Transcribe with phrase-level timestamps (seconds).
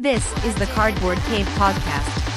[0.00, 2.29] This is the Cardboard Cave Podcast.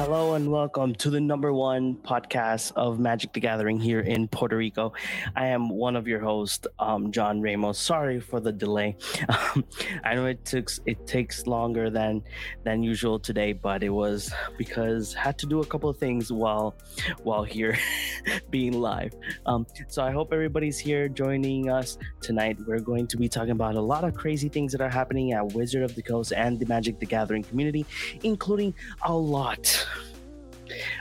[0.00, 4.56] Hello and welcome to the number one podcast of Magic the Gathering here in Puerto
[4.56, 4.94] Rico.
[5.36, 7.78] I am one of your hosts, um, John Ramos.
[7.78, 8.96] Sorry for the delay.
[9.28, 9.64] Um,
[10.04, 12.22] I know it took it takes longer than
[12.64, 16.32] than usual today, but it was because I had to do a couple of things
[16.32, 16.76] while
[17.22, 17.76] while here
[18.50, 19.12] being live.
[19.46, 22.58] Um, so I hope everybody's here joining us tonight.
[22.66, 25.52] We're going to be talking about a lot of crazy things that are happening at
[25.52, 27.84] Wizard of the Coast and the Magic the Gathering community,
[28.22, 29.86] including a lot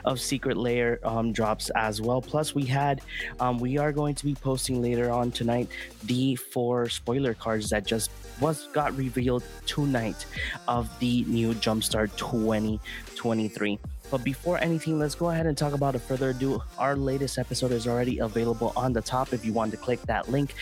[0.06, 2.22] of Secret Lair um, drops as well.
[2.22, 3.02] Plus, we had
[3.40, 5.68] um, we are going to be posting later on tonight
[6.04, 10.26] the four spoiler cards that just was got revealed tonight
[10.68, 13.80] of the new Jumpstart 2023.
[14.12, 16.64] But before anything, let's go ahead and talk about it further ado.
[16.80, 20.30] Our latest episode is already available on the top if you want to click that
[20.30, 20.56] link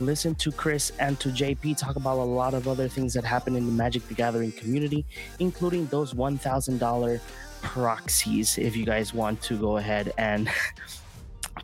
[0.00, 3.56] listen to Chris and to JP talk about a lot of other things that happen
[3.56, 5.04] in the Magic the Gathering community,
[5.38, 7.20] including those $1,000
[7.62, 8.58] proxies.
[8.58, 10.48] If you guys want to go ahead and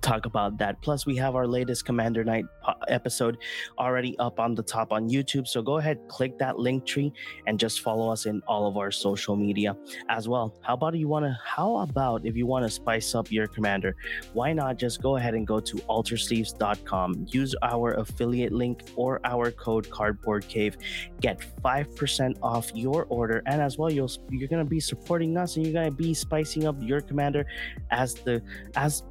[0.00, 0.80] talk about that.
[0.82, 3.38] Plus, we have our latest Commander Night uh, episode
[3.78, 5.46] already up on the top on YouTube.
[5.46, 7.12] So go ahead, click that link tree,
[7.46, 9.76] and just follow us in all of our social media
[10.08, 10.54] as well.
[10.62, 11.38] How about you want to?
[11.44, 13.96] How about if you want to spice up your Commander?
[14.32, 19.50] Why not just go ahead and go to altersleeves.com, use our affiliate link or our
[19.50, 20.76] code Cardboard Cave,
[21.20, 25.56] get five percent off your order, and as well you'll you're gonna be supporting us,
[25.56, 27.46] and you're gonna be spicing up your Commander
[27.90, 28.42] as the
[28.76, 29.02] as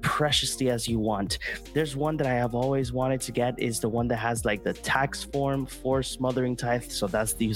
[0.00, 1.38] preciously as you want.
[1.74, 4.62] There's one that I have always wanted to get is the one that has like
[4.62, 6.84] the tax form for smothering tithe.
[6.90, 7.54] So that's the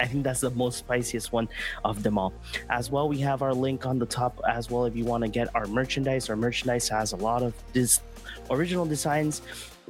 [0.00, 1.48] I think that's the most spiciest one
[1.84, 2.32] of them all.
[2.70, 5.28] As well, we have our link on the top as well if you want to
[5.28, 6.30] get our merchandise.
[6.30, 8.00] Our merchandise has a lot of this
[8.50, 9.42] original designs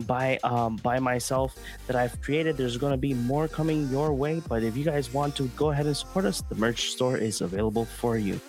[0.07, 2.57] by um, by myself that I've created.
[2.57, 5.71] There's going to be more coming your way, but if you guys want to go
[5.71, 8.41] ahead and support us, the merch store is available for you.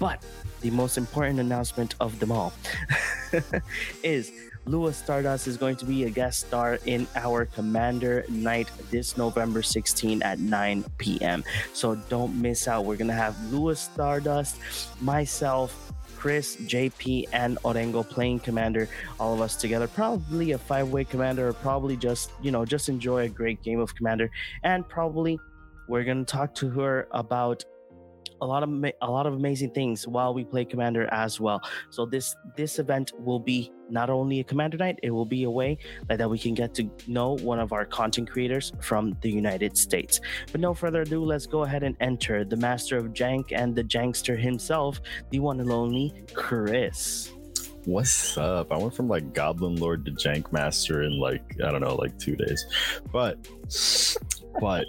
[0.00, 0.24] But
[0.62, 2.52] the most important announcement of them all
[4.02, 4.32] is
[4.64, 9.62] Lewis Stardust is going to be a guest star in our Commander Night this November
[9.62, 11.44] 16 at 9 p.m.
[11.72, 12.84] So don't miss out.
[12.84, 14.56] We're going to have Lewis Stardust,
[15.02, 19.86] myself, Chris, JP, and Orengo playing Commander, all of us together.
[19.88, 23.80] Probably a five way Commander, or probably just, you know, just enjoy a great game
[23.80, 24.30] of Commander.
[24.62, 25.38] And probably
[25.88, 27.64] we're going to talk to her about
[28.40, 28.70] a lot of
[29.02, 33.12] a lot of amazing things while we play commander as well so this this event
[33.18, 35.76] will be not only a commander night it will be a way
[36.08, 40.20] that we can get to know one of our content creators from the united states
[40.52, 43.84] but no further ado let's go ahead and enter the master of jank and the
[43.84, 47.32] jankster himself the one and only chris
[47.86, 48.72] What's up?
[48.72, 52.18] I went from like Goblin Lord to Jank Master in like I don't know, like
[52.18, 52.66] two days.
[53.10, 53.38] But
[54.60, 54.84] but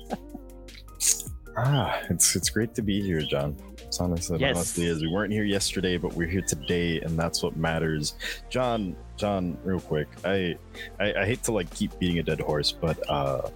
[1.58, 3.56] ah, it's it's great to be here, John.
[3.80, 4.56] It's honestly, Yes.
[4.56, 5.02] honestly is.
[5.02, 8.16] We weren't here yesterday, but we're here today, and that's what matters.
[8.50, 10.56] John, John, real quick, I
[11.00, 13.50] I, I hate to like keep beating a dead horse, but uh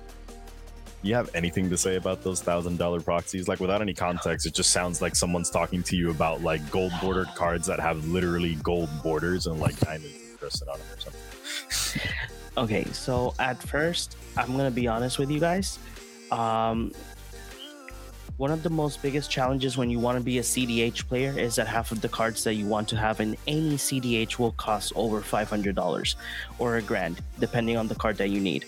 [1.03, 3.47] you have anything to say about those thousand dollar proxies?
[3.47, 6.91] Like without any context, it just sounds like someone's talking to you about like gold
[6.99, 12.01] bordered cards that have literally gold borders and like diamonds encrusted on them or something.
[12.57, 15.77] okay so at first i'm gonna be honest with you guys
[16.31, 16.91] um
[18.37, 21.55] one of the most biggest challenges when you want to be a cdh player is
[21.55, 24.91] that half of the cards that you want to have in any cdh will cost
[24.95, 26.15] over $500
[26.59, 28.65] or a grand depending on the card that you need.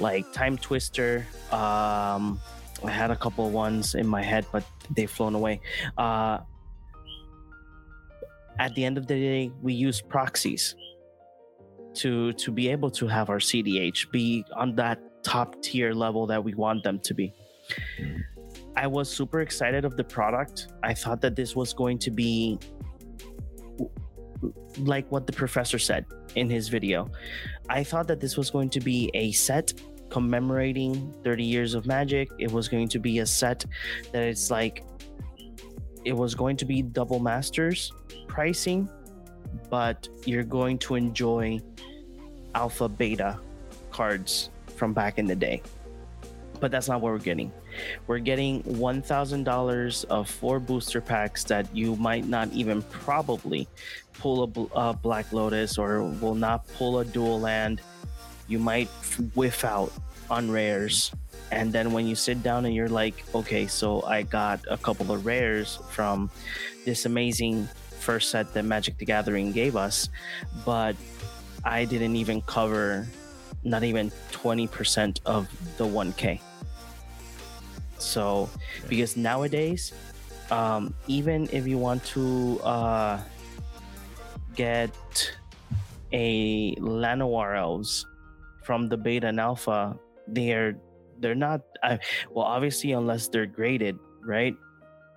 [0.00, 2.40] Like time twister um
[2.84, 5.60] i had a couple ones in my head but they've flown away.
[5.96, 6.38] Uh
[8.58, 10.74] at the end of the day we use proxies
[11.94, 16.42] to to be able to have our CDH be on that top tier level that
[16.42, 17.32] we want them to be.
[18.76, 20.68] I was super excited of the product.
[20.82, 22.58] I thought that this was going to be
[24.78, 27.10] like what the professor said in his video.
[27.68, 29.74] I thought that this was going to be a set
[30.08, 32.30] commemorating 30 years of magic.
[32.38, 33.64] It was going to be a set
[34.12, 34.84] that it's like
[36.04, 37.92] it was going to be double masters
[38.26, 38.88] pricing,
[39.70, 41.60] but you're going to enjoy
[42.54, 43.38] alpha beta
[43.90, 45.62] cards from back in the day.
[46.60, 47.52] But that's not what we're getting.
[48.06, 53.68] We're getting $1,000 of four booster packs that you might not even probably
[54.14, 57.80] pull a, a uh, Black Lotus or will not pull a dual land.
[58.48, 58.88] You might
[59.34, 59.92] whiff out
[60.30, 61.12] on rares
[61.52, 65.12] and then when you sit down and you're like okay so i got a couple
[65.12, 66.30] of rares from
[66.86, 67.68] this amazing
[68.00, 70.08] first set that magic the gathering gave us
[70.64, 70.96] but
[71.64, 73.06] i didn't even cover
[73.64, 75.46] not even 20% of
[75.76, 76.40] the 1k
[78.02, 78.48] so
[78.88, 79.92] because nowadays
[80.50, 83.20] um, even if you want to uh,
[84.54, 84.92] get
[86.12, 88.06] a Llanowar elves
[88.62, 89.96] from the beta and alpha
[90.28, 90.76] they're
[91.20, 91.62] they're not
[92.30, 94.56] well obviously unless they're graded right?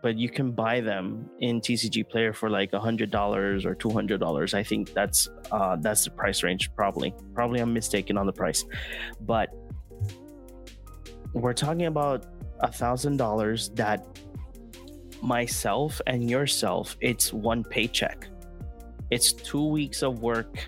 [0.01, 3.89] But you can buy them in tcg player for like a hundred dollars or two
[3.89, 4.53] hundred dollars.
[4.53, 7.13] I think that's uh that's the price range probably.
[7.33, 8.65] Probably i'm mistaken on the price.
[9.21, 9.49] But
[11.33, 12.25] we're talking about
[12.59, 14.05] a thousand dollars that
[15.21, 18.27] myself and yourself it's one paycheck.
[19.11, 20.59] It's two weeks of work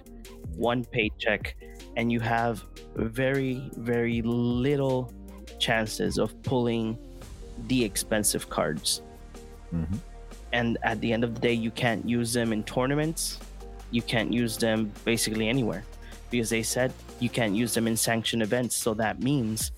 [0.55, 1.55] one paycheck
[1.95, 2.63] and you have
[2.95, 5.13] very very little
[5.59, 6.97] chances of pulling
[7.67, 9.01] the expensive cards.
[9.73, 9.99] Mhm.
[10.53, 13.37] and at the end of the day you can't use them in tournaments.
[13.91, 15.83] You can't use them basically anywhere
[16.31, 18.75] because they said you can't use them in sanctioned events.
[18.75, 19.71] So that means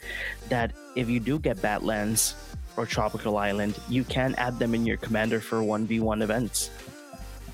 [0.50, 2.36] that if you do get badlands
[2.78, 6.70] or tropical island you can add them in your commander for 1v1 events.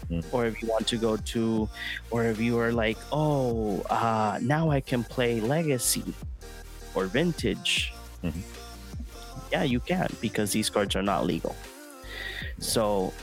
[0.06, 0.24] Mm.
[0.32, 1.68] or if you want to go to
[2.12, 6.14] or if you are like oh uh now i can play legacy
[6.94, 7.92] or vintage.
[8.24, 8.42] Mhm.
[9.52, 11.56] yeah you can because these cards are not legal.
[12.60, 13.14] So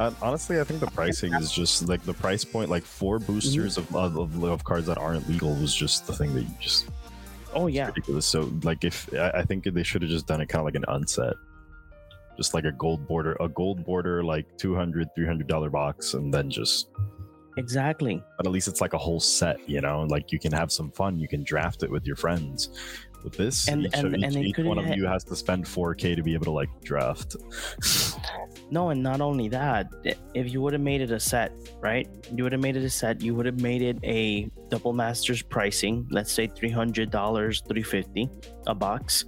[0.00, 3.76] Uh, honestly, I think the pricing is just like the price point, like four boosters
[3.76, 6.88] of, of, of, of cards that aren't legal was just the thing that you just
[7.52, 8.24] oh yeah ridiculous.
[8.24, 10.74] So like if I, I think they should have just done it kind of like
[10.74, 11.34] an unset.
[12.38, 16.48] Just like a gold border, a gold border, like 200 300 dollar box, and then
[16.48, 16.88] just.
[17.58, 20.06] exactly But at least it's like a whole set, you know.
[20.08, 21.20] Like you can have some fun.
[21.20, 22.70] You can draft it with your friends.
[23.22, 26.16] With this, And- each, and- each, and each one of you has to spend 4k
[26.16, 27.36] to be able to like draft.
[28.70, 29.92] no and not only that
[30.34, 32.08] if you would have made it a set right?
[32.34, 35.42] You would have made it a set you would have made it a double masters
[35.42, 38.30] pricing let's say $300 350
[38.66, 39.24] a box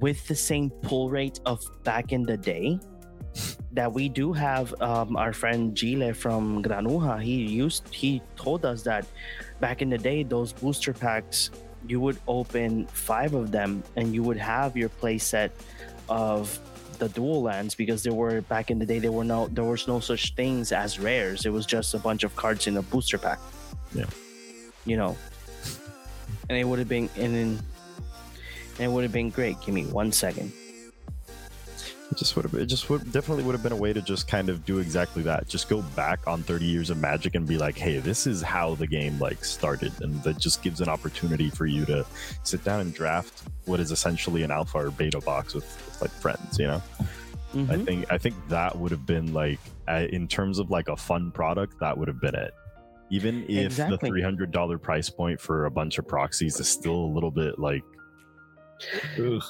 [0.00, 2.78] with the same pull rate of back in the day
[3.72, 8.82] that we do have um, our friend Gile from Granuja he used he told us
[8.82, 9.06] that
[9.60, 11.50] back in the day those booster packs
[11.86, 15.52] you would open five of them and you would have your play set
[16.08, 16.58] of
[16.96, 19.86] the dual lands because there were back in the day there were no there was
[19.86, 21.46] no such things as rares.
[21.46, 23.38] It was just a bunch of cards in a booster pack.
[23.94, 24.06] Yeah.
[24.84, 25.16] you know?
[26.48, 27.58] And it would have been and then
[28.78, 29.60] and it would have been great.
[29.60, 30.52] Give me one second
[32.10, 32.54] It just would have.
[32.54, 35.22] It just would definitely would have been a way to just kind of do exactly
[35.22, 35.48] that.
[35.48, 38.74] Just go back on 30 years of Magic and be like, "Hey, this is how
[38.74, 42.04] the game like started," and that just gives an opportunity for you to
[42.42, 46.10] sit down and draft what is essentially an alpha or beta box with, with like
[46.10, 46.58] friends.
[46.58, 46.82] You know,
[47.54, 47.84] I Mhm.
[47.86, 49.58] think I think that would have been like,
[49.88, 52.52] in terms of like a fun product, that would have been it.
[53.10, 53.96] Even if Exactly.
[53.96, 57.30] the three hundred dollar price point for a bunch of proxies is still a little
[57.30, 57.82] bit like,
[59.18, 59.42] ugh,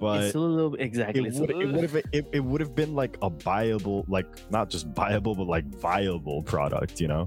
[0.00, 2.94] but it's a little exactly it would, it would have it, it would have been
[2.94, 7.26] like a viable like not just viable but like viable product you know?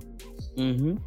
[0.58, 1.00] Mhm.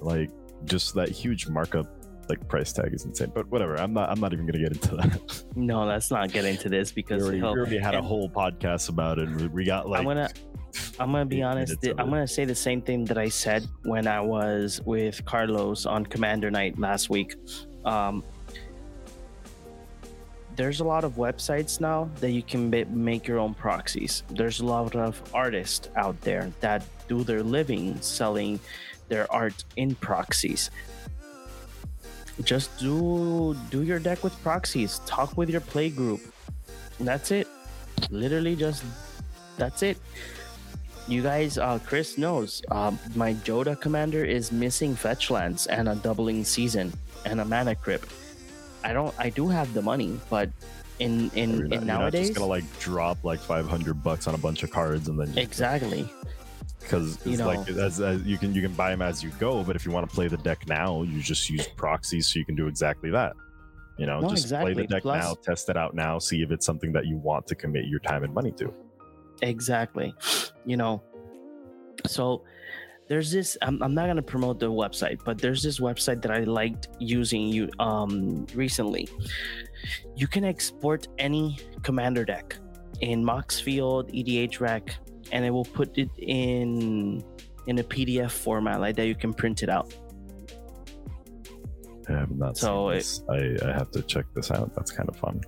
[0.00, 0.30] like
[0.64, 1.86] just that huge markup
[2.28, 4.96] like price tag is insane but whatever i'm not i'm not even gonna get into
[4.96, 5.44] that.
[5.56, 8.88] No let's not get into this we because already, we already had a whole podcast
[8.88, 10.30] about it we, we got like i'm gonna
[10.98, 14.20] i'm gonna be honest i'm gonna say the same thing that i said when i
[14.20, 17.34] was with carlos on commander night last week.
[17.84, 18.22] Um
[20.56, 24.22] there's a lot of websites now that you can ma- make your own proxies.
[24.30, 28.60] There's a lot of artists out there that do their living selling
[29.08, 30.70] their art in proxies.
[32.42, 35.00] Just do do your deck with proxies.
[35.06, 36.20] Talk with your play group
[37.00, 37.48] that's it.
[38.10, 38.84] Literally just
[39.56, 39.98] that's it.
[41.08, 45.96] You guys uh chris knows um my Jodah commander is missing fetch lands and a
[45.96, 46.92] doubling season
[47.26, 48.08] and a mana crypt
[48.84, 50.50] i don't i do have the money but
[50.98, 54.26] in in, you're, not, in you're not nowadays just gonna like drop like 500 bucks
[54.26, 56.08] on a bunch of cards and then exactly.
[56.80, 59.30] Because You it's know- like as, as you can you can buy them as you
[59.38, 62.38] go but if you want to play the deck now you just use proxies so
[62.38, 63.32] you can do exactly that.
[63.98, 66.50] You know No, just play the deck Plus- now test it out now see if
[66.50, 68.72] it's something that you want to commit your time and money to.
[69.42, 70.14] Exactly.
[70.66, 71.02] You know
[72.06, 72.42] so
[73.12, 76.30] there's this I'm, I'm not going to promote the website but there's this website that
[76.30, 79.06] i liked using you um recently
[80.16, 82.56] you can export any commander deck
[83.02, 84.94] in moxfield edh rec
[85.30, 87.22] and it will put it in
[87.66, 89.92] in a pdf format like that you can print it out
[92.08, 94.74] I have not So seen it- I, I have to check this out.
[94.74, 95.40] That's kind of fun.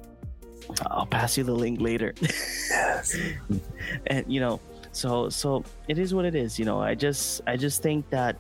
[0.87, 2.15] I'll pass you the link later.
[2.23, 3.17] Yes.
[4.07, 4.61] and you know,
[4.95, 6.59] so so it is what it is.
[6.59, 8.37] You know, I just I just think that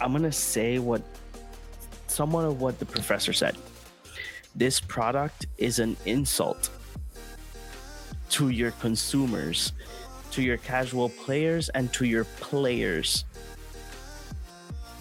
[0.00, 1.02] I'm gonna say what
[2.06, 3.56] somewhat of what the professor said.
[4.54, 6.70] This product is an insult
[8.30, 9.72] to your consumers,
[10.30, 13.24] to your casual players, and to your players.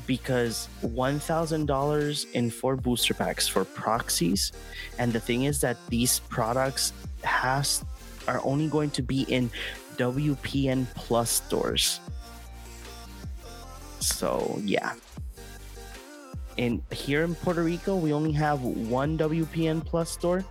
[0.08, 4.52] Because $1,000 in four booster packs for proxies.
[4.98, 6.92] And the thing is that these products
[7.24, 7.84] has
[8.28, 9.50] are only going to be in
[9.98, 12.00] WPN Plus stores.
[14.00, 14.94] So yeah.
[16.58, 20.44] And here in Puerto Rico, we only have one WPN Plus store,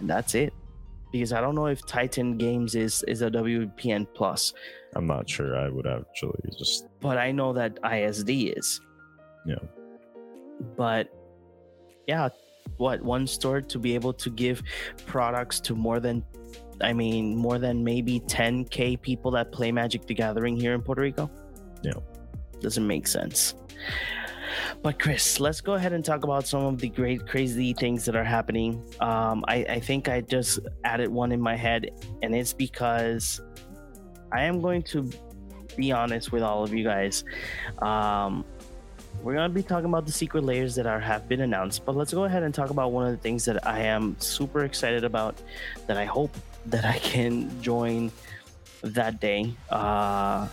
[0.00, 0.52] and that's it.
[1.10, 4.54] Because I don't know if Titan Games is is a WPN Plus,
[4.94, 5.56] I'm not sure.
[5.56, 8.80] I would actually just but I know that ISD is.
[9.46, 9.56] Yeah.
[10.76, 11.12] But
[12.06, 12.28] yeah,
[12.76, 14.62] what one store to be able to give
[15.06, 16.24] products to more than
[16.80, 21.02] I mean more than maybe 10k people that play Magic the Gathering here in Puerto
[21.02, 21.30] Rico?
[21.82, 21.92] Yeah.
[22.60, 23.54] Doesn't make sense.
[24.82, 28.16] But Chris, let's go ahead and talk about some of the great crazy things that
[28.16, 28.82] are happening.
[29.00, 31.90] Um, I, I think I just added one in my head,
[32.22, 33.40] and it's because
[34.32, 35.08] I am going to
[35.76, 37.24] be honest with all of you guys.
[37.80, 38.44] Um,
[39.22, 42.12] we're gonna be talking about the Secret Lairs that are have been announced, but let's
[42.12, 45.40] go ahead and talk about one of the things that I am super excited about.
[45.86, 48.10] That I hope that I can join
[48.82, 49.54] that day.
[49.70, 50.46] Uh,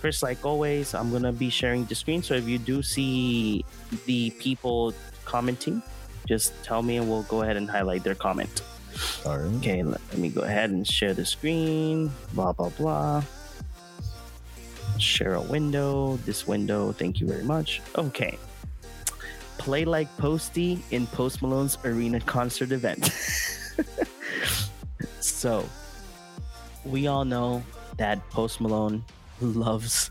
[0.00, 2.22] Chris, like always, I'm gonna be sharing the screen.
[2.22, 3.64] So if you do see
[4.06, 4.94] the people
[5.24, 5.82] commenting,
[6.26, 8.62] just tell me and we'll go ahead and highlight their comment.
[9.26, 9.52] all right.
[9.58, 12.10] Okay, let, let me go ahead and share the screen.
[12.32, 13.22] Blah blah blah.
[14.98, 16.16] Share a window.
[16.24, 16.92] This window.
[16.92, 17.82] Thank you very much.
[17.96, 18.38] Okay.
[19.58, 23.10] Play like Posty in Post Malone's arena concert event.
[25.20, 25.68] so,
[26.84, 27.62] we all know
[27.98, 29.04] that Post Malone
[29.40, 30.10] loves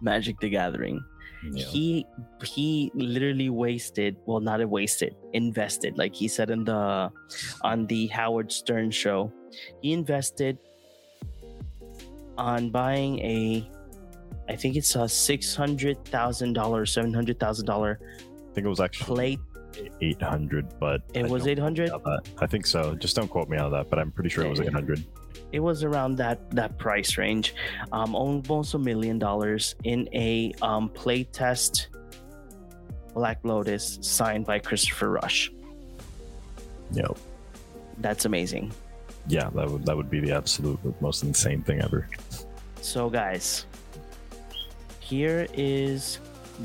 [0.00, 1.00] Magic the Gathering
[1.52, 1.64] Yeah.
[1.64, 2.06] he
[2.42, 7.12] he literally wasted well not a wasted invested like he said in the
[7.62, 9.30] on the howard stern show
[9.80, 10.58] he invested
[12.36, 13.68] on buying a
[14.48, 18.72] i think it's a six hundred thousand dollar seven hundred thousand dollar I think it
[18.72, 19.40] was actually plate
[20.00, 21.90] 800, but It I was 800?
[21.90, 22.42] quote me on that.
[22.42, 22.94] I think so.
[22.94, 24.78] Just don't quote me on that, but I'm pretty sure it was Yeah, yeah.
[24.78, 25.04] 800.
[25.52, 27.54] it was around that that price range
[27.92, 31.88] um almost a million dollars in a um play test
[33.14, 35.52] black lotus signed by christopher rush
[36.92, 37.16] Yep.
[37.98, 38.72] that's amazing
[39.28, 42.08] Yeah, that would that would be the absolute most insane thing ever.
[42.80, 43.66] So, guys,
[45.00, 46.18] here is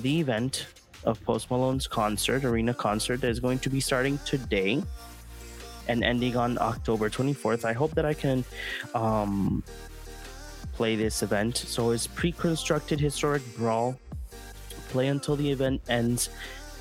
[0.06, 0.68] the event
[1.04, 4.84] of Post Malone's concert, arena concert, that is going to be starting today
[5.88, 7.66] and ending on October 24th.
[7.66, 8.44] I hope that I can
[8.94, 9.64] um,
[10.74, 11.58] play this event.
[11.58, 14.00] So, it's pre constructed historic brawl.
[14.90, 16.30] Play until the event ends,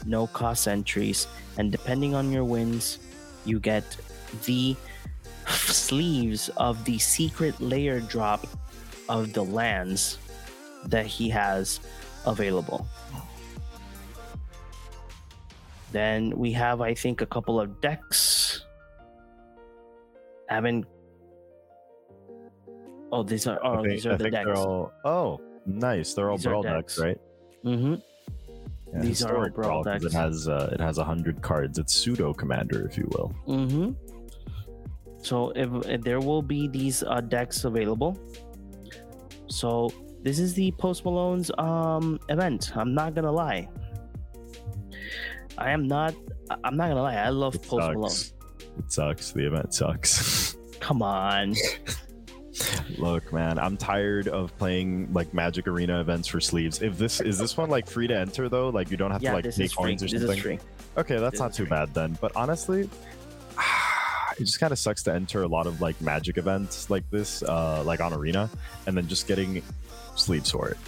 [0.05, 2.99] no cost entries, and depending on your wins,
[3.45, 3.85] you get
[4.45, 4.77] the
[5.47, 8.47] sleeves of the Secret Lair drop
[9.09, 10.19] of the lands
[10.87, 11.81] that he has
[12.27, 12.87] available.
[15.93, 18.65] Then we have, I think, a couple of decks.
[20.49, 20.87] haven't.
[23.13, 24.49] Oh, these are oh these are I the decks.
[24.59, 26.15] all oh nice.
[26.15, 26.97] They're all These brawl decks.
[26.97, 27.19] decks, right?
[27.65, 27.95] mm-hmm.
[28.93, 30.15] Yeah, These are all brawl 'cause decks.
[30.15, 31.79] It has uh, it has a hundred cards.
[31.79, 33.35] It's pseudo commander, if you will.
[33.49, 33.91] Mm-hmm.
[35.23, 38.17] So if, if there will be these uh, decks available.
[39.49, 39.91] So
[40.23, 42.71] this is the Post Malone's um event.
[42.77, 43.69] I'm not gonna lie.
[45.61, 46.15] I am not.
[46.65, 47.15] I'm not gonna lie.
[47.17, 48.09] I love It Post Malone.
[48.11, 48.33] sucks.
[48.79, 49.33] It sucks.
[49.33, 50.57] The event sucks.
[50.81, 51.55] Come on.
[52.99, 56.83] Look, man, I'm tired of playing like Magic Arena events for sleeves.
[56.83, 59.31] If this is this one like free to enter though, like you don't have yeah,
[59.31, 60.43] to like pay coins or This is something.
[60.43, 60.59] free.
[60.99, 61.71] Okay, that's This not too free.
[61.71, 62.19] bad then.
[62.21, 62.89] But honestly,
[64.41, 67.43] it just kind of sucks to enter a lot of like Magic events like this,
[67.43, 68.51] uh, like on Arena,
[68.87, 69.63] and then just getting
[70.17, 70.79] sleeves for it.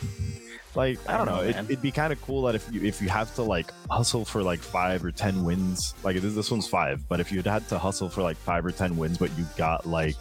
[0.75, 3.03] Like I don't know, know, it, it'd be kind of cool that if you if
[3.03, 6.67] you have to like hustle for like five or ten wins, like this, this one's
[6.67, 9.45] five, but if you'd had to hustle for like five or ten wins, but you
[9.57, 10.17] got like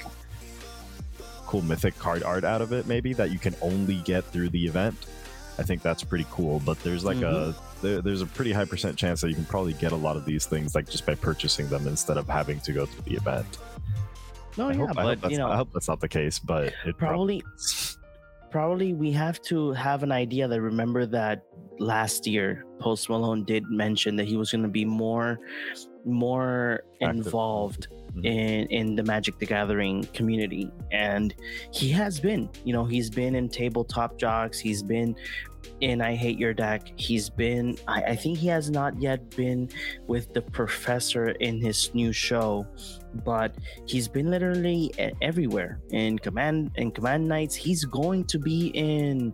[1.46, 4.66] cool mythic card art out of it, maybe that you can only get through the
[4.66, 5.06] event.
[5.58, 6.62] I think that's pretty cool.
[6.66, 9.74] But there's like a there, there's a pretty high percent chance that you can probably
[9.74, 12.72] get a lot of these things like just by purchasing them instead of having to
[12.72, 13.58] go through the event.
[14.58, 16.74] No, I yeah, hope, but that's you not- I hope that's not the case, but
[16.86, 17.98] it probably is.
[18.50, 21.44] probably we have to have an idea that remember that
[21.80, 25.40] last year Post Malone did mention that he was going to be more
[26.06, 27.26] more Active.
[27.28, 28.26] involved Mhm.
[28.26, 31.34] in in the Magic the Gathering community and
[31.72, 35.16] he has been you know he's been in tabletop jocks he's been
[35.82, 39.70] in I Hate Your Deck he's been I, I think he has not yet been
[40.08, 42.66] with the professor in his new show
[43.26, 44.92] but he's been literally
[45.22, 45.80] everywhere.
[45.92, 49.34] In command in command nights he's going to be in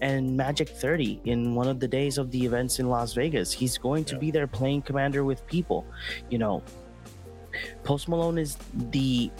[0.00, 3.52] and magic 30 in one of the days of the events in las vegas.
[3.52, 4.20] He's going to Yeah.
[4.20, 5.86] be there playing commander with people.
[6.30, 6.62] You know
[7.84, 8.56] post malone is
[8.90, 9.30] the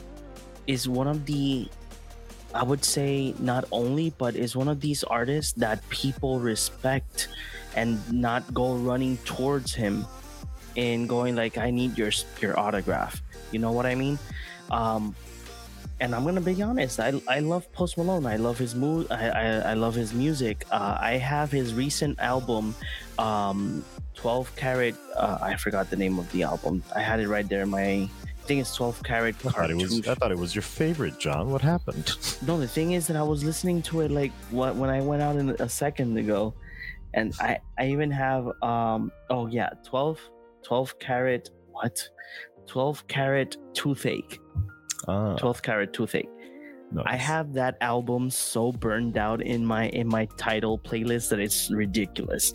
[0.66, 1.68] is one of the
[2.54, 7.28] i would say not only but is one of these artists that people respect
[7.76, 10.06] and not go running towards him
[10.76, 13.22] and going like i need your your autograph.
[13.52, 14.18] You know what i mean?
[14.70, 15.14] Um
[16.00, 18.26] and i'm gonna be honest i i love post malone.
[18.26, 20.66] I love his mood i i, I love his music.
[20.70, 22.74] Uh, i have his recent album
[23.18, 23.84] um
[24.14, 26.82] 12 carat uh, i forgot the name of the album.
[26.94, 28.08] I had it right there in my
[28.44, 30.06] I think it's 12 carat I thought it was.
[30.06, 31.50] I thought it was your favorite, John.
[31.50, 32.12] What happened?
[32.46, 35.22] No, the thing is that I was listening to it like what when I went
[35.22, 36.52] out in a second ago,
[37.14, 40.20] and I I even have um oh yeah 12
[40.62, 41.98] 12 carat what
[42.66, 44.38] 12 carat toothache
[45.08, 46.28] Ah, 12 carat toothache.
[47.06, 51.70] I have that album so burned out in my in my title playlist that it's
[51.70, 52.52] ridiculous.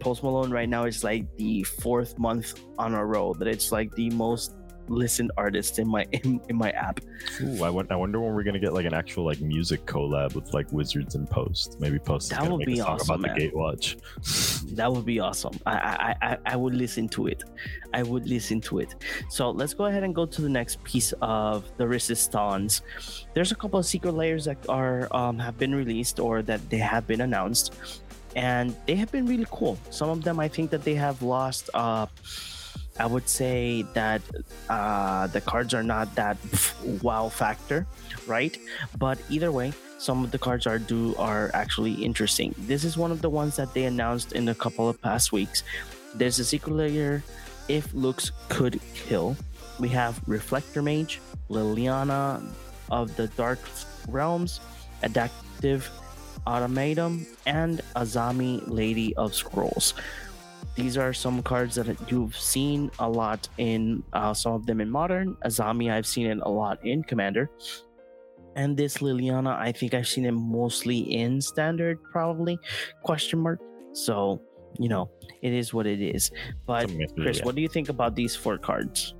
[0.00, 3.94] Post Malone right now is like the fourth month on a row that it's like
[3.94, 4.54] the most
[4.90, 7.00] listened artist in my in, in my app.
[7.42, 10.34] Ooh, I, won- I wonder when we're gonna get like an actual like music collab
[10.34, 11.78] with like Wizards and Post.
[11.80, 13.38] Maybe Post That would be awesome, about man.
[13.38, 14.74] the Gatewatch.
[14.76, 15.58] That would be awesome.
[15.66, 17.44] I, I I I would listen to it.
[17.94, 18.94] I would listen to it.
[19.30, 22.82] So let's go ahead and go to the next piece of the resistance.
[23.34, 26.78] There's a couple of Secret Lairs that are um, have been released or that they
[26.78, 27.74] have been announced,
[28.36, 29.78] and they have been really cool.
[29.90, 31.70] Some of them I think that they have lost.
[31.74, 32.06] Uh,
[32.98, 34.22] I would say that
[34.68, 36.36] uh, the cards are not that
[37.02, 37.86] wow factor,
[38.26, 38.56] right?
[38.98, 42.54] But either way, some of the cards are do are actually interesting.
[42.58, 45.62] This is one of the ones that they announced in a couple of past weeks.
[46.14, 47.22] There's a Secret Lair
[47.68, 49.36] if looks could kill.
[49.78, 51.20] We have Reflector Mage,
[51.50, 52.42] Liliana
[52.90, 53.58] of the Dark
[54.08, 54.60] Realms,
[55.02, 55.90] Adaptive
[56.46, 59.94] Automaton, and Azami Lady of Scrolls.
[60.78, 64.88] These are some cards that you've seen a lot in uh, some of them in
[64.88, 65.34] Modern.
[65.44, 67.50] Azami, I've seen it a lot in Commander
[68.58, 72.58] and this Liliana, I think I've seen it mostly in standard, probably
[73.02, 73.60] question mark.
[73.92, 74.42] So
[74.78, 75.10] you know,
[75.42, 76.30] it is what it is.
[76.66, 79.14] But Chris, what do you think about these four cards?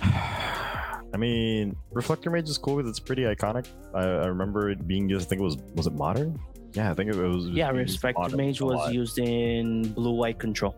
[0.02, 3.66] I mean, Reflector Mage is cool because it's pretty iconic.
[3.94, 5.26] I, I remember it being used.
[5.26, 6.40] I think it was was it modern?
[6.72, 7.48] Yeah, I think it was.
[7.48, 10.74] Yeah, used Respect modern Mage was used in blue white control.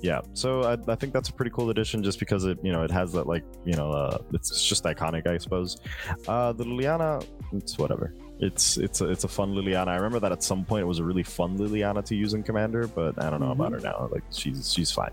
[0.00, 2.82] Yeah, so I, I think that's a pretty cool addition, just because it you know
[2.82, 5.78] it has that like you know uh, it's just iconic, I suppose.
[6.26, 8.14] Uh, the Liliana, it's whatever.
[8.38, 9.88] It's it's a, it's a fun Liliana.
[9.88, 12.42] I remember that at some point it was a really fun Liliana to use in
[12.42, 14.08] Commander, but I don't know about her now.
[14.10, 15.12] Like she's she's fine.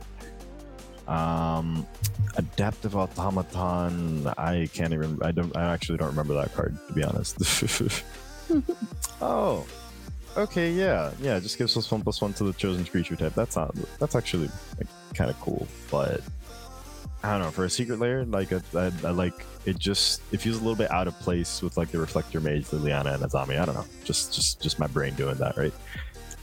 [1.08, 1.86] Um,
[2.38, 4.28] Adaptive Automaton.
[4.38, 5.20] I can't even.
[5.22, 5.56] I don't.
[5.56, 7.38] I actually don't remember that card to be honest.
[9.22, 9.66] oh,
[10.38, 11.40] okay, yeah, yeah.
[11.40, 13.34] Just gives us one plus one to the chosen creature type.
[13.34, 13.76] That's not.
[14.00, 16.22] That's actually like, kind of cool, but
[17.24, 17.52] I don't know.
[17.52, 19.80] For a Secret Lair, like I, I, I like it.
[19.80, 23.16] Just it feels a little bit out of place with like the Reflector Mage, Liliana,
[23.16, 23.60] and Azami.
[23.60, 23.86] I don't know.
[24.04, 25.74] Just just just my brain doing that, right?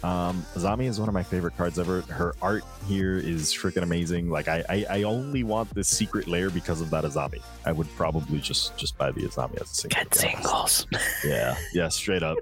[0.03, 2.01] Um, Azami is one of my favorite cards ever.
[2.03, 4.31] Her art here is freaking amazing.
[4.31, 7.43] Like I, I, I only want this Secret Lair because of that Azami.
[7.67, 10.03] I would probably just just buy the Azami as a single.
[10.03, 10.43] Get to be honest.
[10.43, 10.87] singles.
[11.25, 12.39] Yeah, yeah, straight up.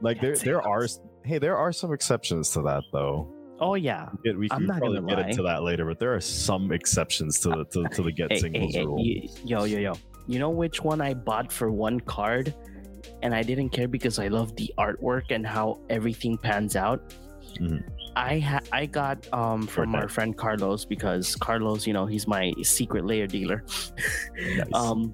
[0.00, 0.86] Like there, there are
[1.24, 3.32] hey, there are some exceptions to that though.
[3.60, 4.08] Oh yeah.
[4.24, 5.28] We, we I'm can not probably get lie.
[5.28, 8.36] into that later, but there are some exceptions to the to, to the get Hey,
[8.36, 8.96] hey, singles hey, rule.
[8.96, 9.92] y- yo yo yo.
[10.26, 12.54] You know which one I bought for one card,
[13.22, 17.14] and I didn't care because I love the artwork and how everything pans out.
[17.60, 17.84] Mhm.
[18.16, 20.00] I ha- I got um from Fortnite.
[20.02, 23.64] our friend Carlos because Carlos, you know, he's my Secret Lair dealer.
[24.56, 24.66] Nice.
[24.74, 25.12] Um,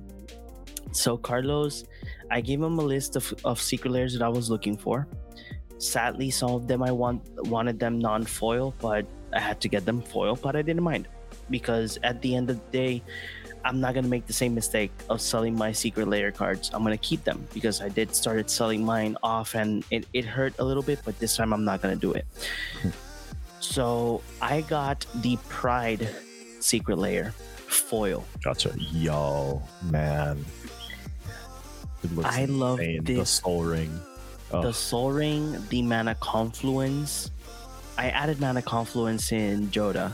[0.93, 1.85] so Carlos,
[2.31, 5.09] I gave him a list of, of Secret Lairs that I was looking for.
[5.79, 10.03] Sadly, some of them I want wanted them non-foil, but I had to get them
[10.03, 11.09] foil, but I didn't mind
[11.49, 13.03] because at the end of the day,
[13.65, 16.71] I'm not gonna make the same mistake of selling my Secret Lair cards.
[16.73, 20.55] I'm gonna keep them because I did started selling mine off and it, it hurt
[20.59, 22.27] a little bit, but this time I'm not gonna do it.
[23.61, 26.09] so I got the Pride
[26.61, 27.35] Secret Lair
[27.71, 28.25] foil.
[28.43, 28.75] Gotcha.
[28.79, 30.45] Yo, man.
[32.03, 33.05] It looks I love insane.
[33.05, 33.31] The this.
[33.31, 34.01] Sol Ring.
[34.53, 37.31] Oh, The Sol Ring, the Mana Confluence.
[37.99, 40.13] I added Mana Confluence in Jodah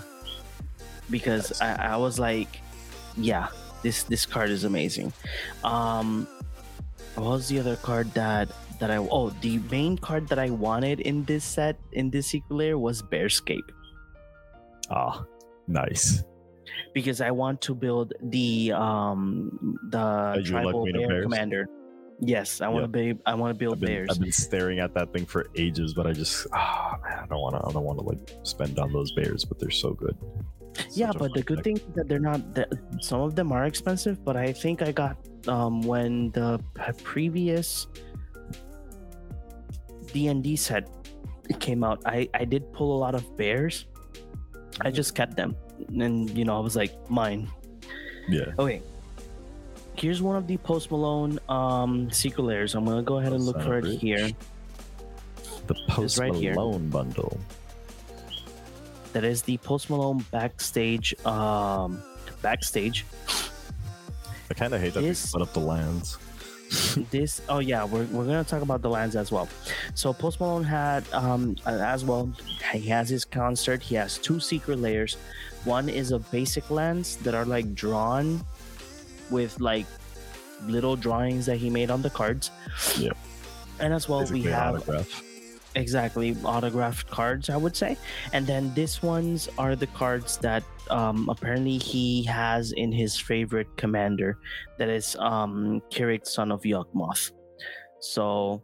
[1.09, 2.61] because I, I was like,
[3.17, 3.49] yeah,
[3.83, 5.13] this this card is amazing.
[5.65, 6.27] Um,
[7.15, 11.01] what was the other card that that I oh the main card that I wanted
[11.01, 13.71] in this set in this Secret Lair was Bearscape
[14.91, 15.25] ah,
[15.67, 16.23] nice.
[16.95, 21.69] Because I want to build the um the tribal bear commander.
[22.21, 23.15] Yes, I want to be.
[23.27, 24.09] I want to build I've been, bears.
[24.11, 27.41] I've been staring at that thing for ages, but I just ah man, I don't
[27.41, 27.69] want to.
[27.69, 30.17] I don't want to like spend on those bears, but they're so good.
[30.79, 31.65] It's yeah but the good deck.
[31.65, 32.69] thing is that they're not that
[33.01, 35.17] some of them are expensive but i think i got
[35.49, 36.61] um when the
[37.03, 37.87] previous
[40.13, 40.89] d&d set
[41.61, 43.87] came out i i did pull a lot of bears
[44.83, 45.57] i just kept them
[45.89, 47.49] and you know i was like mine.
[48.29, 48.83] Yeah, okay.
[49.95, 53.57] Here's one of the post malone um Secret Lairs i'm gonna go ahead and look
[53.57, 54.01] Son for it Rich.
[54.01, 54.31] here.
[55.67, 56.55] The Post right here.
[56.55, 57.39] Malone bundle.
[59.13, 62.03] that is the post malone backstage um
[62.43, 63.05] backstage.
[64.51, 66.19] I kind of hate that This- they split up the lands.
[67.13, 69.49] this oh yeah we're, we're gonna talk about the lands as well.
[69.95, 72.31] So post malone had um as well
[72.73, 73.83] he has his concert.
[73.83, 75.17] He has two Secret Lairs
[75.67, 78.41] one is a basic lens that are like drawn
[79.31, 79.87] with like
[80.65, 82.51] little drawings that he made on the cards
[82.99, 83.17] Yep.
[83.81, 85.23] and as well Basically we have autograph.
[85.75, 87.97] exactly autographed cards i would say
[88.33, 93.69] and then this ones are the cards that um apparently he has in his favorite
[93.77, 94.39] commander
[94.79, 97.33] that is um K'rrik son of Yawgmoth
[98.01, 98.63] so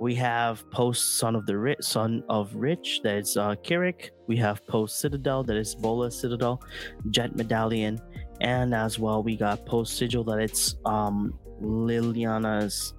[0.00, 4.36] we have post son of the rich son of rich that is uh K'rrik we
[4.36, 6.62] have post citadel that is Bola citadel
[7.10, 7.98] jet medallion
[8.40, 12.94] and as well we got post sigil that it's um Liliana's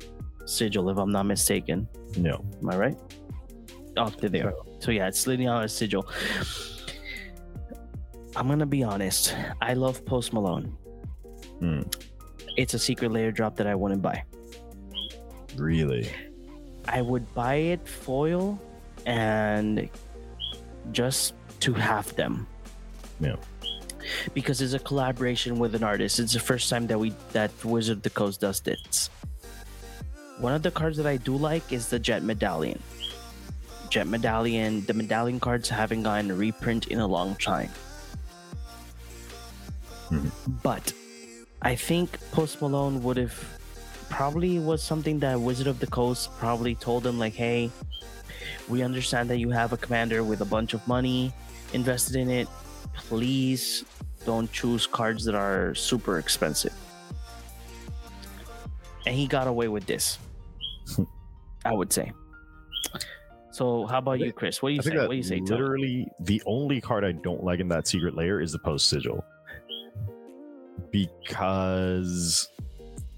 [0.45, 2.97] sigil if i'm not mistaken No, Am I right?
[3.97, 4.53] Oh, there.
[4.79, 6.07] So yeah, it's Liliana's sigil.
[8.35, 9.35] I'm gonna be honest.
[9.61, 10.75] I love Post Malone.
[11.59, 11.81] Hmm.
[12.55, 14.23] It's a Secret Lair drop that I wouldn't buy.
[15.57, 16.09] really.
[16.87, 18.59] I would buy it foil
[19.05, 19.89] and
[20.91, 22.47] just to have them.
[23.19, 23.35] Yeah.
[24.33, 26.19] Because it's a collaboration with an artist.
[26.19, 29.09] It's the first time that we that Wizard of the Coast does this.
[30.39, 32.79] One of the cards that I do like is the Jet Medallion.
[33.89, 37.69] Jet Medallion, the medallion cards haven't gotten a reprint in a long time.
[40.09, 40.31] Mhm.
[40.63, 40.93] But
[41.61, 43.58] I think Post Malone would have
[44.09, 47.69] probably was something that Wizard of the Coast probably told them, like, hey,
[48.67, 51.33] we understand that you have a commander with a bunch of money
[51.73, 52.47] invested in it.
[52.93, 53.85] Please
[54.25, 56.73] don't choose cards that are super expensive.
[59.05, 60.19] And he got away with this.
[61.65, 62.11] I would say.
[63.51, 64.61] So how about you, Chris?
[64.61, 64.97] What do you I say?
[64.97, 65.39] What do you say?
[65.39, 69.23] Literally the only card I don't like in that Secret Lair is the post sigil.
[70.91, 72.47] Because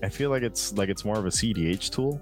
[0.04, 2.20] I feel like it's like it's more of a CDH tool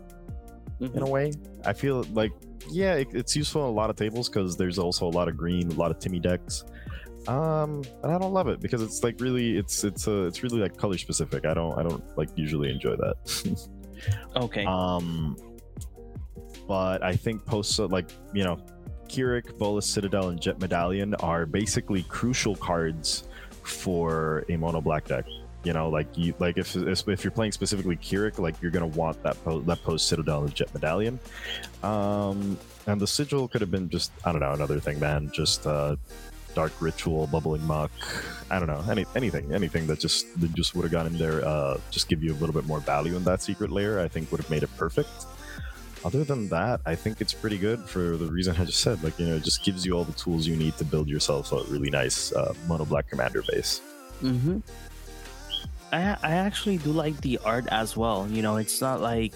[0.80, 1.02] in Mhm.
[1.08, 1.32] a way.
[1.66, 2.32] I feel like
[2.70, 5.38] yeah, it, it's useful in a lot of tables because there's also a lot of
[5.38, 6.66] green, a lot of Timmy decks.
[7.28, 10.60] Um, but I don't love it because it's like really, it's it's a it's really
[10.60, 11.46] like color specific.
[11.46, 13.68] I don't I don't like usually enjoy that.
[14.38, 14.64] Okay.
[14.64, 15.36] Um,
[16.70, 18.58] but I think post like you know,
[19.10, 23.26] K'rrik, Bolas, Citadel, and Jet Medallion are basically crucial cards
[23.64, 25.26] for a mono black deck.
[25.64, 29.22] You know, like you like if if you're playing specifically K'rrik, like you're gonna want
[29.24, 31.20] that po- that post Citadel Jet Medallion.
[31.84, 35.30] Um, and the sigil could have been just I don't know another thing, man.
[35.34, 35.98] Just uh,
[36.56, 37.92] dark ritual, bubbling muck.
[38.50, 41.46] I don't know any anything anything that just that just would have gone in there.
[41.46, 44.00] Uh, just give you a little bit more value in that Secret Lair.
[44.00, 45.10] I think would have made it perfect.
[46.06, 49.04] Other than that, I think it's pretty good for the reason I just said.
[49.04, 51.52] Like you know, it just gives you all the tools you need to build yourself
[51.52, 53.82] a really nice uh, mono black commander base.
[54.22, 54.60] Mm-hmm.
[55.92, 58.28] I I actually do like the art as well.
[58.30, 59.34] You know, it's not like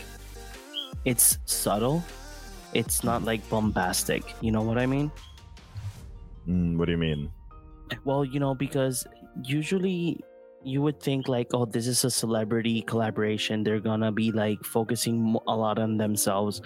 [1.05, 2.03] it's subtle.
[2.73, 4.23] It's not like bombastic.
[4.41, 5.11] You know what I mean?
[6.47, 7.31] Mm, what do you mean?
[8.05, 9.05] Well, you know, because
[9.43, 10.19] usually
[10.63, 13.63] you would think like, oh, this is a celebrity collaboration.
[13.63, 16.61] They're gonna be like focusing a lot on themselves.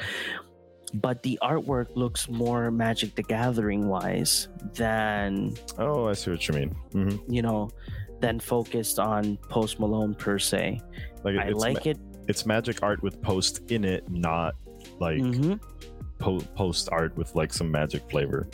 [0.94, 6.56] But the artwork looks more Magic the Gathering wise than Oh, I see what you
[6.56, 6.70] mean.
[6.94, 7.70] hmm you know,
[8.20, 10.82] than focused on Post Malone per se.
[11.24, 11.98] Like I like ma- it.
[12.28, 14.56] it's magic art with post in it, not
[15.00, 15.60] like Mhm.
[16.20, 18.48] po- post art with like some magic flavor.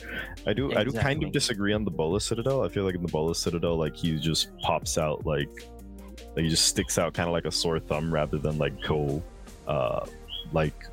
[0.46, 2.64] I do I do kind of disagree on the Bola Citadel.
[2.64, 5.50] I feel like in the Bola Citadel, like he just pops out like
[6.36, 9.22] like he just sticks out kind of like a sore thumb rather than like go
[9.68, 10.06] uh
[10.52, 10.86] like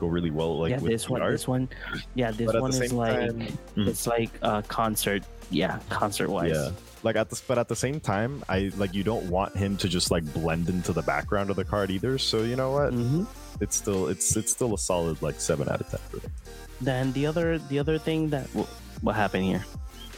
[0.00, 1.32] go really well like yeah, with this one, art.
[1.32, 1.68] this one,
[2.14, 3.40] yeah, this one is like time-
[3.76, 3.86] Mhm.
[3.88, 5.22] it's like a concert.
[5.50, 6.52] Yeah, concert wise.
[6.54, 6.70] Yeah.
[7.04, 9.88] Like at this, but at the same time, I like you don't want him to
[9.88, 12.16] just like blend into the background of the card either.
[12.18, 12.92] So you know what?
[12.92, 13.24] hmm
[13.60, 16.32] It's still it's it's still a solid like seven out of ten for me.
[16.80, 18.66] Then the other the other thing that wh-
[19.04, 19.64] what happened here?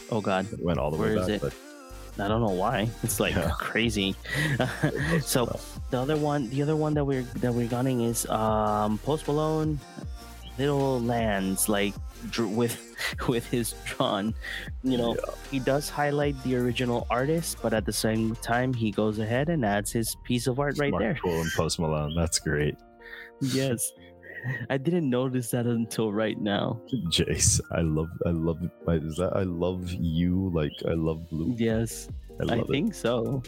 [0.09, 1.35] Oh God, It went all the Where way is back.
[1.35, 1.41] it?
[2.15, 2.89] But I don't know why.
[3.03, 3.51] It's like Yeah.
[3.59, 4.15] crazy.
[5.21, 5.45] so
[5.91, 9.77] the other one, the other one that we're that we're gunning is um Post Malone,
[10.57, 11.93] Little Lands, like
[12.37, 12.95] with
[13.27, 14.33] with his drawn.
[14.83, 15.15] You know,
[15.51, 19.65] he does highlight the original artist, but at the same time, he goes ahead and
[19.65, 21.17] adds his piece of art right Smart there.
[21.23, 22.13] Cool and Post Malone.
[22.15, 22.75] That's great.
[23.39, 23.91] Yes,
[24.69, 26.81] I didn't notice that until right now.
[27.09, 28.57] Jace, I love I love
[28.89, 31.53] is that I love you like I love blue.
[31.57, 32.09] Yes,
[32.41, 32.71] I I love it.
[32.71, 33.43] think so.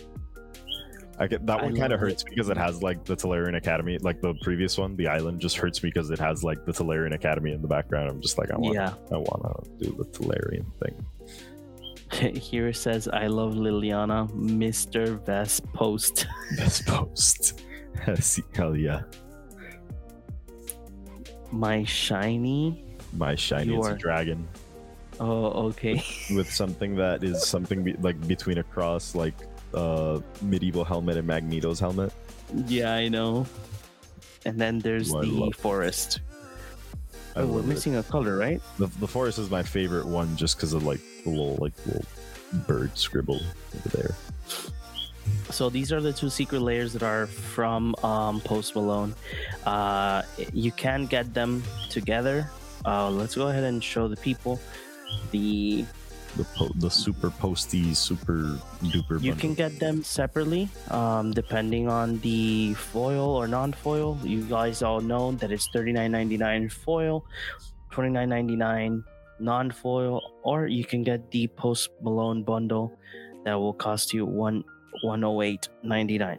[1.19, 2.05] I get that I one kind of it.
[2.05, 5.57] hurts because it has like the Tolarian Academy, like the previous one, the island just
[5.57, 8.09] hurts me because it has like the Tolarian Academy in the background.
[8.09, 8.93] I'm just like I want Yeah.
[9.11, 9.41] I want
[9.79, 12.35] to do the Tolarian thing.
[12.35, 15.23] Here it says, "I love Liliana, Mr.
[15.25, 16.25] Vest Post."
[16.57, 17.61] Best post.
[18.55, 19.01] Hell yeah.
[21.51, 22.85] My shiny.
[23.13, 24.47] My shiny You it's a are- dragon
[25.21, 26.01] Oh, okay.
[26.33, 29.33] with something that is something be- like between a cross like
[29.73, 32.11] uh medieval helmet and Magneto's helmet.
[32.67, 33.45] yeah, I know.
[34.45, 36.21] And then there's Oh, I the forest.
[37.35, 37.67] Oh, we're love it.
[37.67, 38.61] missing a color, right?
[38.79, 42.05] The, the forest is my favorite one just because of like the little like little
[42.67, 43.39] bird scribble
[43.75, 44.15] over there.
[45.51, 49.13] So these are the two Secret Lairs that are from um, Post Malone.
[49.65, 52.49] Uh, you can get them together.
[52.85, 54.59] Uh, let's go ahead and show the people
[55.31, 55.85] the
[56.37, 59.21] The po- the super posty super duper.
[59.21, 59.35] You bundle.
[59.35, 64.19] can get them separately, um, depending on the foil or non-foil.
[64.23, 67.25] You guys all know that it's $39.99 foil,
[67.91, 69.03] $29.99
[69.39, 72.93] non-foil, or you can get the Post Malone bundle
[73.45, 74.63] that will cost you one
[75.03, 76.37] $108.99.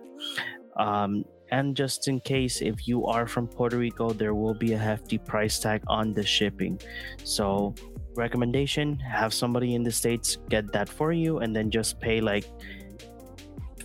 [0.77, 4.79] Um, and just in case, if you are from Puerto Rico, there will be a
[4.79, 6.81] hefty price tag on the shipping.
[7.25, 7.75] So
[8.21, 12.45] recommendation have somebody in the states get that for you and then just pay like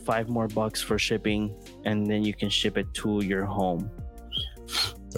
[0.04, 3.90] five more bucks for shipping and then you can ship it to your home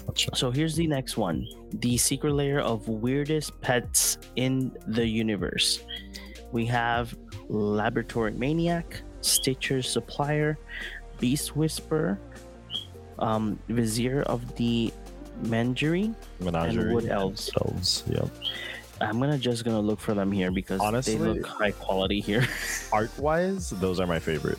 [0.05, 0.29] Gotcha.
[0.35, 1.45] so here's the next one
[1.81, 5.83] the Secret Lair of weirdest pets in the universe
[6.51, 7.17] we have
[7.49, 10.57] laboratory maniac stitcher supplier
[11.19, 12.19] beast whisperer
[13.19, 14.93] um, vizier of the
[15.43, 16.15] Mengerie.
[16.39, 17.49] Menagerie wood elves.
[17.61, 18.03] Elves.
[18.09, 18.29] Yep.
[19.01, 22.47] I'm gonna just gonna look for them here because Honestly- they look high quality here,
[22.91, 24.57] Art wise, those are my favorite.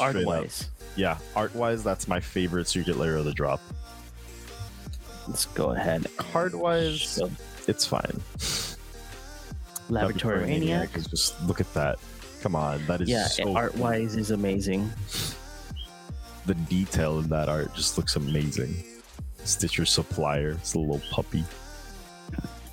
[0.00, 3.60] Art wise, Yeah, art wise, that's my favorite Secret Lair of the drop.
[5.28, 6.06] Let's go ahead.
[6.16, 7.30] Card wise, So,
[7.68, 8.20] it's fine.
[9.88, 10.96] Laboratory Maniac.
[10.96, 11.98] is just look at that.
[12.42, 14.90] Come on, that is Yeah, so art wise is amazing.
[16.46, 18.82] the detail in that art just looks amazing.
[19.44, 21.44] Stitcher supplier, it's a little puppy.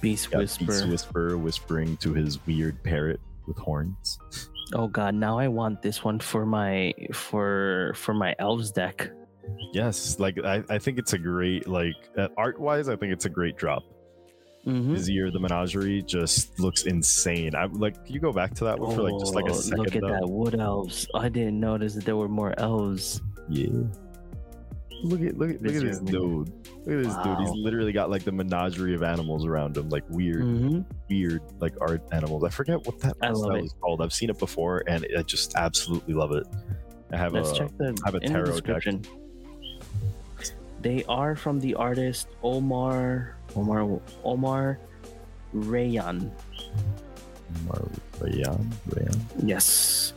[0.01, 0.65] Beast Got Whisper.
[0.65, 4.19] Beast Whisper whispering to his weird parrot with horns.
[4.73, 9.09] Oh god, now I want this one for my for for my elves deck.
[9.71, 12.89] Yes, like I, I think it's a great like uh, art wise.
[12.89, 13.83] I think it's a great drop.
[14.65, 14.91] Mhm.
[14.91, 17.55] Vizier the Menagerie just looks insane.
[17.55, 19.77] I like you go back to that one for like just like a Oh, second.
[19.85, 20.09] Look at though.
[20.09, 21.07] that wood elves.
[21.15, 23.21] I didn't notice that there were more elves.
[23.47, 23.69] Yeah.
[25.03, 26.05] Look at look at look at this Vizier.
[26.19, 26.49] dude.
[26.85, 27.37] Look at this dude.
[27.39, 30.85] He's literally got like the menagerie of animals around him, like weird, Mhm.
[31.09, 32.43] weird like art animals.
[32.43, 33.65] I forget what that I style it.
[33.65, 34.01] is called.
[34.01, 36.47] I've seen it before, and I just absolutely love it.
[37.11, 38.53] I have Let's a check the, have a in the tarot deck.
[38.53, 39.01] description.
[40.81, 44.79] They are from the artist Omar Omar Omar
[45.55, 46.29] Rayyan.
[47.65, 47.87] Mar-
[48.19, 49.19] Rayyan, Rayyan.
[49.43, 50.13] Yes.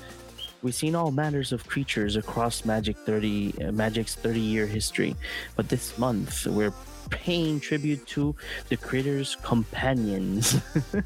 [0.62, 5.16] We've seen all manners of creatures across Magic 30 uh, Magic's 30-year history,
[5.56, 6.74] but this month we're
[7.08, 8.36] paying tribute to
[8.68, 10.60] the critters' companions.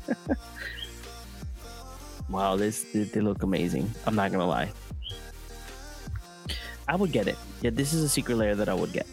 [2.28, 3.90] wow, this they, they look amazing.
[4.06, 4.70] I'm not gonna lie.
[6.88, 7.36] I would get it.
[7.62, 9.06] Yeah, this is a Secret Lair that I would get.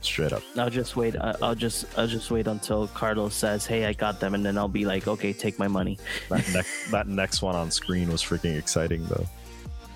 [0.00, 0.42] Straight up.
[0.56, 1.16] I'll just wait.
[1.16, 4.56] I- I'll just I'll just wait until Carlos says, "Hey, I got them," and then
[4.56, 5.98] I'll be like, "Okay, take my money."
[6.30, 9.26] That next that next one on screen was freaking exciting though.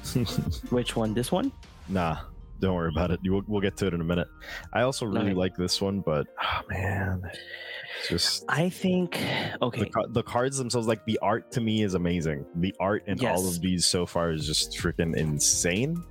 [0.70, 1.14] Which one?
[1.14, 1.52] This one?
[1.88, 2.18] Nah,
[2.60, 3.20] don't worry about it.
[3.24, 4.28] Will, we'll get to it in a minute.
[4.72, 5.34] I also really Okay.
[5.34, 7.30] like this one, but oh, man,
[8.08, 9.20] just I think
[9.60, 9.88] okay.
[9.88, 10.86] ca- the cards themselves.
[10.86, 12.44] Like the art to me is amazing.
[12.56, 16.02] The art in all of these so far is just freaking insane.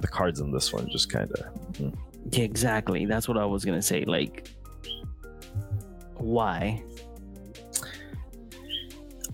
[0.00, 1.88] the cards in this one just kind of hmm.
[2.30, 3.04] Yeah, exactly.
[3.06, 4.04] That's what I was gonna say.
[4.04, 4.48] Like,
[6.14, 6.82] why?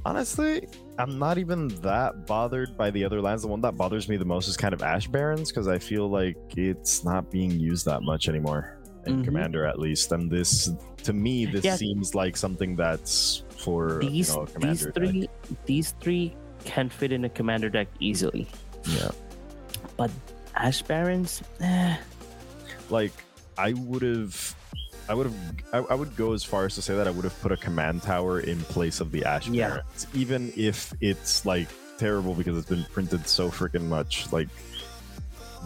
[0.07, 0.67] honestly
[0.99, 4.25] i'm not even that bothered by the other lands the one that bothers me the
[4.25, 8.03] most is kind of Ash Barrens because i feel like it's not being used that
[8.03, 9.25] much anymore in Mhm.
[9.25, 10.71] commander at least and this
[11.05, 11.77] to me this Yeah.
[11.77, 14.95] seems like something that's for These you know, a these commander deck.
[14.95, 15.29] three
[15.67, 16.35] these three
[16.65, 18.49] can fit in a commander deck easily.
[18.89, 19.11] yeah
[19.97, 20.11] but
[20.57, 21.97] Ash Barrens, eh,
[22.91, 23.13] like
[23.57, 24.55] i would have
[25.09, 25.37] I would have.
[25.73, 27.57] I, I would go as far as to say that I would have put a
[27.57, 29.69] command tower in place of the Ash Yeah.
[29.69, 31.69] Barrens, even if it's like
[31.99, 34.31] terrible because it's been printed so freaking much.
[34.33, 34.49] Like,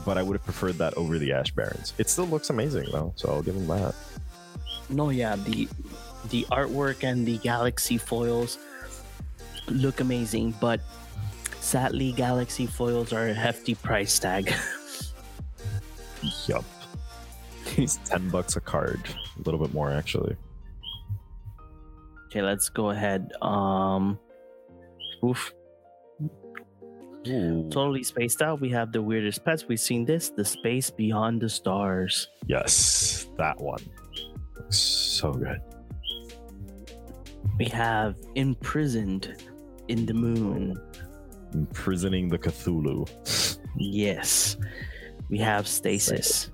[0.04, 1.92] but I would have preferred that over the Ash Barrens.
[1.98, 3.94] It still looks amazing though, so I'll give them that.
[4.88, 5.68] no, yeah, the
[6.30, 8.58] the artwork and the galaxy foils
[9.68, 10.80] look amazing, but
[11.60, 14.52] sadly, galaxy foils are a hefty price tag.
[16.46, 16.64] Yup.
[17.76, 19.00] It's ten bucks a card,
[19.38, 20.36] a little bit more actually.
[22.26, 23.32] okay, let's go ahead.
[23.42, 24.18] Um,
[25.24, 25.52] oof.
[27.28, 27.68] Ooh.
[27.70, 28.60] Totally spaced out.
[28.60, 29.66] We have the weirdest pets.
[29.68, 32.28] We've seen this, the space beyond the stars.
[32.46, 33.82] Yes, that one.
[34.56, 35.60] Looks so good.
[37.58, 39.36] We have imprisoned
[39.88, 40.80] in the moon.
[41.54, 43.06] Imprisoning the Cthulhu.
[43.76, 44.56] Yes.
[45.28, 46.50] We have stasis.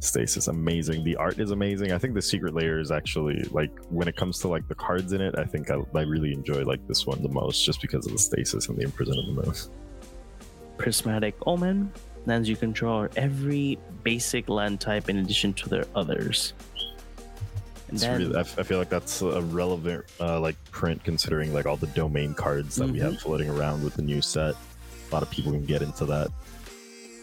[0.00, 1.02] Stasis amazing.
[1.02, 1.92] The art is amazing.
[1.92, 5.12] I think the Secret Lair is actually like when it comes to like the cards
[5.12, 5.34] in it.
[5.36, 8.18] I think I, I really enjoy like this one the most just because of the
[8.18, 9.54] stasis and the imprison of the moon.
[10.76, 11.92] Prismatic omen.
[12.26, 16.52] Lands you control are every basic land type in addition to their others.
[17.88, 21.54] And then, really, I, f- I feel like that's a relevant uh, like print considering
[21.54, 24.54] like all the domain cards that we have floating around with the new set.
[24.54, 26.28] A lot of people can get into that.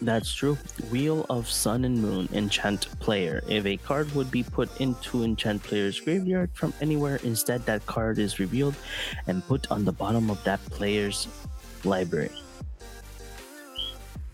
[0.02, 0.58] That's true.
[0.90, 3.42] Wheel of Sun and Moon, enchant player.
[3.48, 8.18] If a card would be put into enchant player's graveyard from anywhere, instead that card
[8.18, 8.74] is revealed
[9.26, 11.28] and put on the bottom of that player's
[11.84, 12.30] library.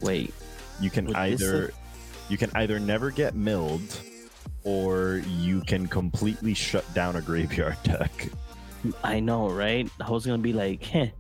[0.01, 0.35] Wait,
[0.81, 1.73] You can either
[2.29, 4.01] you can either never get milled
[4.65, 8.29] or you can completely shut down a graveyard deck.
[9.05, 9.89] I know, right?
[10.01, 11.11] I was gonna be like, "Heh,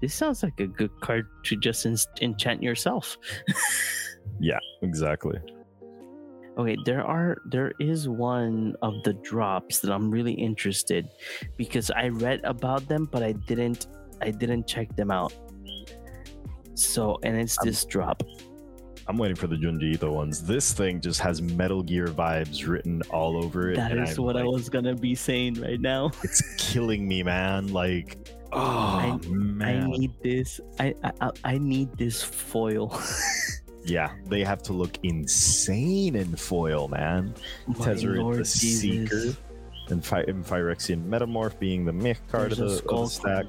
[0.00, 3.16] this sounds like a good card to just en- enchant yourself."
[4.38, 5.38] Yeah, exactly.
[6.56, 11.08] Okay, there are there is one of the drops that I'm really interested
[11.56, 13.88] because I read about them, but I didn't
[14.20, 15.32] I didn't check them out.
[16.74, 18.22] So, and it's Um, this drop.
[19.10, 20.40] I'm waiting for the Junji Ito ones.
[20.40, 23.74] This thing just has Metal Gear vibes written all over it.
[23.74, 26.12] That is I'm what I was gonna be saying right now.
[26.22, 27.72] It's killing me, man.
[27.72, 29.18] Like, oh I-
[29.64, 30.60] I need this.
[30.78, 32.96] I I, I- need this foil.
[33.84, 37.34] yeah, they have to look insane in foil, man.
[37.66, 39.36] My Tezzeret Lord the Seeker, Jesus.
[39.88, 43.10] and, Phy- and Phyrexian Metamorph being the myth card of There's a the, of the
[43.10, 43.46] stack.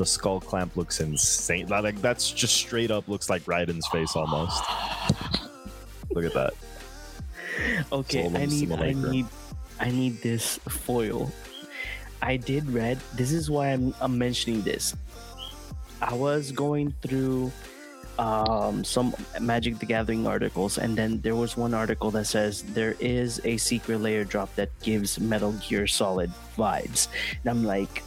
[0.00, 1.68] The skull clamp looks insane.
[1.68, 4.64] Like that's just straight up looks like Raiden's face almost.
[6.12, 6.54] Look at that.
[7.92, 9.26] Okay, Solemn I need I need
[9.78, 11.30] I need this foil.
[12.22, 14.96] I did read this is why I'm I'm mentioning this.
[16.00, 17.52] I was going through
[18.18, 22.96] um some Magic the Gathering articles and then there was one article that says there
[23.00, 27.08] is a Secret Lair drop that gives Metal Gear Solid vibes.
[27.44, 28.02] And I'm like,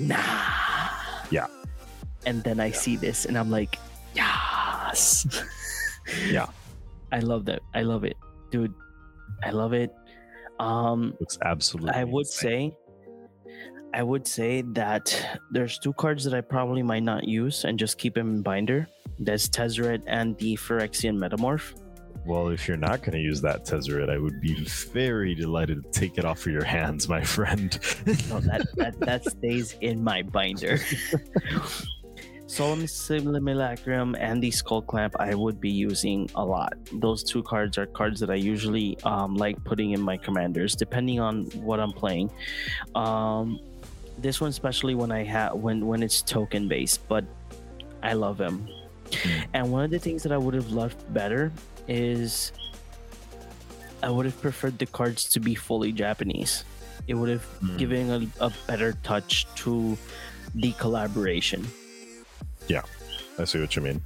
[0.00, 0.98] nah.
[1.32, 1.46] Yeah.
[2.26, 3.78] And then I see this and I'm like,
[4.14, 5.26] yes.
[6.28, 6.46] Yeah.
[7.12, 7.62] I love that.
[7.74, 8.16] I love it.
[8.50, 8.74] Dude,
[9.42, 9.94] I love it.
[10.60, 11.92] Um Looks absolutely.
[11.92, 12.72] I would insane.
[12.72, 12.76] say
[13.94, 15.12] I would say that
[15.50, 18.88] there's two cards that I probably might not use and just keep them in binder.
[19.18, 21.74] That's Tezzeret and the Phyrexian Metamorph.
[22.24, 25.90] Well, if you're not going to use that Tezzeret, I would be very delighted to
[25.90, 27.78] take it off of your hands, my friend.
[28.28, 30.78] No, that that, that stays in my binder.
[32.46, 36.74] Solemn Simulacrum and the Skull Clamp I would be using a lot.
[36.92, 41.18] Those two cards are cards that I usually um, like putting in my commanders, depending
[41.18, 42.30] on what I'm playing.
[42.94, 43.58] Um,
[44.18, 47.24] this one especially when I have when when it's token based, but
[48.02, 48.68] I love him.
[49.54, 51.52] And one of the things that I would have loved better
[51.88, 52.52] is
[54.02, 56.64] I would have preferred the cards to be fully Japanese.
[57.06, 57.76] It would have Hmm.
[57.76, 59.96] given a, a better touch to
[60.54, 61.66] the collaboration.
[62.68, 62.82] Yeah,
[63.38, 64.00] I see what you mean.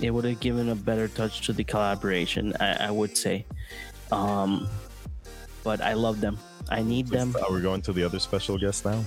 [0.00, 3.44] It would have given a better touch to the collaboration, I, I would say.
[4.10, 4.68] Um,
[5.64, 6.38] but I love them.
[6.70, 7.36] I need them.
[7.44, 9.04] Are we going to the other special guest now?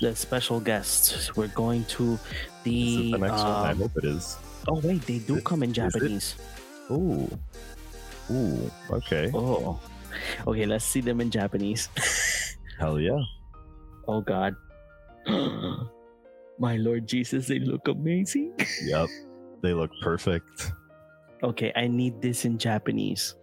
[0.00, 1.34] The special guests.
[1.36, 2.18] We're going to
[2.64, 3.12] the.
[3.12, 3.50] the next one?
[3.50, 4.36] I um, hope it is.
[4.68, 6.34] Oh wait, they do Is- come in is it?
[6.92, 7.38] Japanese.
[8.30, 8.34] Ooh.
[8.34, 8.70] Ooh.
[8.90, 9.30] Okay.
[9.34, 9.78] Oh.
[10.46, 11.88] Okay, let's see them in Japanese.
[12.78, 13.20] Hell yeah.
[14.08, 14.54] Oh God.
[16.58, 18.52] My Lord Jesus, they look amazing.
[18.84, 19.08] Yep.
[19.62, 20.72] They look perfect.
[21.42, 23.34] Okay, I need this in Japanese.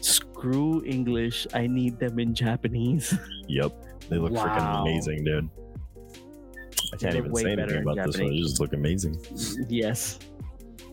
[0.00, 1.46] Screw English.
[1.54, 3.14] I need them in Japanese.
[3.48, 3.72] Yep.
[4.08, 5.50] They look freaking amazing, dude.
[6.92, 8.30] I can't even say anything in about this one.
[8.30, 9.16] They just look amazing.
[9.68, 10.18] yes.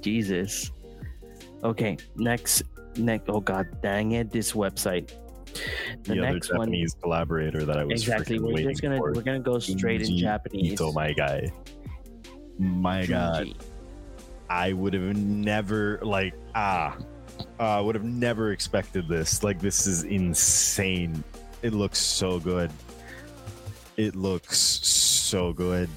[0.02, 0.72] Jesus.
[1.64, 2.64] Okay, next
[2.98, 5.12] next oh god dang it, this website.
[6.04, 8.98] The, The, other next one Japanese collaborator that I was exactly we're waiting just gonna
[8.98, 9.14] for.
[9.14, 10.74] we're gonna go straight in Japanese.
[10.74, 11.52] Ito, my guy.
[12.58, 13.54] My God.
[14.50, 16.98] I would have never like ah
[17.60, 19.44] I would have never expected this.
[19.44, 21.24] Like this is insane.
[21.62, 22.72] It looks so good.
[23.98, 25.90] It looks so good.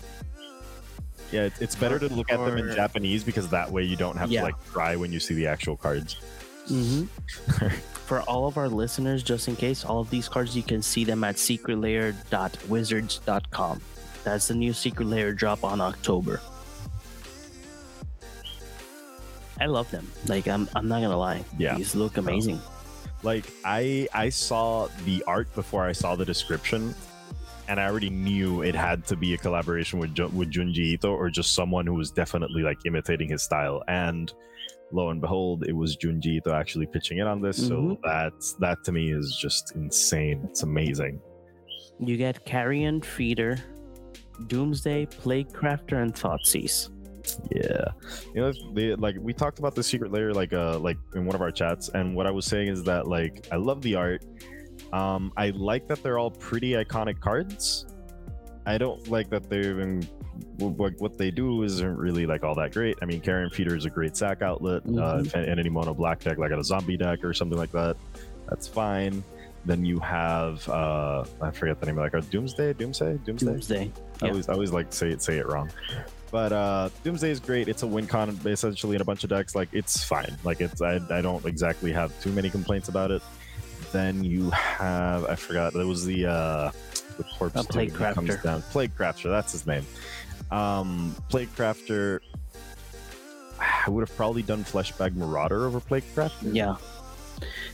[1.33, 4.16] Yeah, it- it's better to look at them in Japanese because that way you don't
[4.16, 4.41] have Yeah.
[4.41, 6.16] to like cry when you see the actual cards.
[6.68, 7.09] Mhm.
[8.07, 11.05] For all of our listeners, just in case, all of these cards you can see
[11.05, 13.80] them at secretlair.wizards.com.
[14.24, 16.41] That's the new Secret Lair drop on October.
[19.61, 20.11] I love them.
[20.26, 21.45] Like I'm I'm not gonna lie.
[21.59, 21.76] Yeah.
[21.76, 22.61] These look amazing.
[23.22, 26.95] like I I saw the art before I saw the description,
[27.69, 31.31] and I already knew it had to be a collaboration with with Junji Ito or
[31.31, 33.83] just someone who was definitely like imitating his style.
[33.89, 34.33] And
[34.93, 37.57] lo and behold, it was Junji Ito actually pitching in on this.
[37.57, 37.99] So Mhm.
[38.03, 40.43] that's that to me is just insane.
[40.51, 41.21] It's amazing.
[42.01, 43.57] You get Carrion Feeder,
[44.49, 46.89] Doomsday, Plague Crafter, and Thoughtseize.
[47.55, 47.85] Yeah,
[48.35, 51.37] you know, they, like we talked about the Secret Lair, like uh, like in one
[51.37, 54.25] of our chats, and what I was saying is that like I love the art.
[54.93, 57.86] Um, I like that they're all pretty iconic cards.
[58.66, 60.03] I don't like that they're even
[60.59, 62.97] what, what they do isn't really like all that great.
[63.03, 64.82] I mean, Carrion Feeder is a great sack outlet.
[64.82, 64.88] Uh,
[65.18, 65.26] Mhm.
[65.26, 67.97] if in any mono black deck, like at a zombie deck or something like that,
[68.49, 69.24] that's fine.
[69.64, 72.28] Then you have uh, I forget the name of that card.
[72.30, 73.47] Doomsday, Doomsday, Doomsday.
[73.53, 73.93] Doomsday.
[74.20, 74.30] I Yeah.
[74.30, 75.70] always, I always like to say it, say it wrong.
[76.30, 77.68] But uh, Doomsday is great.
[77.68, 79.55] It's a win con essentially in a bunch of decks.
[79.55, 80.36] Like it's fine.
[80.45, 83.22] Like it's I, I don't exactly have too many complaints about it.
[83.93, 86.70] Then you have I forgot that was the uh
[87.18, 88.62] the corpse Uh, Plague dude that comes down.
[88.62, 89.86] Plague Crafter, that's his name.
[90.51, 92.20] Um Plague Crafter
[93.86, 96.53] I would have probably done Fleshbag Marauder over Plague Crafter.
[96.55, 96.76] Yeah.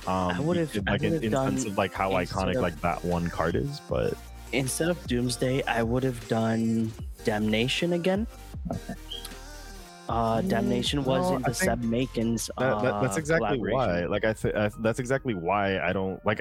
[0.06, 2.80] Um, I would've- in- like in, would've sense done of like how iconic of- like
[2.80, 4.14] that one card is, but
[4.52, 6.90] Instead of Doomsday, I would have done
[7.24, 8.26] Damnation again.
[10.08, 12.48] Uh, Damnation was no, in the think Seb McKinnon.
[12.58, 14.06] That, that, that's uh, exactly why.
[14.06, 16.40] Like I, th- I, that's exactly why I don't like.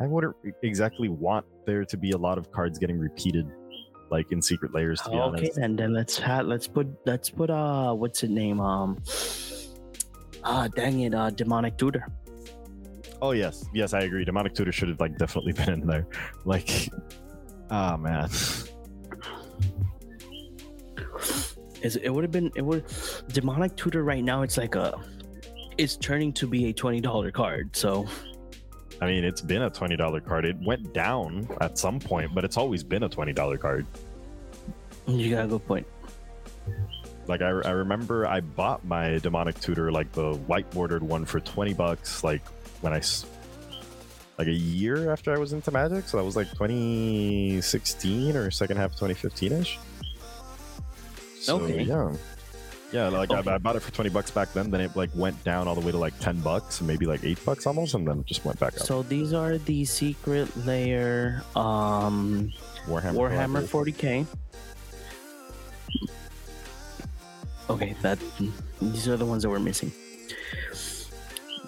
[0.00, 3.50] I wouldn't exactly want there to be a lot of cards getting repeated,
[4.10, 5.00] like in Secret Lairs.
[5.02, 8.30] To be okay, honest, then then let's ha- let's put let's put uh what's his
[8.30, 8.96] name um
[10.44, 12.06] ah dang it uh demonic tutor.
[13.20, 14.24] oh yes, yes, I agree.
[14.24, 16.06] Demonic tutor should have like definitely been in there.
[16.44, 16.88] Like,
[17.70, 18.30] ah man,
[21.82, 22.84] Is it would have been it would
[23.28, 24.42] demonic tutor right now.
[24.42, 24.98] It's like a
[25.78, 27.74] it's turning to be a twenty dollar card.
[27.74, 28.06] So
[29.00, 30.44] I mean it's been a twenty dollar card.
[30.44, 33.86] It went down at some point, but it's always been a twenty dollar card.
[35.06, 35.86] you got a good point.
[37.26, 41.38] Like I, I remember I bought my demonic tutor like the white bordered one for
[41.40, 42.44] 20 bucks like
[42.80, 43.00] when I,
[44.36, 48.78] like a year after I was into magic so that was like 2016 or second
[48.78, 49.76] half of 2015ish
[51.40, 51.82] so, Okay.
[51.82, 52.12] yeah
[52.92, 53.50] yeah like Okay.
[53.50, 55.74] I, I bought it for 20 bucks back then then it like went down all
[55.74, 58.26] the way to like 10 bucks and maybe like 8 bucks almost and then it
[58.26, 62.52] just went back up So these are the Secret Lair um
[62.86, 64.26] Warhammer Warhammer 40k.
[67.68, 68.18] Okay, that
[68.82, 69.92] these are the ones that we're missing.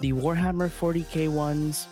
[0.01, 1.87] The Warhammer 40k ones,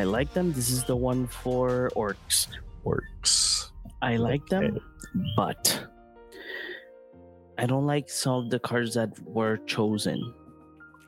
[0.00, 0.52] I like them.
[0.52, 2.48] This is the one for orcs.
[2.84, 3.70] Orcs.
[4.02, 4.80] I like them,
[5.36, 5.78] but
[7.58, 10.34] I don't like some of the cards that were chosen.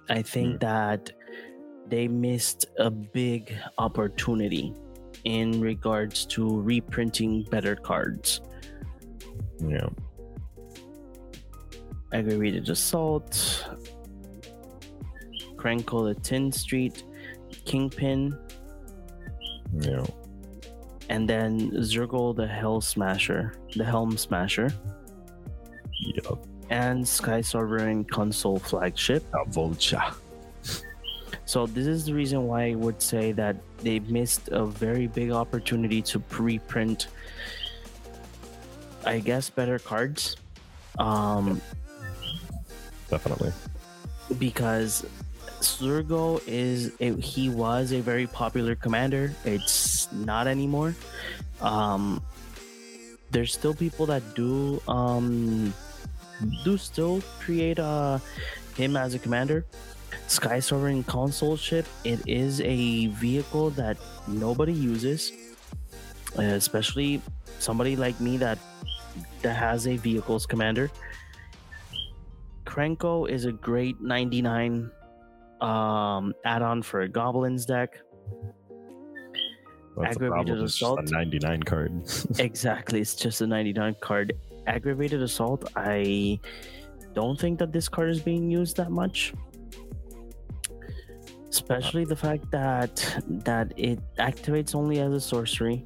[0.09, 0.61] I think mm.
[0.61, 1.12] that
[1.88, 4.74] they missed a big opportunity
[5.24, 8.40] in regards to reprinting better cards.
[9.61, 9.88] yeah.
[12.11, 13.66] Aggravated Assault,
[15.57, 17.05] Krenko the Tin Street,
[17.66, 18.34] Kingpin,
[19.74, 20.07] yeah.
[21.11, 24.70] And then Zurgo the Hell Smasher, the Helm Smasher,
[26.01, 26.30] yeah
[26.70, 29.24] and Sky Sovereign Consul Flagship.
[29.32, 30.03] A vulture
[31.46, 35.30] So this is the reason why I would say that they missed a very big
[35.30, 37.09] opportunity to pre-print
[39.07, 40.36] I guess better cards.
[40.99, 41.61] Um
[43.09, 43.53] definitely.
[44.38, 45.07] because
[45.61, 49.32] Zurgo is it, he was a very popular commander.
[49.44, 50.94] It's not anymore.
[51.61, 52.22] Um,
[53.30, 55.74] there's still people that do um
[56.64, 58.18] do still create uh
[58.76, 59.66] him as a commander.
[60.26, 61.86] Sky Sovereign Consul ship.
[62.05, 65.32] It is a vehicle that nobody uses,
[66.39, 67.20] uh, especially
[67.59, 68.59] somebody like me that
[69.43, 70.91] that has a vehicles commander.
[72.64, 74.91] Krenko is a great 99
[75.61, 77.99] um add-on for a goblins deck.
[79.97, 81.01] That's the problem, it's just assault.
[81.01, 82.03] a 99 card.
[82.39, 84.39] exactly, it's just a 99 card.
[84.69, 86.39] Aggravated assault, I
[87.14, 89.33] don't think that this card is being used that much.
[91.49, 92.93] Especially the fact that
[93.49, 95.85] that it activates only as a sorcery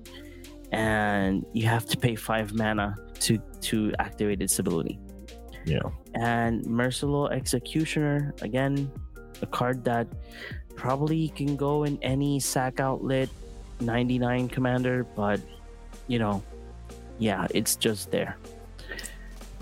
[0.72, 4.98] and you have to pay 5 mana to to activate its ability.
[5.64, 5.78] yeah.
[6.14, 8.90] and Merciless Executioner again,
[9.42, 10.06] a card that
[10.74, 13.28] probably can go in any sack outlet
[13.80, 15.40] 99 commander, but
[16.08, 16.42] you know,
[17.18, 18.36] yeah, it's just there.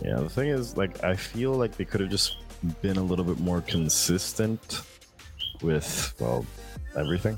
[0.03, 2.37] Yeah, the thing is, like, I feel like they could have just
[2.83, 4.83] been a little bit more consistent
[5.63, 6.45] with, well,
[6.97, 7.37] everything.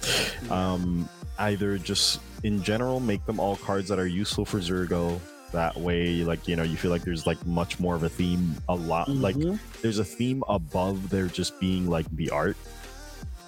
[0.50, 1.08] um,
[1.38, 5.18] either just in general make them all cards that are useful for Zurgo.
[5.52, 8.56] That way, like, you know, you feel like there's like much more of a theme,
[8.68, 9.58] a lot, like, Mhm.
[9.82, 12.56] there's a theme above there just being like the art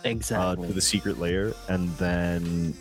[0.04, 0.68] uh, exactly.
[0.68, 2.74] to the Secret Lair, and then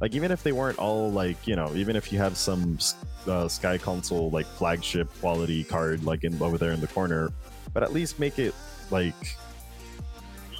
[0.00, 2.78] like even if they weren't all like you know even if you have some
[3.26, 7.30] uh, Sky Consul like flagship quality card like in over there in the corner,
[7.72, 8.54] but at least make it
[8.90, 9.14] like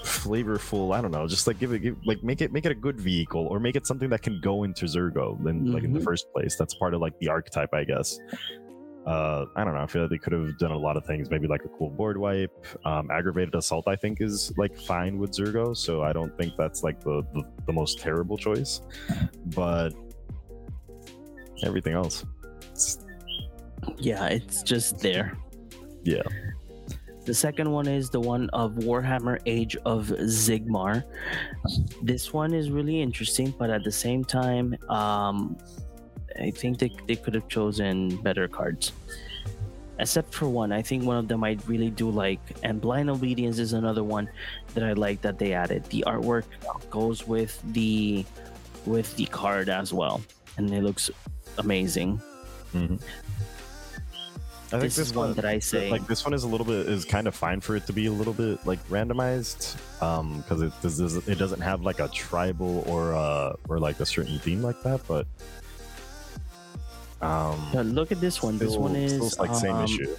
[0.02, 0.94] flavorful.
[0.94, 3.00] I don't know, just like give it give, like make it make it a good
[3.00, 6.04] vehicle or make it something that can go into Zurgo in like in the Mhm.
[6.04, 6.56] first place.
[6.56, 8.18] That's part of like the archetype, I guess.
[9.06, 9.80] Uh, I don't know.
[9.80, 11.30] I feel like they could have done a lot of things.
[11.30, 12.66] Maybe like a cool board wipe.
[12.84, 15.76] Um, aggravated assault, I think, is like fine with Zurgo.
[15.76, 18.80] So I don't think that's like the, the, the most terrible choice.
[19.54, 19.90] But
[21.64, 22.24] everything else,
[22.62, 22.98] it's-
[23.98, 25.38] yeah, it's just there.
[26.02, 26.22] yeah,
[27.24, 31.04] The second one is the one of Warhammer Age of Sigmar.
[32.02, 35.56] This one is really interesting, but at the same time, um,
[36.40, 38.92] I think they, they could have chosen better cards.
[39.98, 43.58] Except for one, I think one of them I really do like, and Blind Obedience
[43.58, 44.28] is another one
[44.74, 45.84] that I like that they added.
[45.86, 46.44] The artwork
[46.90, 48.24] goes with the
[48.84, 50.20] with the card as well,
[50.58, 51.10] and it looks
[51.56, 52.20] amazing.
[52.74, 53.00] Mhm.
[54.66, 56.88] I think This is one that I say like this one is a little bit
[56.88, 60.60] is kind of fine for it to be a little bit like randomized um because
[60.60, 64.62] it does it doesn't have like a tribal or uh or like a certain theme
[64.62, 65.24] like that but
[67.22, 68.58] um But look at this one.
[68.58, 70.14] This still- one is like same um, issue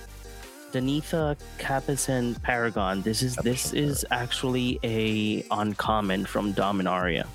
[0.74, 3.02] Danitha Capashen Paragon.
[3.02, 7.26] This is this Capashen is actually a uncommon from Dominaria.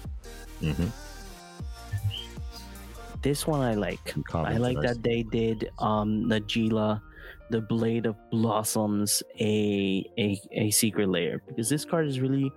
[0.61, 0.91] Mhm.
[3.23, 4.15] This one I like.
[4.35, 7.01] I like that they did um Najeela,
[7.51, 12.51] the Blade of Blossoms, a a a Secret Lair because this card is really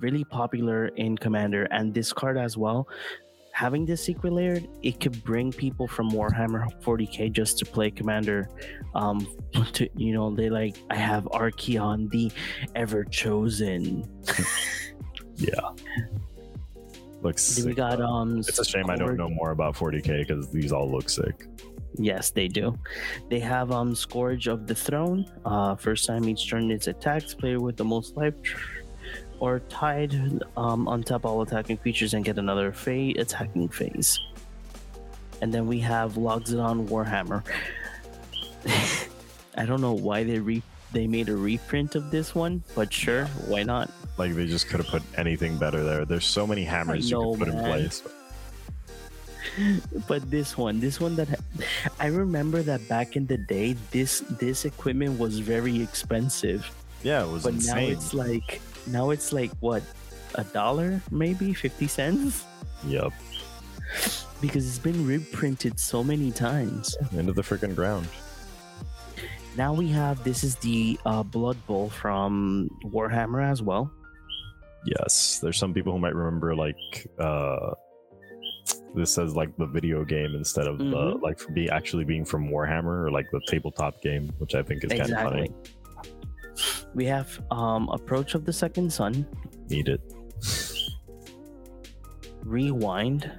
[0.00, 2.88] really popular in Commander, and this card as well.
[3.52, 8.48] Having this Secret Lair, it could bring people from Warhammer 40k just to play Commander.
[8.94, 9.26] Um,
[9.74, 12.30] to you know, they like I have Archaon, the
[12.74, 14.08] Ever Chosen.
[15.36, 15.70] yeah
[17.22, 18.38] looks Then we got um.
[18.40, 21.46] it's a shame i don't know more about 40k because these all look sick
[21.98, 22.78] Yes, they do.
[23.28, 25.26] They have um Scourge of the Throne.
[25.44, 28.81] Uh, first time each turn it's attacks, player with the most life tr-
[29.42, 30.14] or tied
[30.56, 34.18] um untap all attacking creatures and get another phase attacking phase.
[35.42, 37.42] And then we have Loxodon Warhammer.
[39.58, 40.62] I don't know why they re
[40.92, 43.90] they made a reprint of this one, but sure, why not?
[44.18, 47.32] like they just could have put anything better there there's so many hammers you know,
[47.32, 48.02] could put in place
[50.08, 51.28] But this one, this one that
[52.00, 56.64] I remember that back in the day, this this equipment was very expensive.
[57.02, 59.82] yeah it was but insane now it's like now it's like what
[60.36, 61.52] a dollar maybe?
[61.54, 62.44] 50 cents?
[62.86, 63.12] Yep
[64.40, 66.96] because it's been reprinted so many times.
[67.12, 68.08] Into the freaking ground.
[69.56, 73.90] Now we have this is the uh, blood bowl from warhammer as well.
[74.84, 76.74] Yes, there's some people who might remember like
[77.20, 77.74] uh
[78.94, 81.22] this says like the video game instead of the Mhm.
[81.22, 84.90] like be actually being from Warhammer or like the tabletop game, which I think is
[84.90, 85.50] kind of funny.
[86.94, 89.26] We have um approach of the second sun
[89.68, 90.00] Need it.
[92.44, 93.30] rewind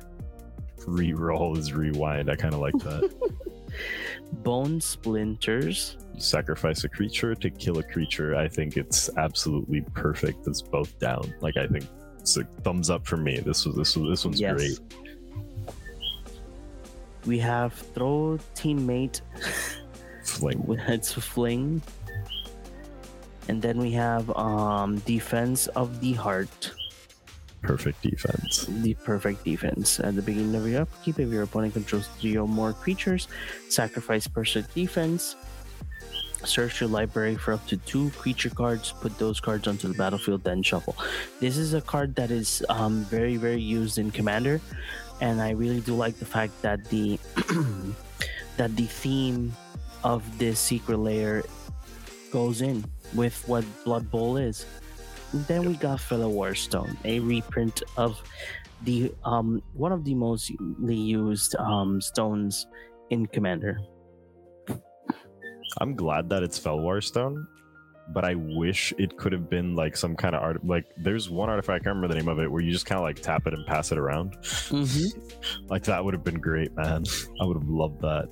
[0.79, 2.29] Reroll is rewind.
[2.29, 3.09] I kind of like that.
[4.43, 8.35] bone splinters you sacrifice a creature to kill a creature.
[8.35, 10.45] I think it's absolutely perfect.
[10.47, 11.33] It's both down.
[11.39, 11.85] Like I think
[12.19, 13.39] it's a thumbs up for me.
[13.39, 14.55] This was this was this one's Yes.
[14.55, 14.79] great.
[17.25, 19.21] We have throw teammate
[20.25, 20.61] Fling.
[20.67, 21.81] with its fling.
[23.47, 26.71] And then we have um defense of the heart.
[27.61, 28.67] Perfect defense.
[28.67, 29.99] the perfect defense.
[29.99, 33.29] At the beginning of your upkeep, if your opponent controls three or more creatures,
[33.69, 35.37] sacrifice perfect defense.
[36.43, 38.91] Search your library for up to two creature cards.
[38.99, 40.95] Put those cards onto the battlefield, then shuffle.
[41.39, 44.59] This is a card that is um, very, very used in Commander,
[45.21, 47.17] and I really do like the fact that the
[48.57, 49.53] that the theme
[50.03, 51.43] of this Secret Lair
[52.33, 54.65] goes in with what Blood Bowl is.
[55.47, 58.21] Then we got Fellwar Stone, a reprint of
[58.83, 62.67] the um one of the mostly used um stones
[63.11, 63.79] in Commander.
[65.79, 67.47] I'm glad that it's Fellwar Stone,
[68.09, 70.65] but I wish it could have been like some kind of art.
[70.65, 72.97] Like there's one artifact, I can't remember the name of it, where you just kind
[72.97, 74.37] of like tap it and pass it around.
[74.41, 75.19] Mm-hmm.
[75.67, 77.03] Like that would have been great, man.
[77.41, 78.27] I would have loved that.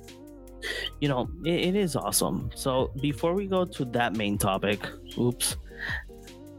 [1.00, 2.50] You know, it, it is awesome.
[2.54, 4.86] So before we go to that main topic,
[5.18, 5.56] oops,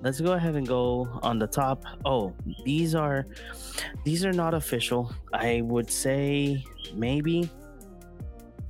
[0.01, 1.85] let's go ahead and go on the top.
[2.05, 2.33] Oh,
[2.65, 3.25] these are
[4.03, 5.13] these are not official.
[5.33, 7.49] I would say maybe.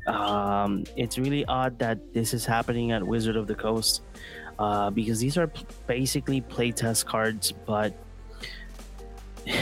[0.05, 4.01] Um, it's really odd that this is happening at Wizard of the Coast,
[4.59, 7.93] uh, because these are p- basically playtest cards, but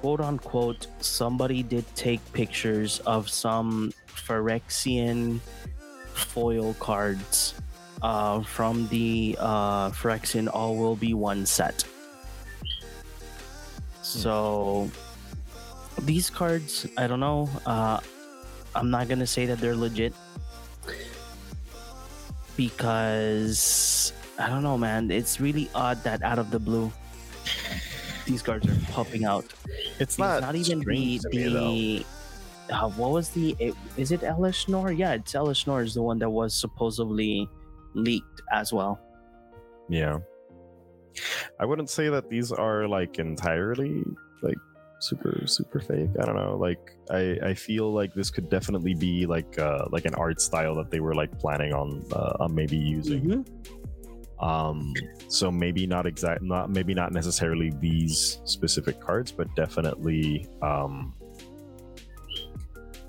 [0.00, 3.92] quote unquote, somebody did take pictures of some
[4.26, 5.40] Phyrexian
[6.14, 7.54] foil cards
[8.02, 11.84] uh, from the uh, Phyrexian All Will Be One set.
[14.02, 14.90] So
[16.02, 17.48] these cards, I don't know.
[17.66, 18.00] Uh,
[18.74, 20.14] I'm not gonna say that they're legit
[22.56, 25.10] because I don't know, man.
[25.10, 26.92] It's really odd that out of the blue,
[28.26, 29.44] these cards are popping out.
[29.98, 31.78] It's Because not, not even the strange to me, though.
[31.78, 32.06] the
[32.72, 34.96] uh, what was the it, is it Elesh Norn?
[34.96, 37.48] Yeah, it's Elesh Norn is the one that was supposedly
[37.94, 39.00] leaked as well.
[39.88, 40.18] Yeah.
[41.60, 44.02] I wouldn't say that these are like entirely
[44.42, 44.56] like
[45.00, 46.10] super super fake.
[46.20, 46.56] I don't know.
[46.56, 50.74] Like I I feel like this could definitely be like uh like an art style
[50.76, 53.44] that they were like planning on uh, on maybe using.
[54.40, 54.94] Um
[55.28, 61.14] so maybe not exact not maybe not necessarily these specific cards, but definitely um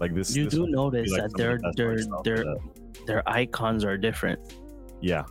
[0.03, 2.17] like this You this do one would be, notice like, that their their art style
[2.17, 2.59] for their that.
[3.07, 4.39] their icons are different.
[5.01, 5.23] yeah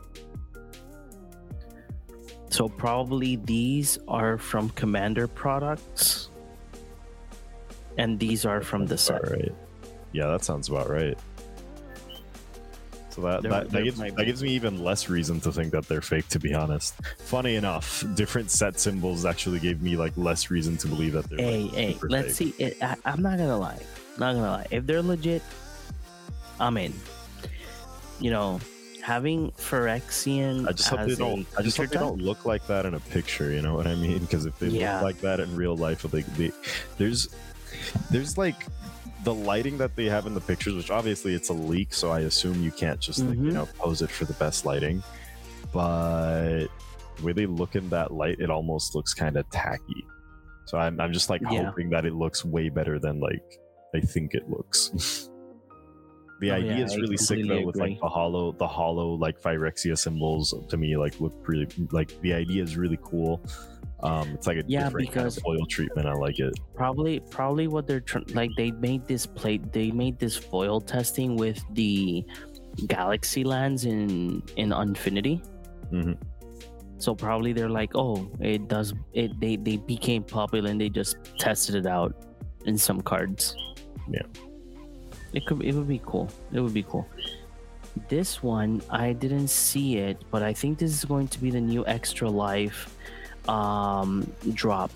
[2.51, 6.29] So probably these are from Commander products,
[7.97, 9.23] and these are from the set.
[9.31, 9.55] Right.
[10.13, 11.17] Yeah, that sounds about right.
[13.09, 15.89] So that There- that, that, gives, that gives me even less reason to think that
[15.89, 16.29] they're fake.
[16.29, 16.93] To be honest,
[17.25, 21.39] funny enough, different set symbols actually gave me like less reason to believe that they're.
[21.41, 22.55] Hey, like, hey, let's fake.
[22.57, 22.65] see.
[22.65, 23.81] It, I, I'm not gonna lie.
[24.19, 24.67] Not gonna lie.
[24.71, 25.43] If they're legit,
[26.61, 26.93] I'm in.
[28.21, 28.61] You know,
[29.03, 31.47] having Phyrexian I just hope they don't.
[31.59, 33.51] I just hope they don't look like that in a picture.
[33.51, 34.19] You know what I mean?
[34.19, 34.95] Because if they Yeah.
[34.97, 36.53] look like that in real life, they, they
[36.99, 37.29] there's
[38.11, 38.67] there's like
[39.25, 42.21] the lighting that they have in the pictures, which obviously it's a leak, so I
[42.21, 43.53] assume you can't just like, you Mhm.
[43.55, 45.03] know pose it for the best lighting.
[45.73, 46.67] But
[47.17, 50.07] the way they look in that light, it almost looks kind of tacky.
[50.67, 51.65] So I'm I'm just like Yeah.
[51.65, 53.59] hoping that it looks way better than like
[53.95, 55.29] I think it looks.
[56.41, 59.41] The Oh, idea yeah, is really sick though, with like the hollow, the hollow like
[59.41, 63.41] Phyrexia symbols to me like look really like the idea is really cool.
[64.03, 66.09] Um, it's like a Yeah, different kind of foil treatment.
[66.09, 66.53] I like it.
[66.75, 71.37] probably probably what they're tr- like they made this plate they made this foil testing
[71.37, 72.25] with the
[72.89, 75.41] galaxy lands in in infinity
[75.93, 76.17] Mhm.
[76.99, 81.19] so probably they're like oh it does it they they became popular and they just
[81.39, 82.17] tested it out
[82.67, 83.55] in some cards
[84.09, 84.23] Yeah.
[85.33, 87.07] it could it would be cool it would be cool
[88.09, 91.61] this one i didn't see it but i think this is going to be the
[91.61, 92.95] new extra life
[93.49, 94.91] um drop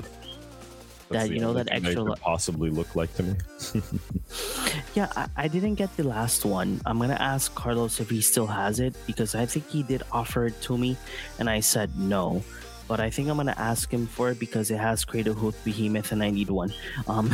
[1.09, 3.35] That's That, you know, that extra li- possibly look like to me.
[4.99, 6.81] Yeah, I, I didn't get the last one.
[6.83, 10.47] I'm gonna ask Carlos if he still has it because I think he did offer
[10.51, 10.97] it to me,
[11.39, 12.43] and I said no.
[12.91, 16.27] But I think I'm gonna ask him for it because it has Craterhoof Behemoth, and
[16.27, 16.73] I need one.
[17.07, 17.31] Um,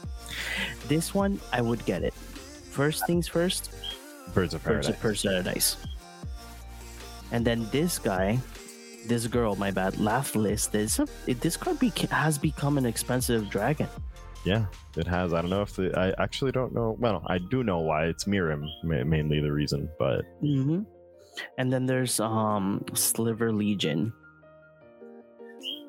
[0.88, 2.14] this one I would get it.
[2.14, 3.70] First things first,
[4.34, 4.88] Birds of Birds Paradise.
[4.88, 5.00] of
[5.32, 5.76] Paradise.
[7.32, 8.38] And then this guy,
[9.06, 10.70] this girl, my bad, Lathliss.
[10.70, 13.88] This this card beca- has become an expensive dragon.
[14.44, 14.66] Yeah,
[14.96, 15.32] it has.
[15.34, 16.96] I don't know if the, I actually don't know.
[17.00, 18.04] Well, I do know why.
[18.06, 20.82] It's Miirym mainly the reason, but Mm-hmm.
[21.58, 24.12] And then there's um Sliver Legion.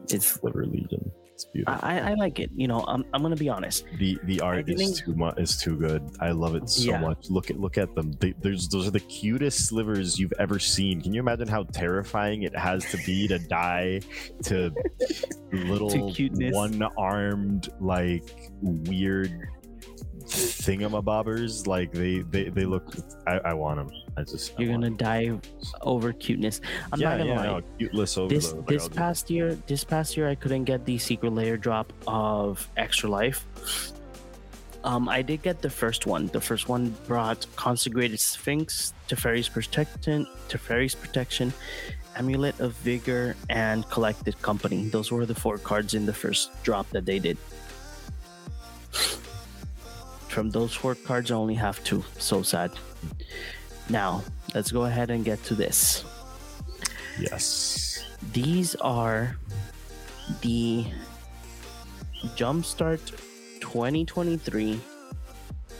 [0.09, 1.11] It's Sliver Legion.
[1.37, 1.79] It's beautiful.
[1.83, 2.49] I, I like it.
[2.55, 3.85] You know, I'm, I'm gonna be honest.
[3.99, 6.01] the the art is too much is too good.
[6.19, 6.99] I love it so Yeah.
[6.99, 7.29] much.
[7.29, 8.11] Look at look at them.
[8.19, 10.99] They, there's those are the cutest slivers you've ever seen.
[10.99, 13.99] Can you imagine how terrifying it has to be to die
[14.45, 14.73] to
[15.51, 16.11] little
[16.53, 18.23] one armed like
[18.63, 19.47] weird
[20.25, 21.67] thingamabobbers?
[21.67, 22.95] Like they they they look.
[23.27, 23.95] I, I want them.
[24.17, 25.31] I just You're gonna die
[25.81, 26.59] over cuteness.
[26.91, 27.61] I'm yeah, not gonna yeah, lie.
[27.79, 30.97] cuteless over this the, like, this past year this past year i couldn't get the
[30.97, 33.45] Secret Lair drop of extra life.
[34.83, 36.27] Um i did get the first one.
[36.27, 41.53] The first one brought consecrated sphinx teferi's protection teferi's protection
[42.15, 44.89] amulet of vigor and collected company.
[44.89, 47.37] Those were the four cards in the first drop that they did.
[50.27, 52.03] From those four cards i only have two.
[52.17, 52.71] So sad
[53.89, 54.23] now
[54.53, 56.05] let's go ahead and get to this
[57.19, 58.03] yes.
[58.33, 59.37] these are
[60.41, 60.85] the
[62.35, 62.99] Jumpstart
[63.61, 64.79] 2023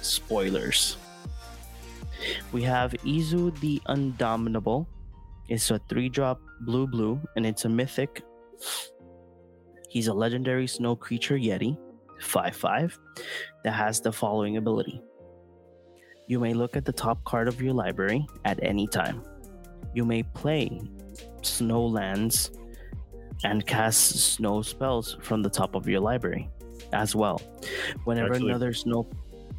[0.01, 0.97] spoilers.
[2.51, 4.88] We have Isu the Undominable.
[5.49, 8.24] It's a three drop blue blue, and it's a mythic.
[9.89, 11.78] He's a legendary snow creature Yeti,
[12.20, 12.99] 5 5,
[13.64, 15.01] that has the following ability.
[16.28, 19.23] You may look at the top card of your library at any time.
[19.93, 20.82] You may play
[21.41, 22.51] Snowlands
[23.45, 26.49] and cast snow spells from the top of your library
[26.91, 27.41] as well.
[28.03, 29.07] Whenever Actually- another snow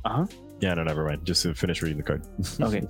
[0.05, 0.27] Uh huh.
[0.61, 1.25] Yeah, no, never mind.
[1.25, 2.23] Just to finish reading the card.
[2.61, 2.87] okay.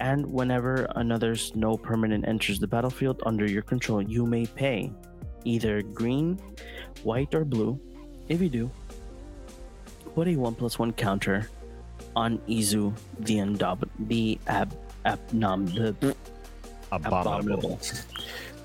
[0.00, 4.92] and whenever another snow permanent enters the battlefield under your control, you may pay
[5.44, 6.38] either green,
[7.04, 7.80] white, or blue.
[8.28, 8.70] If you do,
[10.14, 11.48] put a one plus one counter
[12.16, 16.14] on Isu the Undob the ab abnom
[16.92, 17.78] abominable.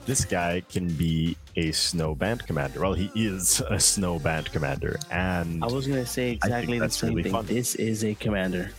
[0.05, 2.81] This guy can be a snow band commander.
[2.81, 7.11] Well, he is a snow band commander, and I was gonna say exactly the same
[7.11, 7.31] really thing.
[7.31, 7.45] fun.
[7.45, 8.71] This is a commander.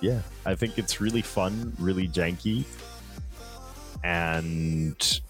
[0.00, 2.64] yeah, I think it's really fun, really janky,
[4.04, 5.20] and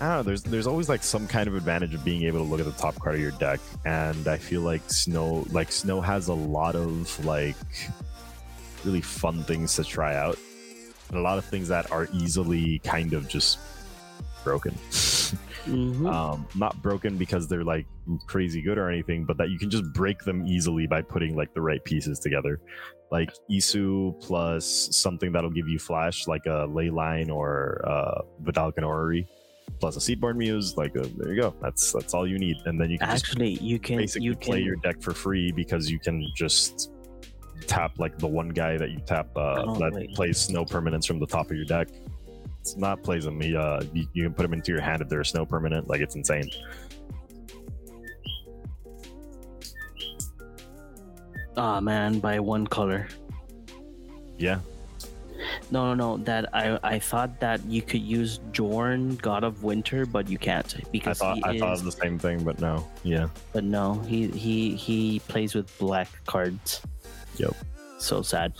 [0.00, 0.22] I don't know.
[0.22, 2.72] There's there's always like some kind of advantage of being able to look at the
[2.72, 6.74] top card of your deck, and I feel like snow like snow has a lot
[6.74, 7.56] of like
[8.82, 10.38] really fun things to try out,
[11.10, 13.58] and a lot of things that are easily kind of just
[14.42, 14.72] broken.
[14.72, 16.10] Mhm.
[16.10, 17.86] um, not broken because they're like
[18.26, 21.52] crazy good or anything, but that you can just break them easily by putting like
[21.52, 22.58] the right pieces together.
[23.10, 28.82] Like Isu plus something that'll give you flash, like a ley line or uh, Vedalken
[28.86, 29.28] Orrery,
[29.78, 30.76] plus a Seedborn Muse.
[30.76, 31.54] Like uh, there you go.
[31.60, 34.36] That's that's all you need, and then you can just Actually, you can basically you
[34.36, 36.92] play can your deck for free because you can just
[37.66, 40.14] tap like the one guy that you tap uh, Oh, that wait.
[40.14, 41.88] plays snow permanents from the top of your deck.
[42.60, 43.40] It's not plays them.
[43.40, 45.88] He, uh, you, you can put them into your hand if they're a snow permanent.
[45.88, 46.50] Like it's insane.
[51.56, 53.08] Ah man, by one color.
[54.38, 54.60] Yeah,
[55.70, 56.16] No, no, no.
[56.24, 60.66] That I I thought that you could use Jorn, God of Winter, but you can't
[60.92, 61.60] because I thought he I is.
[61.60, 62.86] thought of the same thing, but no.
[63.02, 66.80] Yeah, But no, he he he plays with black cards.
[67.36, 67.54] Yep.
[67.98, 68.52] So sad.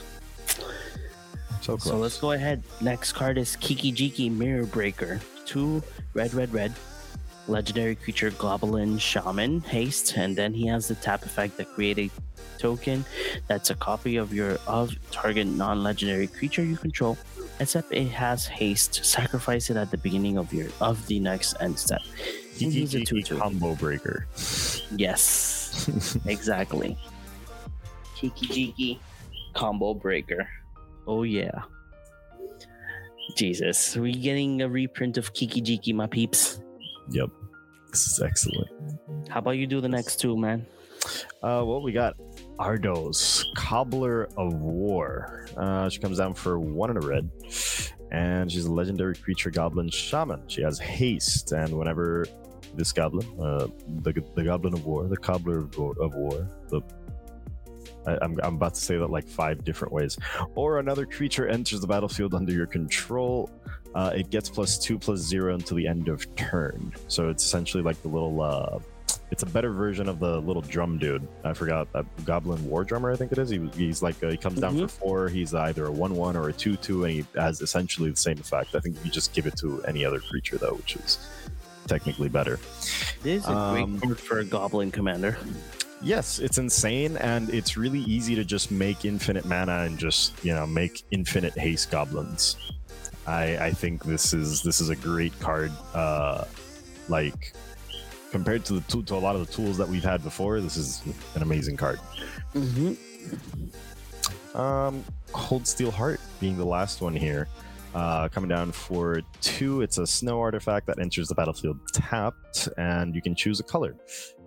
[1.60, 1.84] so close.
[1.84, 2.62] So let's go ahead.
[2.80, 5.20] Next card is Kiki Jiki Mirror Breaker.
[5.44, 5.82] Two
[6.14, 6.72] red, red, red.
[7.50, 12.10] Legendary creature Goblin Shaman haste, and then he has the tap effect that create a
[12.58, 13.04] token
[13.48, 17.18] that's a copy of your of target non-legendary creature you control,
[17.58, 19.04] except it has haste.
[19.04, 22.02] Sacrifice it at the beginning of your of the next end step.
[22.56, 23.38] Kiki he's a 2-2.
[23.38, 24.26] combo breaker.
[24.96, 25.88] Yes,
[26.26, 26.96] exactly.
[28.14, 28.98] Kiki Jiki
[29.54, 30.48] combo breaker.
[31.06, 31.62] Oh yeah.
[33.36, 36.60] Jesus, we getting a reprint of Kiki Jiki, my peeps.
[37.10, 37.30] yep,
[37.90, 38.70] this is excellent.
[39.28, 40.66] How about you do the next two, man?
[41.42, 42.16] Uh, well, we got
[42.58, 45.46] Ardoz, Cobbler of War.
[45.56, 47.30] Uh, she comes down for one in a red,
[48.10, 50.46] and she's a legendary creature goblin shaman.
[50.48, 52.26] She has haste, and whenever
[52.74, 53.66] this goblin, uh,
[54.02, 56.80] the, the Goblin of War, the Cobbler of of war the
[58.06, 60.18] I, I'm, I'm about to say that like five different ways.
[60.54, 63.50] Or another creature enters the battlefield under your control.
[63.94, 66.92] Uh, it gets plus two plus zero until the end of turn.
[67.08, 68.78] So it's essentially like the little uh,
[69.32, 71.26] it's a better version of the little drum dude.
[71.44, 73.12] I forgot that Goblin War Drummer.
[73.12, 73.50] I think it is.
[73.50, 75.28] He, he's like uh, he comes down for four.
[75.28, 78.74] He's either a one-one or a two-two, and he has essentially the same effect.
[78.74, 81.18] I think you just give it to any other creature though, which is
[81.86, 82.58] technically better.
[83.22, 85.36] This is a Um, great card for a Goblin Commander.
[86.02, 90.54] Yes, it's insane, and it's really easy to just make infinite mana and just you
[90.54, 92.56] know make infinite haste goblins.
[93.26, 95.72] I I think this is this is a great card.
[95.94, 96.44] Uh,
[97.08, 97.52] like
[98.30, 100.76] compared to the tool to a lot of the tools that we've had before, this
[100.76, 101.02] is
[101.34, 101.98] an amazing card.
[102.54, 104.56] Mm-hmm.
[104.56, 107.48] Um, Cold Steel Heart being the last one here.
[107.94, 113.14] Uh, coming down for two, it's a snow artifact that enters the battlefield tapped, and
[113.16, 113.96] you can choose a color.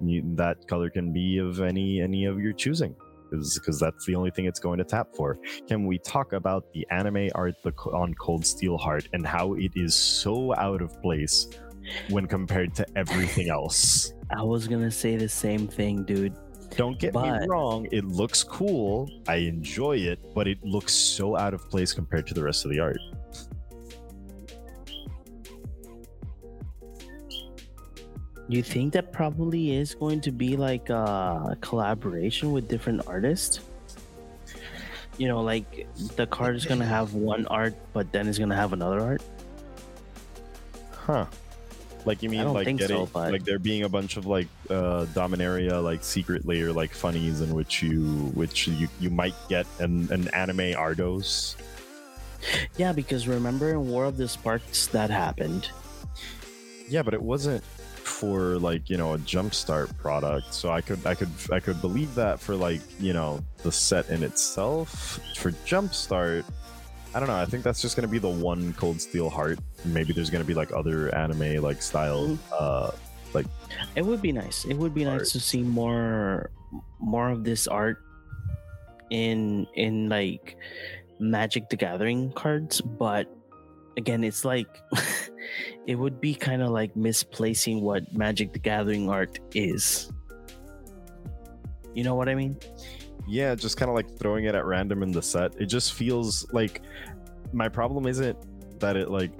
[0.01, 2.95] You, that color can be of any any of your choosing,
[3.31, 5.37] because that's the only thing it's going to tap for.
[5.67, 7.55] Can we talk about the anime art
[7.91, 11.49] on Cold Steel Heart and how it is so out of place
[12.09, 14.13] when compared to everything else?
[14.35, 16.33] I was gonna say the same thing, dude.
[16.77, 19.07] Don't get me wrong, it looks cool.
[19.27, 22.71] I enjoy it, but it looks so out of place compared to the rest of
[22.71, 22.97] the art.
[28.49, 33.61] You think that probably is going to be like a collaboration with different artists?
[35.17, 38.73] You know, like the card is gonna have one art, but then it's gonna have
[38.73, 39.21] another art.
[40.91, 41.25] Huh.
[42.05, 44.47] Like you mean like think so, getting but- like there being a bunch of like
[44.69, 49.65] uh Dominaria like Secret Lair like funnies in which you which you, you might get
[49.79, 51.55] an, an anime Ardoz.
[52.75, 55.69] Yeah, because remember in War of the Sparks that happened.
[56.89, 57.63] Yeah, but it wasn't
[58.03, 60.53] for like, you know, a jumpstart product.
[60.53, 64.09] So I could I could I could believe that for like, you know, the set
[64.09, 65.19] in itself.
[65.37, 66.45] For jumpstart,
[67.15, 67.35] I don't know.
[67.35, 69.59] I think that's just gonna be the one Cold Steel Heart.
[69.85, 72.91] Maybe there's gonna be like other anime like style uh
[73.33, 73.45] like
[73.95, 74.65] It would be nice.
[74.65, 76.51] It would be nice to see more
[76.99, 77.99] more of this art
[79.09, 80.57] in in like
[81.19, 83.27] Magic the Gathering cards, but
[83.97, 84.67] again, it's like
[85.87, 90.11] it would be kind of like misplacing what Magic the Gathering art is.
[91.93, 92.57] You know what I mean?
[93.25, 96.45] yeah just kind of like throwing it at random in the set it just feels
[96.51, 96.81] like
[97.53, 98.37] my problem isn't
[98.81, 99.31] that it like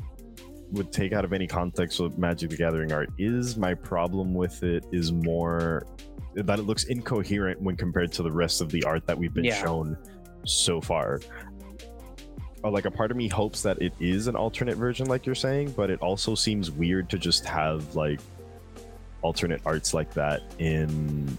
[0.71, 4.63] would take out of any context what magic the gathering art is my problem with
[4.63, 5.85] it is more
[6.33, 9.43] that it looks incoherent when compared to the rest of the art that we've been
[9.43, 9.61] Yeah.
[9.61, 9.97] shown
[10.45, 11.19] so far
[12.71, 15.71] like a part of me hopes that it is an alternate version like you're saying
[15.71, 18.19] but it also seems weird to just have like
[19.23, 21.37] alternate arts like that in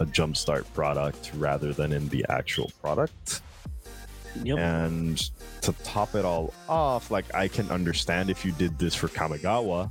[0.00, 3.42] a jumpstart product rather than in the actual product.
[4.42, 4.58] Yep.
[4.58, 5.18] And
[5.62, 9.90] to top it all off, like I can understand if you did this for Kamigawa,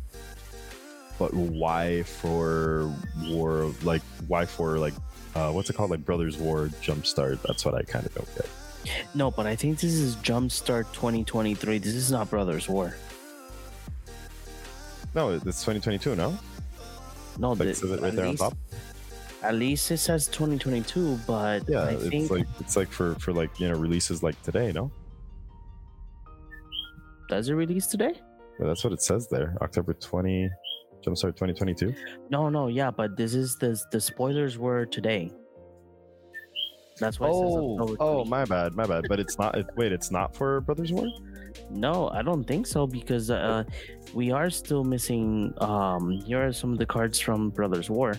[1.18, 2.94] but why for
[3.24, 4.94] War of like why for like
[5.34, 7.42] uh what's it called like Brothers War Jumpstart?
[7.42, 8.50] That's what I kind of don't get.
[9.14, 11.78] No, but I think this is Jumpstart 2023.
[11.80, 12.96] This is not Brothers War.
[15.14, 16.16] No, it's 2022.
[16.16, 16.38] No,
[17.40, 18.58] No, like the- it right at there on top.
[19.44, 23.32] At least it says 2022, but Yeah, I it's think like it's like for for
[23.32, 24.72] like you know releases like today.
[24.72, 24.92] No,
[27.30, 28.14] does it release today?
[28.58, 29.56] but that's what it says there.
[29.62, 30.50] October 20,
[31.06, 31.94] Jumpstart 2022.
[32.30, 35.32] No, no, yeah, but this is the the spoilers were today.
[36.98, 37.28] That's why.
[37.28, 39.06] it says Oh, oh, my bad, my bad.
[39.10, 39.58] But it's not.
[39.58, 41.08] It, wait, it's not for Brothers War.
[41.70, 43.64] No, I don't think so because uh,
[44.14, 45.54] we are still missing.
[45.60, 48.14] Um, here are some of the cards from Brothers War,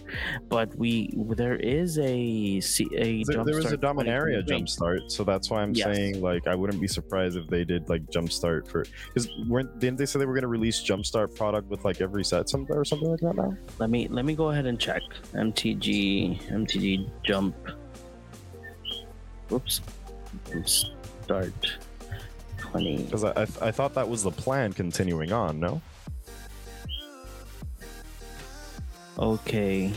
[0.48, 5.50] but we there is a a There, there was a Jumpstart Dominaria jumpstart, so that's
[5.50, 5.94] why I'm Yes.
[5.94, 9.98] saying like I wouldn't be surprised if they did like jumpstart for because weren't didn't
[9.98, 12.84] they say they were going to release jumpstart product with like every set some or
[12.84, 13.54] something like that now?
[13.78, 15.02] Let me let me go ahead and check
[15.34, 17.54] MTG MTG jump.
[19.52, 19.80] Oops.
[20.54, 20.90] Oops.
[21.24, 21.52] Start.
[22.58, 23.04] 20.
[23.04, 25.60] Because I, I I thought that was the plan continuing on.
[25.60, 25.80] No.
[29.18, 29.92] Okay.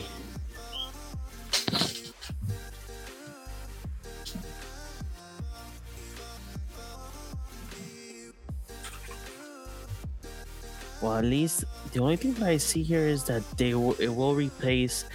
[11.01, 14.09] Well, at least the only thing that I see here is that they will, it
[14.09, 15.05] will replace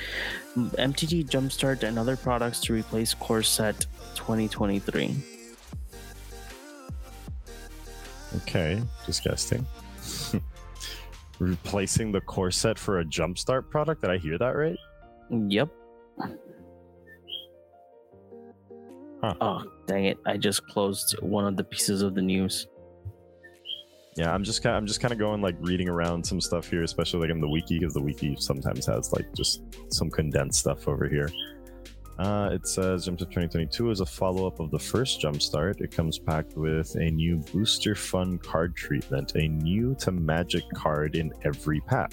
[0.56, 5.14] MTG Jumpstart and other products to replace Core Set 2023.
[8.36, 9.66] Okay, disgusting.
[11.38, 14.02] Replacing the core set for a jumpstart product.
[14.02, 14.76] Did I hear that right?
[15.30, 15.68] Yep.
[19.22, 19.34] Huh.
[19.40, 20.18] Oh, dang it.
[20.26, 22.66] I just closed one of the pieces of the news.
[24.16, 26.82] Yeah, I'm just kind I'm just kind of going like reading around some stuff here,
[26.82, 30.86] especially like in the wiki because the wiki sometimes has like just some condensed stuff
[30.86, 31.30] over here.
[32.18, 35.80] Uh, it says Jumpstart 2022 is a follow-up of the first Jumpstart.
[35.80, 41.16] It comes packed with a new booster fun card treatment, a new to Magic card
[41.16, 42.12] in every pack.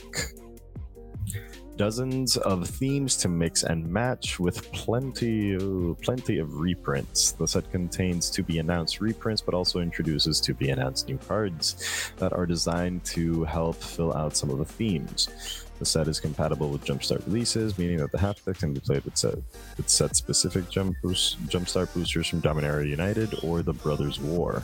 [1.77, 7.31] dozens of themes to mix and match with plenty uh, plenty of reprints.
[7.33, 12.11] The set contains to be announced reprints, but also introduces to be announced new cards
[12.17, 15.65] that are designed to help fill out some of the themes.
[15.81, 19.03] The set is compatible with Jumpstart releases, meaning that the half deck can be played
[19.03, 19.33] with set
[19.77, 24.61] with set specific jump boost, Jumpstart boosters from Dominaria United or the Brothers War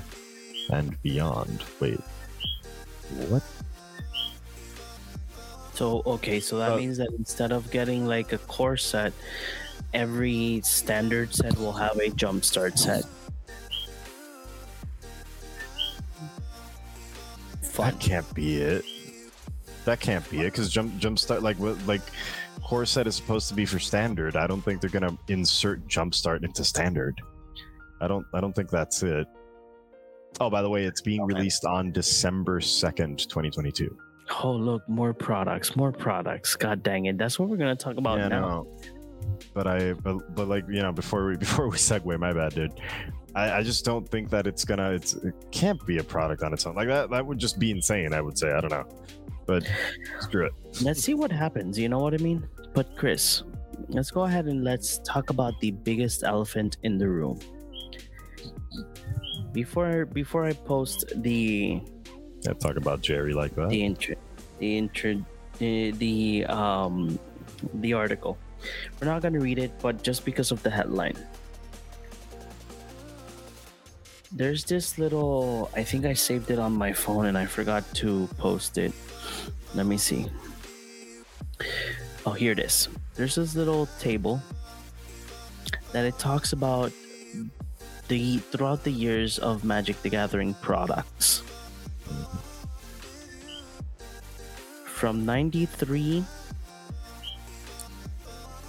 [0.69, 1.63] and beyond.
[1.79, 1.99] Wait,
[3.29, 3.41] what?
[5.73, 9.11] So okay, so that Uh, means that instead of getting like a core set,
[9.95, 13.05] every standard set will have a jumpstart set.
[17.75, 18.85] That can't be it.
[19.87, 22.01] That can't be it because jump jumpstart like what like
[22.61, 24.35] core set is supposed to be for standard.
[24.35, 27.17] I don't think they're gonna insert jumpstart into standard.
[28.01, 29.25] I don't I don't think that's it.
[30.41, 31.35] Oh, by the way, it's being Okay.
[31.35, 33.97] released on December second, twenty twenty two.
[34.43, 36.57] Oh look, more products, more products.
[36.57, 37.17] God dang it!
[37.17, 38.41] That's what we're gonna talk about yeah, now.
[38.41, 38.67] no.
[39.53, 42.73] But I but but like you know before we before we segue, my bad, dude.
[43.35, 46.51] I, I just don't think that it's gonna it's it can't be a product on
[46.51, 48.87] its own like that that would just be insane i would say i don't know
[49.47, 49.63] but
[50.19, 51.79] screw it Let's see what happens.
[51.79, 52.47] You know what I mean?
[52.73, 53.43] But Chris,
[53.89, 57.39] let's go ahead and let's talk about the biggest elephant in the room.
[59.53, 61.81] Before before I post the
[62.41, 64.15] yeah talk about jerry like that the intro
[64.59, 65.25] the intro
[65.57, 67.17] the, the um
[67.81, 68.37] the article
[69.01, 71.17] we're not going to read it but just because of the headline
[74.31, 78.27] there's this little i think i saved it on my phone and i forgot to
[78.37, 78.91] post it.
[79.75, 80.25] Let me see.
[82.25, 82.89] Oh here it is.
[83.15, 84.41] There's this little table
[85.91, 86.91] that it talks about
[88.07, 91.43] the throughout the years of magic the gathering products.
[94.85, 96.25] From 93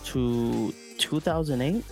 [0.04, 1.84] to 2008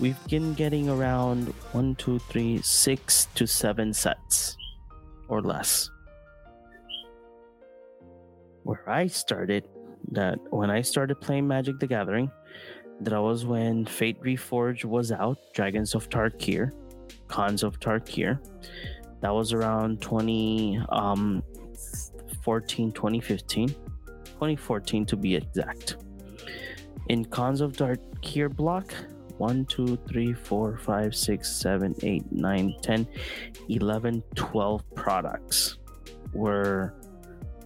[0.00, 4.56] we've been getting around one two three six to seven sets
[5.28, 5.90] or less.
[8.62, 9.68] Where i started
[10.12, 12.30] that when i started playing magic the gathering
[13.00, 16.72] that was when fate reforged was out dragons of tarkir
[17.28, 18.38] Khans of Tarkir.
[19.20, 21.42] That was around 20 um
[22.42, 25.96] 14 2015 2014 to be exact.
[27.08, 28.92] In Khans of Tarkir block
[29.38, 33.06] 1 2 3 4 5 6 7 8 9 10
[33.68, 35.78] 11 12 products
[36.32, 36.94] were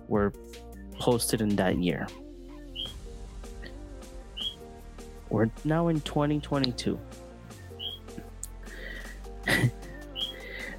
[0.09, 0.33] were
[0.99, 2.07] posted in that year
[5.31, 6.99] we're now in 2022
[9.47, 9.71] we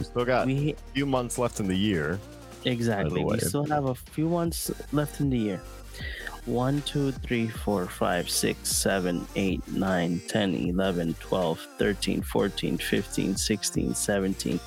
[0.02, 2.20] still got we a few months left in the year
[2.66, 3.24] Exactly.
[3.24, 3.36] way.
[3.36, 5.62] We still have a few months left in the year.
[6.50, 13.36] 1, 2, 3, 4, 5, 6, 7, 8, 9, 10, 11, 12, 13, 14, 15,
[13.38, 14.60] 16, 17,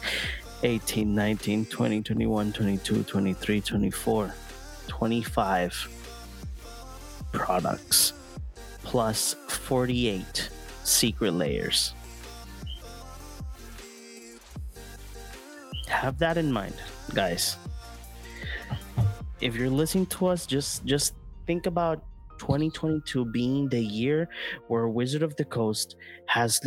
[0.62, 4.34] 18, 19, 20, 21, 22, 23, 24,
[4.86, 5.88] 25
[7.32, 8.12] products
[8.84, 10.50] plus 48
[10.84, 11.94] Secret Lairs.
[15.88, 16.74] Have that in mind,
[17.12, 17.56] guys
[19.42, 21.14] if you're listening to us just just
[21.46, 22.04] think about
[22.38, 24.28] 2022 being the year
[24.68, 26.60] where wizard of the coast has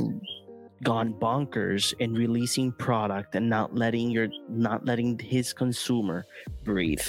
[0.83, 6.25] gone bonkers in releasing product and not letting your not letting his consumer
[6.63, 7.05] breathe.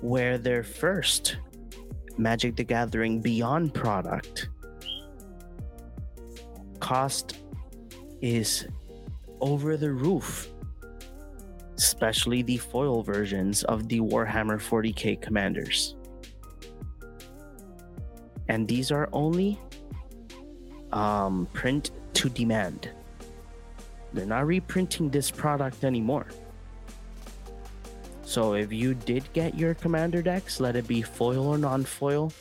[0.00, 1.38] Where their first
[2.16, 4.48] magic the gathering beyond product
[6.80, 7.38] cost
[8.20, 8.66] is
[9.40, 10.50] over the roof
[11.78, 15.94] especially the foil versions of the Warhammer 40k commanders.
[18.48, 19.58] And these are only
[20.92, 22.90] um, print to demand.
[24.12, 26.26] They're not reprinting this product anymore.
[28.22, 32.32] So if you did get your commander decks, let it be foil or non foil,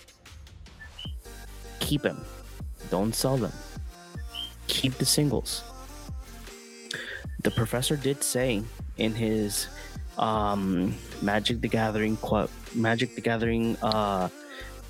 [1.80, 2.26] keep them.
[2.90, 3.54] Don't sell them.
[4.68, 5.64] Keep the singles.
[7.44, 8.64] The professor did say
[8.98, 9.68] in his
[10.18, 14.30] um, Magic the Gathering quote, Magic the Gathering uh,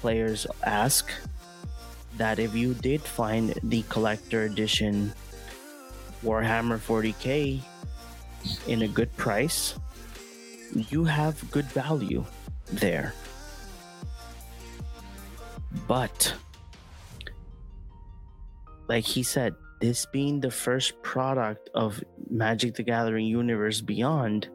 [0.02, 1.12] players ask
[2.18, 5.14] that if you did find the collector edition
[6.24, 7.62] Warhammer 40k
[8.68, 9.76] in a good price,
[10.74, 12.26] you have good value
[12.72, 13.14] there.
[15.88, 16.34] But,
[18.88, 24.50] like he said, this being the first product of Magic the Gathering Universe Beyond,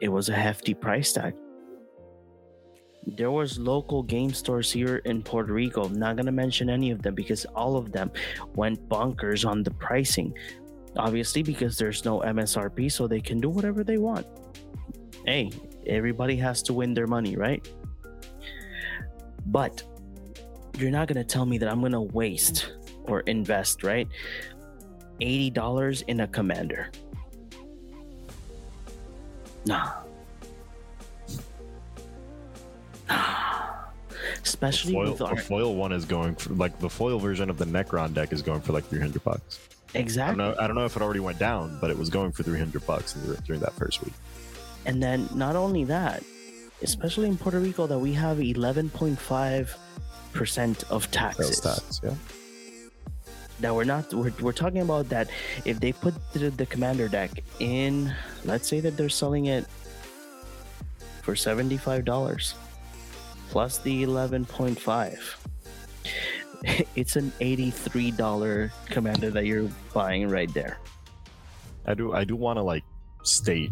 [0.00, 1.34] it was a hefty price tag.
[3.06, 5.84] There was local game stores here in Puerto Rico.
[5.84, 8.10] I'm not gonna mention any of them because all of them
[8.54, 10.34] went bonkers on the pricing.
[10.96, 14.26] Obviously, because there's no MSRP, so they can do whatever they want.
[15.24, 15.50] Hey,
[15.86, 17.66] everybody has to win their money, right?
[19.46, 19.82] But
[20.76, 22.72] you're not gonna tell me that I'm gonna waste
[23.08, 24.08] or invest, right?
[25.20, 26.90] $80 in a commander.
[29.66, 29.92] Nah.
[33.08, 33.68] Nah.
[34.42, 37.64] Especially foil, with our foil one is going for like the foil version of the
[37.64, 39.58] Necron deck is going for like 300 bucks.
[39.68, 40.36] I don't exactly.
[40.36, 40.54] know.
[40.58, 43.14] I don't know if it already went down, but it was going for 300 bucks
[43.46, 44.14] during that first week.
[44.86, 46.22] And then not only that,
[46.82, 49.76] especially in Puerto Rico, that we have 11.5
[50.32, 51.58] percent of taxes.
[51.58, 52.14] Sales tax, yeah.
[53.60, 54.12] That we're not.
[54.14, 55.30] We're, we're talking about that
[55.64, 59.66] if they put the, the commander deck in, let's say that they're selling it
[61.22, 62.54] for seventy-five dollars
[63.50, 65.18] plus the eleven point five.
[66.96, 70.78] It's an eighty-three dollar commander that you're buying right there.
[71.86, 72.12] I do.
[72.12, 72.82] I do want to like
[73.22, 73.70] state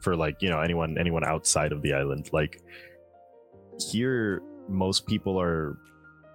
[0.00, 2.62] for like you know anyone anyone outside of the island like
[3.90, 5.78] here most people are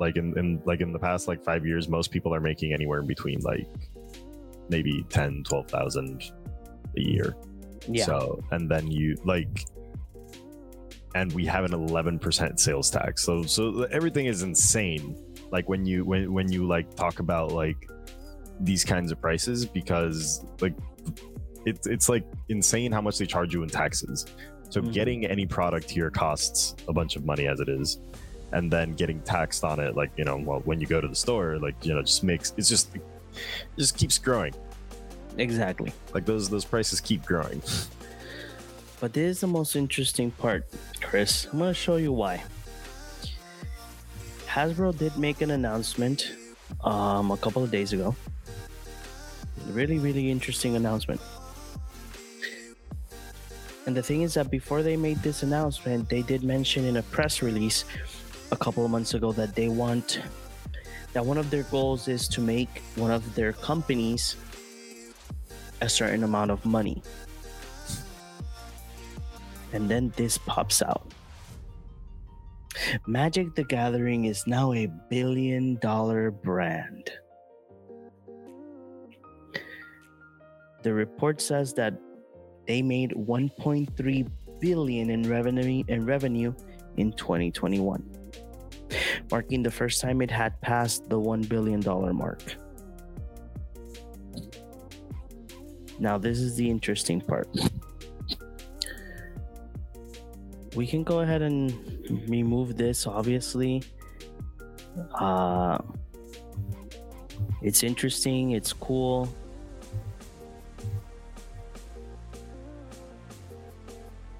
[0.02, 2.99] like in, in like in the past like five years most people are making anywhere
[2.99, 3.68] in between like
[4.68, 6.32] maybe 10 12,000
[6.97, 7.36] a year
[7.88, 8.06] Yeah.
[8.06, 9.66] so and then you like
[11.14, 15.16] and we have an 11% sales tax so so everything is insane
[15.52, 17.88] like when you when when you like talk about like
[18.62, 20.74] these kinds of prices because like
[21.66, 24.26] it's it's like insane how much they charge you in taxes
[24.70, 24.93] so Mhm.
[24.93, 27.99] getting any product here costs a bunch of money as it is
[28.52, 31.16] and then getting taxed on it like you know well when you go to the
[31.16, 33.02] store like you know just makes it's just it
[33.78, 34.54] just keeps growing
[35.38, 35.93] exactly.
[36.14, 37.62] like those those prices keep growing
[39.02, 40.64] But this is the most interesting part,
[41.02, 41.47] Chris.
[41.52, 42.43] I'm gonna show you why.
[44.45, 46.32] Hasbro did make an announcement
[46.84, 48.16] um, a couple of days ago.
[49.72, 51.20] Really, really interesting announcement.
[53.88, 57.04] And the thing is that before they made this announcement, they did mention in a
[57.04, 57.86] press release
[58.52, 60.22] a couple of months ago that they want
[61.14, 64.38] that one of their goals is to make one of their companies
[65.82, 67.02] a certain amount of money
[69.74, 71.06] and then this pops out.
[73.08, 77.12] Magic the Gathering is now a billion dollar brand.
[80.84, 81.93] The report says that
[82.68, 86.54] they made 1.3 billion in revenue in revenue
[86.97, 88.11] in 2021,
[89.32, 92.42] marking the first time it had passed the 1 billion dollar mark.
[96.00, 97.48] Now this is the interesting part.
[100.76, 101.74] We can go ahead and
[102.28, 103.84] remove this obviously.
[105.14, 105.78] Uh
[107.62, 109.30] it's interesting it's cool.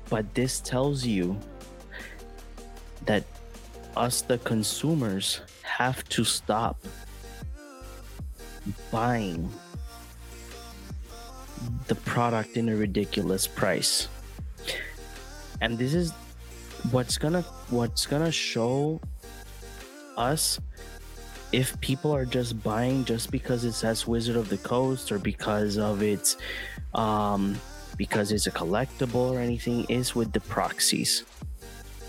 [0.10, 1.38] But this tells you
[3.06, 3.24] that
[3.96, 6.78] us the consumers have to stop
[8.92, 9.50] buying
[11.88, 14.08] the product in a ridiculous price.
[15.62, 16.12] And this is
[16.90, 19.00] what's gonna what's gonna show
[20.18, 20.60] us
[21.52, 25.78] if people are just buying just because it says wizard of the coast or because
[25.78, 26.38] of its
[26.96, 27.56] um
[27.98, 31.24] because it's a collectible or anything is with the proxies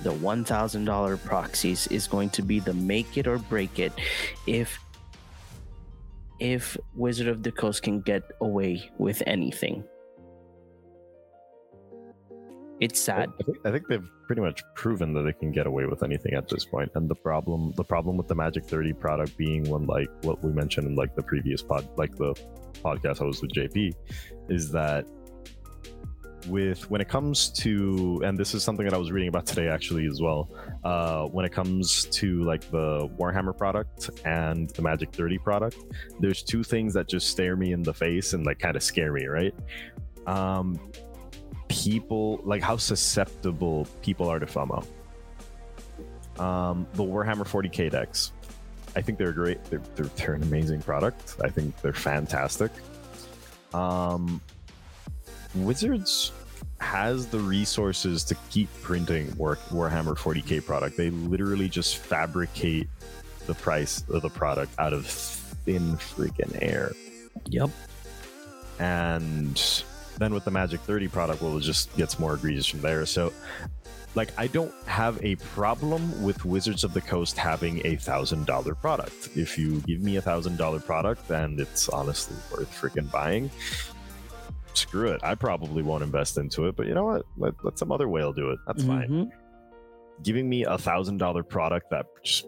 [0.02, 3.92] the $1000 proxies is going to be the make it or break it
[4.46, 4.78] if
[6.40, 9.84] if wizard of the coast can get away with anything
[12.80, 15.84] it's sad I think, I think they've pretty much proven that they can get away
[15.84, 16.90] with anything at this point.
[16.94, 20.52] And the problem, the problem with the Magic 30 product being one like what we
[20.52, 22.34] mentioned in like the previous pod, like the
[22.82, 23.92] podcast I was with JP,
[24.48, 25.06] is that
[26.46, 29.68] with when it comes to, and this is something that I was reading about today
[29.68, 30.48] actually as well.
[30.84, 35.76] Uh, when it comes to like the Warhammer product and the Magic 30 product,
[36.20, 39.12] there's two things that just stare me in the face and like kind of scare
[39.12, 39.54] me, right?
[40.26, 40.78] Um,
[41.68, 44.84] people like how susceptible people are to FOMO.
[46.38, 48.32] Um, the Warhammer 40k decks,
[48.96, 49.62] I think they're great.
[49.64, 51.36] They're, they're, they're an amazing product.
[51.42, 52.70] I think they're fantastic.
[53.74, 54.40] Um,
[55.54, 56.32] Wizards
[56.80, 60.96] has the resources to keep printing War, Warhammer 40k product.
[60.96, 62.88] They literally just fabricate
[63.46, 66.92] the price of the product out of thin freaking air
[67.48, 67.70] yep
[68.78, 69.84] and
[70.18, 73.06] Then with the Magic 30 product, well, it just gets more egregious from there.
[73.06, 73.32] So,
[74.14, 78.74] like, I don't have a problem with Wizards of the Coast having a thousand dollar
[78.74, 79.30] product.
[79.36, 83.50] If you give me a thousand dollar product then it's honestly worth freaking buying,
[84.74, 85.20] screw it.
[85.22, 87.22] I probably won't invest into it, but you know what?
[87.36, 88.58] Let, let some other whale do it.
[88.66, 89.08] That's fine.
[89.08, 89.30] Mhm.
[90.22, 92.46] Giving me a thousand dollar product that just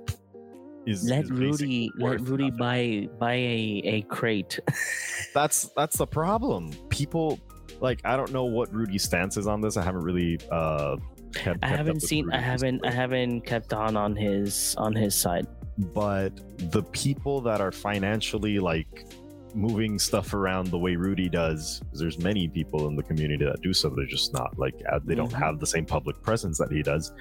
[0.86, 2.58] is Let is Rudy let Rudy nothing.
[2.58, 4.58] buy buy a, a crate.
[5.34, 6.70] that's that's the problem.
[6.90, 7.40] People
[7.80, 9.76] like I don't know what Rudy's stance is on this.
[9.76, 10.96] I haven't really uh
[11.34, 15.46] kept, I haven't seen I haven't I haven't kept on on his on his side.
[15.92, 16.30] but
[16.70, 19.06] the people that are financially like
[19.54, 21.80] moving stuff around the way Rudy does.
[21.92, 23.88] there's many people in the community that do so.
[23.88, 24.74] They're just not like
[25.04, 25.38] they don't Mhm.
[25.38, 27.12] have the same public presence that he does.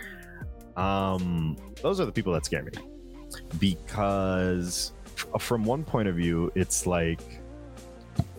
[0.75, 2.71] Um, those are the people that scare me
[3.59, 4.93] because
[5.39, 7.21] from one point of view, it's like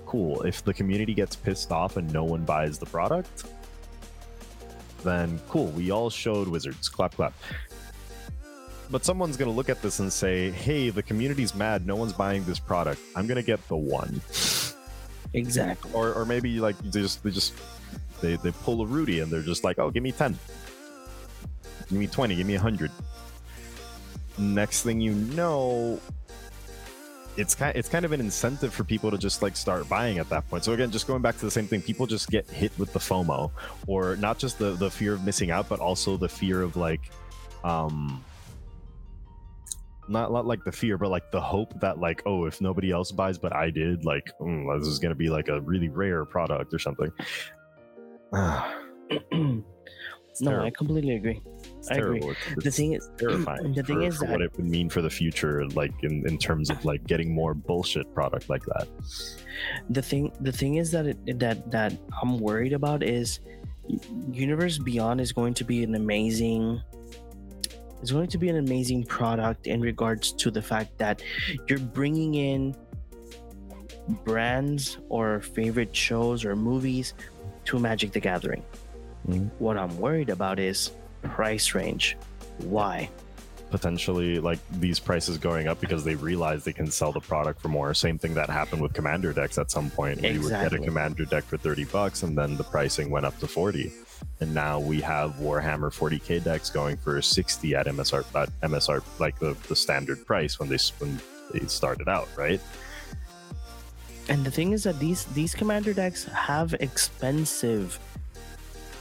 [0.06, 3.44] cool if the community gets pissed off and no one buys the product.
[5.02, 6.88] Then cool, we all showed wizards.
[6.88, 7.34] Clap, clap
[8.90, 11.86] but someone's going to look at this and say, "Hey, the community's mad.
[11.86, 13.00] No one's buying this product.
[13.16, 14.20] I'm going to get the one."
[15.32, 15.90] Exactly.
[15.92, 17.54] Or, or maybe like they just they just
[18.20, 20.38] they they pull a Rudy and they're just like, "Oh, give me ten,
[21.88, 22.90] give me twenty, give me a hundred.
[24.38, 26.00] Next thing you know,
[27.36, 30.28] it's kind it's kind of an incentive for people to just like start buying at
[30.28, 30.64] that point.
[30.64, 32.98] So again, just going back to the same thing, people just get hit with the
[32.98, 33.50] FOMO,
[33.86, 37.10] or not just the the fear of missing out, but also the fear of like,
[37.64, 38.24] um,
[40.08, 43.10] not not like the fear, but like the hope that like, oh, if nobody else
[43.12, 46.72] buys but I did, like, mm, this is gonna be like a really rare product
[46.74, 47.10] or something.
[50.40, 51.40] No, I completely agree.
[51.78, 52.18] It's I agree.
[52.18, 52.30] terrible.
[52.32, 53.72] It's- The thing is terrifying.
[53.72, 56.38] the thing for, is for what it would mean for the future, like in, in
[56.38, 58.88] terms of like getting more bullshit product like that.
[59.90, 63.38] the thing the thing is that it, that that I'm worried about is
[64.32, 66.82] Universe Beyond is going to be an amazing
[68.04, 71.22] it's going to be an amazing product in regards to the fact that
[71.66, 72.76] you're bringing in
[74.24, 77.14] brands or favorite shows or movies
[77.64, 78.62] to Magic the Gathering.
[79.26, 79.48] Mhm.
[79.58, 80.90] What I'm worried about is
[81.22, 82.18] price range.
[82.58, 83.08] Why?
[83.70, 87.68] Potentially, like these prices going up because they realize they can sell the product for
[87.68, 87.92] more.
[87.92, 90.24] Same thing that happened with commander decks at some point.
[90.24, 90.38] Exactly.
[90.38, 93.36] We would get a commander deck for 30 bucks and then the pricing went up
[93.40, 93.92] to 40.
[94.40, 99.38] And now we have Warhammer 40k decks going for 60 at MSR, at MSR like
[99.38, 101.20] the, the standard price when they when
[101.52, 102.60] they started out, right?
[104.28, 107.98] And the thing is that these these commander decks have expensive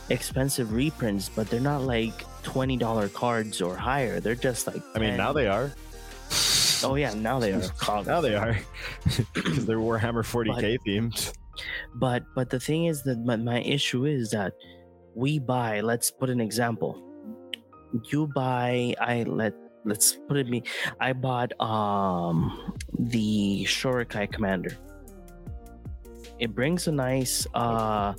[0.10, 4.20] expensive reprints, but they're not like twenty dollar cards or higher.
[4.20, 5.18] They're just like I mean, 10.
[5.18, 5.72] now they are.
[6.84, 7.62] oh yeah now they are
[8.06, 8.58] Now they are
[9.34, 11.34] because they're Warhammer 40k themed.
[11.96, 14.54] But but the thing is that my, my issue is that
[15.16, 15.82] we buy.
[15.82, 17.02] Let's put an example.
[18.12, 18.96] You buy.
[19.00, 19.54] I let
[19.86, 20.64] let's put it me.
[21.00, 24.76] I bought um the Shorikai Commander.
[26.40, 28.14] It brings a nice uh.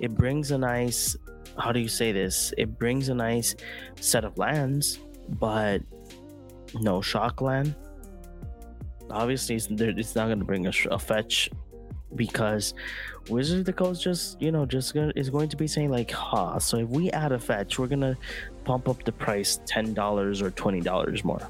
[0.00, 1.16] It brings a nice.
[1.60, 2.54] How do you say this?
[2.56, 3.54] It brings a nice
[4.00, 5.82] set of lands, but
[6.74, 7.74] no shock land.
[9.10, 9.68] Obviously, it's,
[10.14, 11.50] not going to bring a, a fetch
[12.16, 12.74] because
[13.28, 16.10] Wizard of the Coast just you know just gonna, is going to be saying like,
[16.10, 16.58] ha.
[16.58, 18.16] So if we add a fetch, we're gonna
[18.64, 21.48] pump up the price ten dollars or twenty dollars more.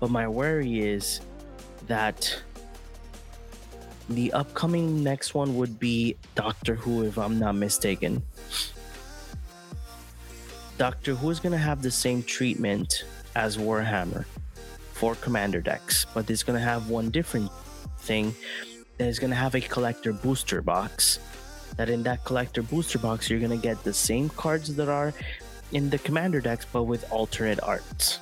[0.00, 1.20] But my worry is
[1.86, 2.42] that
[4.14, 8.22] the upcoming next one would be Doctor Who, if I'm not mistaken.
[10.78, 13.04] Doctor Who is gonna have the same treatment
[13.36, 14.24] as Warhammer
[14.92, 17.50] for commander decks, but it's gonna have one different
[17.98, 18.34] thing
[18.98, 21.18] that is gonna have a collector booster box.
[21.76, 25.12] That in that collector booster box, you're gonna get the same cards that are
[25.72, 28.20] in the commander decks, but with alternate arts.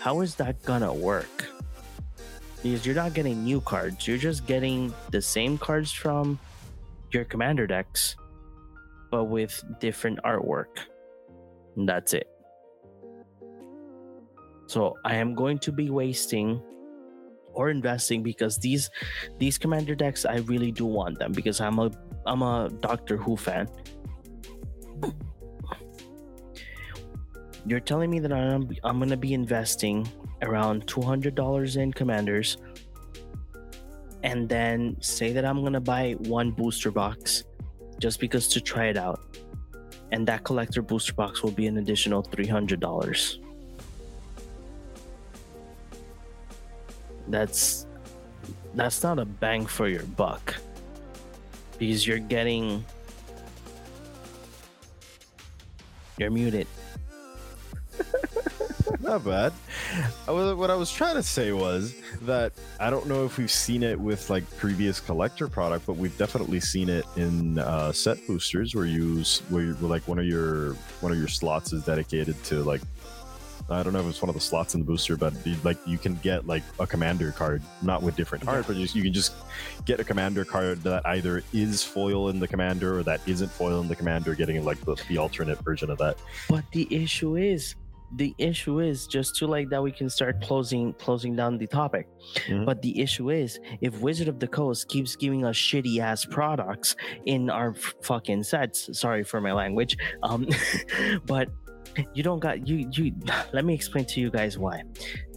[0.00, 1.35] How is that gonna work?
[2.66, 6.36] Because you're not getting new cards, you're just getting the same cards from
[7.12, 8.16] your commander decks,
[9.08, 10.82] but with different artwork.
[11.76, 12.28] And that's it.
[14.66, 16.60] So I am going to be wasting
[17.52, 18.90] or investing because these
[19.38, 21.92] these commander decks I really do want them because I'm a
[22.26, 23.68] I'm a Doctor Who fan.
[27.64, 30.08] You're telling me that I'm I'm gonna be investing
[30.42, 32.56] around two hundred dollars in commanders,
[34.22, 37.44] and then say that I'm gonna buy one booster box
[37.98, 39.20] just because to try it out,
[40.12, 43.40] and that collector booster box will be an additional three hundred dollars.
[47.28, 47.86] That's
[48.74, 50.54] that's not a bang for your buck.
[51.78, 52.84] Because you're getting
[56.18, 56.66] you're muted
[59.06, 59.52] Not bad.
[60.26, 63.50] I was, what I was trying to say was that I don't know if we've
[63.50, 68.18] seen it with like previous collector product, but we've definitely seen it in uh, set
[68.26, 71.84] boosters where you where, you, where like one of your one of your slots is
[71.84, 72.80] dedicated to like
[73.70, 75.34] I don't know if it's one of the slots in the booster, but
[75.64, 78.50] like you can get like a commander card, not with different Yeah.
[78.52, 79.32] art, but just, you can just
[79.84, 83.80] get a commander card that either is foil in the commander or that isn't foil
[83.80, 86.16] in the commander, getting like the, the alternate version of that.
[86.48, 87.74] But the issue is,
[88.14, 92.08] the issue is just to like that we can start closing closing down the topic.
[92.48, 92.64] Mhm.
[92.64, 96.94] But the issue is, if Wizard of the Coast keeps giving us shitty ass products
[97.26, 100.46] in our fucking sets, sorry for my language, um,
[101.26, 101.48] but
[102.14, 103.12] you don't got you you.
[103.52, 104.82] Let me explain to you guys why.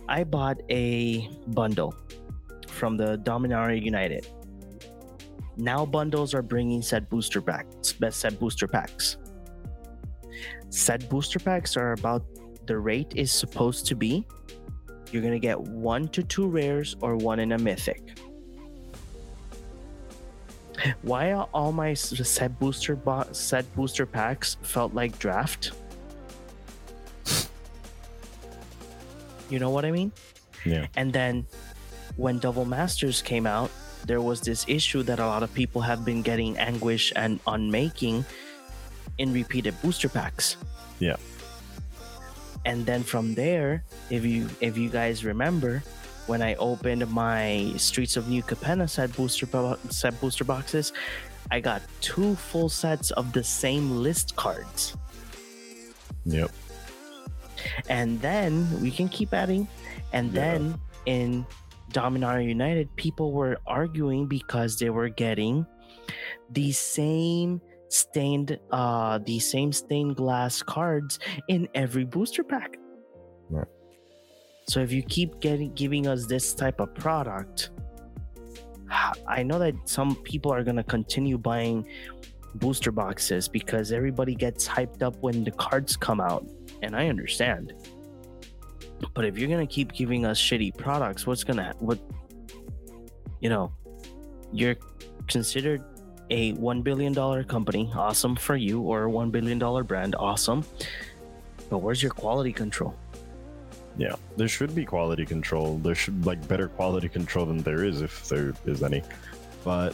[0.07, 1.93] I bought a bundle
[2.67, 4.27] from the Dominaria United.
[5.57, 9.17] Now bundles are bringing set booster packs, best set booster packs.
[10.69, 12.23] Set booster packs are about
[12.69, 14.23] the rate is supposed to be.
[15.11, 18.19] You're gonna get one to two rares or one in a mythic.
[21.01, 25.71] Why are all my set booster bo- set booster packs felt like draft?
[29.49, 30.11] You know what I mean?
[30.63, 30.85] Yeah.
[30.95, 31.47] And then
[32.17, 33.71] when Double Masters came out,
[34.05, 38.25] there was this issue that a lot of people have been getting Anguished Unmaking
[39.17, 40.55] in repeated booster packs.
[40.99, 41.15] Yeah.
[42.65, 45.81] And then from there, if you if you guys remember,
[46.27, 50.93] when I opened my Streets of New Capenna set booster bo- set booster boxes,
[51.51, 54.95] I got two full sets of the same list cards.
[56.25, 56.51] Yep.
[57.89, 59.67] And then we can keep adding.
[60.13, 60.41] And Yeah.
[60.41, 61.45] then in
[61.91, 65.65] Dominaria United, people were arguing because they were getting
[66.51, 72.77] the same stained uh the same stained glass cards in every booster pack.
[73.49, 73.67] Right.
[74.67, 77.71] So if you keep getting giving us this type of product,
[79.27, 81.87] I know that some people are gonna continue buying
[82.55, 86.45] booster boxes because everybody gets hyped up when the cards come out,
[86.81, 87.73] and I understand.
[89.13, 91.99] But if you're gonna keep giving us shitty products, what's gonna what?
[93.39, 93.73] You know,
[94.51, 94.75] you're
[95.27, 95.83] considered
[96.29, 100.63] a one billion dollar company, awesome for you, or a one billion dollar brand, awesome.
[101.69, 102.95] But where's your quality control?
[103.97, 105.77] Yeah, there should be quality control.
[105.79, 109.03] There should like better quality control than there is if there is any.
[109.63, 109.93] But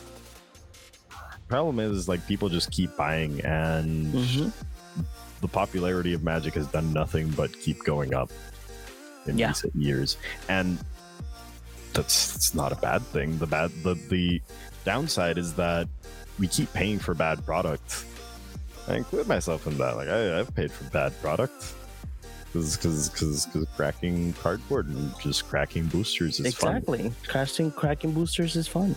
[1.47, 4.51] problem is like people just keep buying and Mhm.
[5.41, 8.31] the popularity of Magic has done nothing but keep going up
[9.27, 9.49] in Yeah.
[9.49, 10.17] recent years.
[10.49, 10.77] And
[11.93, 13.37] that's that's not a bad thing.
[13.37, 14.41] The bad the the
[14.85, 15.87] downside is that
[16.39, 18.05] we keep paying for bad product.
[18.87, 19.95] I include myself in that.
[19.95, 21.73] Like I, I've paid for bad product
[22.47, 26.75] because because because cracking cardboard and just cracking boosters is fun.
[26.77, 27.11] exactly.
[27.27, 28.95] Crashing cracking boosters is fun.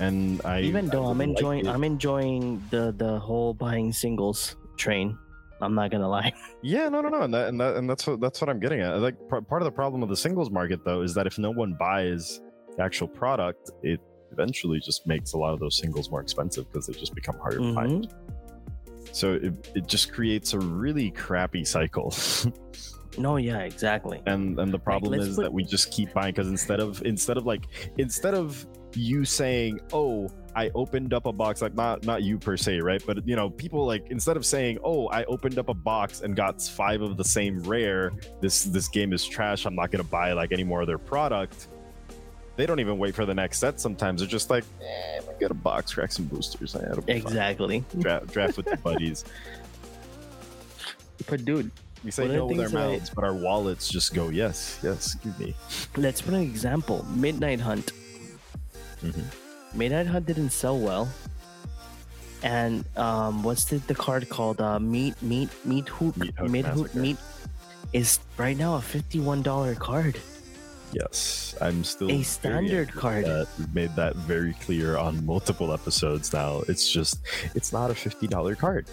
[0.00, 3.92] And I Even though I'm would like enjoying it- I'm enjoying the the whole buying
[3.92, 5.18] singles train.
[5.60, 6.32] I'm not gonna lie.
[6.60, 8.80] Yeah, no, no, no, and that, and that, and that's what that's what I'm getting
[8.80, 8.98] at.
[9.00, 11.50] Like par- part of the problem of the singles market, though, is that if no
[11.52, 12.40] one buys
[12.76, 14.00] the actual product, it
[14.38, 17.58] eventually just makes a lot of those singles more expensive because they just become harder
[17.58, 18.08] to find.
[18.08, 19.14] Mhm.
[19.14, 22.14] So it, it just creates a really crappy cycle.
[23.16, 24.22] No, yeah, exactly.
[24.26, 27.02] and and the problem let's is put- that we just keep buying because instead of
[27.04, 27.64] instead of like
[27.96, 32.56] instead of you saying oh i opened up a box like not not you per
[32.56, 35.74] se right but you know people like instead of saying oh i opened up a
[35.74, 39.90] box and got five of the same rare this this game is trash i'm not
[39.90, 41.68] going to buy like any more of their product
[42.58, 45.50] they don't even wait for the next set sometimes they're just like eh, I get
[45.50, 46.94] a box crack some boosters eh.
[47.06, 47.84] Exactly.
[48.00, 49.24] draft, draft with the buddies
[51.28, 51.70] But dude,
[52.04, 54.12] we say One of the no with our that I- mouths but our wallets just
[54.14, 55.54] go yes yes give me
[55.96, 57.04] let's put an example.
[57.14, 57.92] Midnight Hunt.
[59.02, 59.24] Mhm.
[59.74, 61.08] Midnight Hunt didn't sell well.
[62.42, 64.60] And um, what's the, the card called?
[64.60, 66.34] Uh, meat, meat, meat hook, Meat
[66.66, 67.16] Hook meat meat
[67.92, 70.18] is right now a fifty-one dollar card.
[70.92, 73.26] Yes, I'm still A standard card.
[73.26, 76.62] That we've made that very clear on multiple episodes now.
[76.68, 77.20] It's just,
[77.54, 78.88] it's not a fifty dollar card.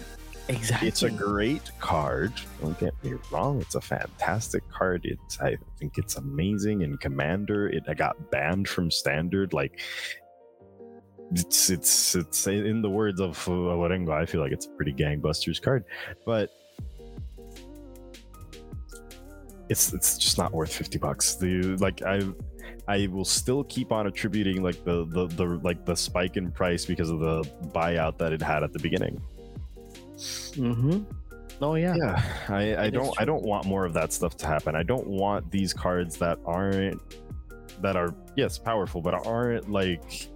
[0.48, 0.86] Exactly.
[0.86, 2.32] It's a great card.
[2.60, 3.60] Don't get me wrong.
[3.60, 5.00] It's a fantastic card.
[5.04, 7.68] It's, I think it's amazing in Commander.
[7.68, 9.52] It I got banned from Standard.
[9.52, 9.80] Like,
[11.32, 14.12] it's it's it's in the words of Orengo.
[14.12, 15.84] I feel like it's a pretty gangbusters card,
[16.24, 16.50] but
[19.68, 22.20] it's it's just not worth 50 bucks the like i
[22.88, 26.84] I will still keep on attributing like the, the the like the spike in price
[26.84, 27.42] because of the
[27.74, 29.20] buyout that it had at the beginning.
[30.16, 31.02] Mm-hmm.
[31.60, 31.94] Oh yeah.
[31.96, 34.76] Yeah, I, I don't I don't want more of that stuff to happen.
[34.76, 37.00] I don't want these cards that aren't
[37.82, 40.28] that are yes powerful, but aren't like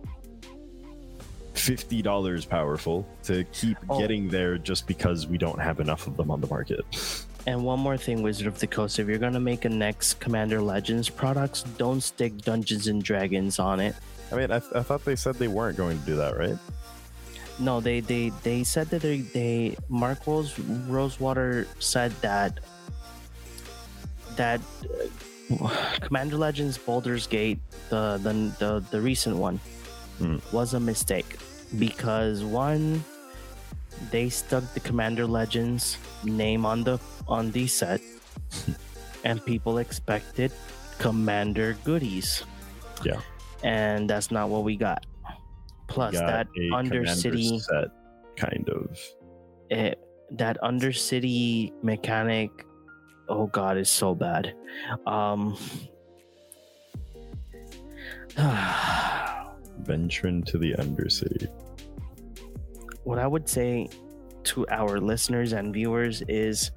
[1.55, 3.98] fifty dollars powerful to keep Oh.
[4.01, 6.85] getting there just because we don't have enough of them on the market.
[7.47, 10.61] And one more thing, Wizard of the Coast, if you're gonna make a next Commander
[10.61, 13.95] Legends products, don't stick Dungeons and Dragons on it.
[14.31, 16.57] I mean, I, I thought they said they weren't going to do that, right?
[17.59, 22.61] No, they they they said that they they Mark Rose Rosewater said that
[24.37, 24.61] that
[25.61, 27.59] uh, Commander Legends Baldur's Gate,
[27.89, 29.61] the the the, the recent one,
[30.19, 30.37] Hmm.
[30.53, 31.39] was a mistake
[31.79, 33.03] because one,
[34.11, 36.99] they stuck the Commander Legends name on the
[37.29, 38.01] on the set,
[39.25, 40.53] and people expected
[40.99, 42.45] Commander goodies.
[43.05, 43.21] Yeah.
[43.63, 45.07] and that's not what we got.
[45.89, 47.89] Plus, Got that Undercity set,
[48.37, 48.99] kind of.
[49.71, 49.99] it,
[50.33, 52.51] that undercity mechanic
[53.29, 54.55] oh god is so bad
[55.07, 55.57] um
[59.79, 61.49] Venture into the Undercity.
[63.05, 63.89] What i would say
[64.43, 66.71] to our listeners and viewers is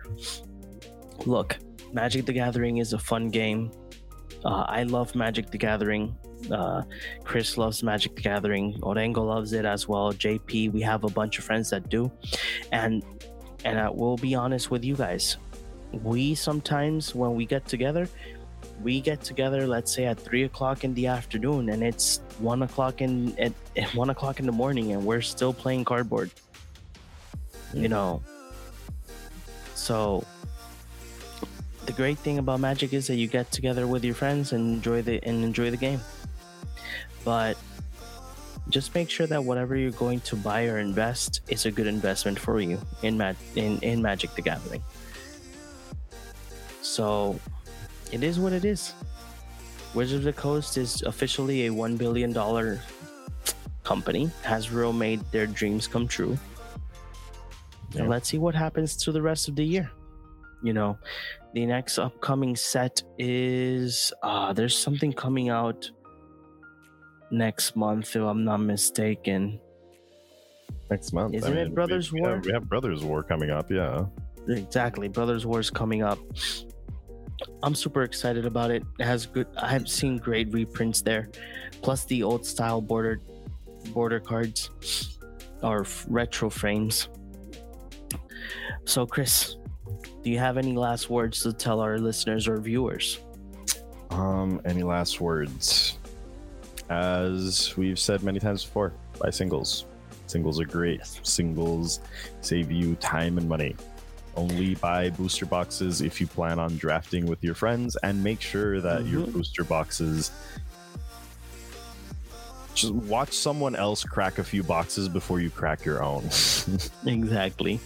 [1.25, 1.57] look
[1.93, 3.71] magic the gathering is a fun game.
[4.43, 6.15] Uh, i love magic the gathering.
[6.51, 6.81] Uh,
[7.23, 8.73] chris loves magic the gathering.
[8.81, 10.11] Orengo loves it as well.
[10.11, 12.11] Jp we have a bunch of friends that do.
[12.71, 13.03] And
[13.63, 15.37] and i will be honest with you guys.
[15.91, 18.09] We sometimes when we get together
[18.81, 23.01] we get together let's say at three o'clock in the afternoon and it's one o'clock
[23.01, 26.31] in at, at one o'clock in the morning and we're still playing cardboard.
[27.73, 27.91] You mm.
[27.91, 28.21] know?
[29.75, 30.25] So
[31.85, 35.01] the great thing about magic is that you get together with your friends and enjoy
[35.01, 35.99] the and enjoy the game.
[37.25, 37.57] But
[38.69, 42.39] just make sure that whatever you're going to buy or invest is a good investment
[42.39, 44.83] for you in mag in, in magic the gathering.
[46.81, 47.39] So
[48.13, 48.93] it is what it is
[49.93, 52.31] wizards of the coast is officially a $1 billion
[53.83, 56.37] company hasbro made their dreams come true
[57.93, 58.01] Yeah.
[58.01, 59.87] and let's see what happens to the rest of the year
[60.63, 60.97] you know
[61.53, 65.89] the next upcoming set is uh there's something coming out
[67.31, 69.59] next month if i'm not mistaken
[70.89, 71.33] Next month.
[71.33, 72.39] Isn't it Brothers we, War?
[72.43, 74.05] We have Brothers War coming up, yeah.
[74.47, 76.19] exactly brothers War is coming up
[77.63, 81.29] i'm super excited about it it has good i have seen great reprints there
[81.81, 83.21] plus the old style border
[83.93, 84.69] border cards
[85.61, 87.09] or retro frames
[88.85, 89.57] so chris
[90.23, 93.19] do you have any last words to tell our listeners or viewers
[94.11, 95.97] Um, any last words?
[96.89, 99.85] As we've said many times before, buy singles.
[100.27, 101.01] Singles are great.
[101.23, 101.99] Singles
[102.41, 103.75] save you time and money.
[104.35, 108.81] Only buy booster boxes if you plan on drafting with your friends, and make sure
[108.81, 109.33] that your Mhm.
[109.33, 110.31] booster boxes.
[112.73, 116.27] Just watch someone else crack a few boxes before you crack your own.
[117.05, 117.79] Exactly.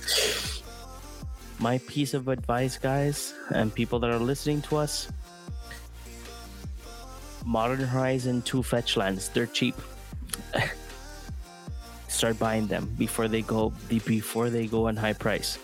[1.59, 5.09] My piece of advice, guys, and people that are listening to us
[7.45, 9.75] Modern Horizon 2 fetch lands, they're cheap.
[12.09, 15.57] Start buying them before they go before they go on high price.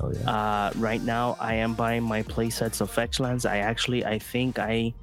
[0.00, 0.30] Oh yeah.
[0.30, 3.46] Uh, right now, I am buying my play sets of fetch lands.
[3.46, 4.94] I actually, I think I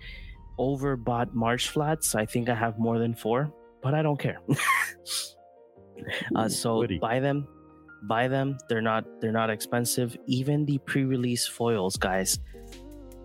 [0.59, 2.15] overbought Marsh Flats.
[2.15, 3.51] I think I have more than four,
[3.81, 4.39] but I don't care.
[6.35, 6.99] uh, so Witty.
[6.99, 7.47] buy them,
[8.03, 8.57] buy them.
[8.69, 10.17] They're not, they're not expensive.
[10.25, 12.39] Even the pre-release foils, guys.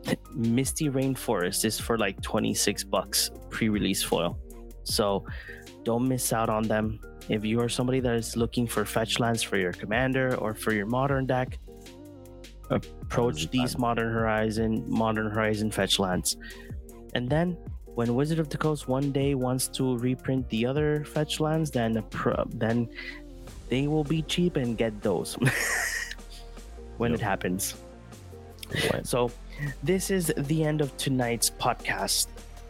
[0.34, 4.38] Misty Rainforest is for like 26 bucks pre-release foil.
[4.84, 5.24] So
[5.84, 7.00] don't miss out on them.
[7.28, 10.72] If you are somebody that is looking for fetch lands for your commander or for
[10.72, 11.58] your modern deck,
[12.72, 16.36] approach these modern horizon modern horizon fetch lands.
[17.14, 17.56] And then
[17.94, 22.02] when Wizard of the Coast one day wants to reprint the other fetch lands, then
[22.54, 22.88] then
[23.68, 25.34] they will be cheap and get those
[26.96, 27.76] when it happens.
[29.02, 29.30] So,
[29.82, 32.28] this is the end of tonight's podcast.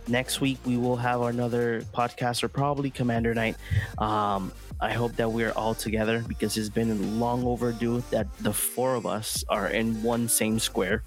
[0.08, 3.56] Next week we will have another podcast or probably Commander Night.
[3.98, 4.50] Um,
[4.82, 9.06] I hope that we're all together because it's been long overdue that the four of
[9.06, 11.04] us are in one same square.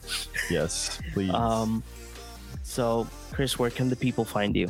[0.49, 1.29] Yes, please.
[1.33, 1.83] Um,
[2.63, 4.69] so, Chris, where can the people find you?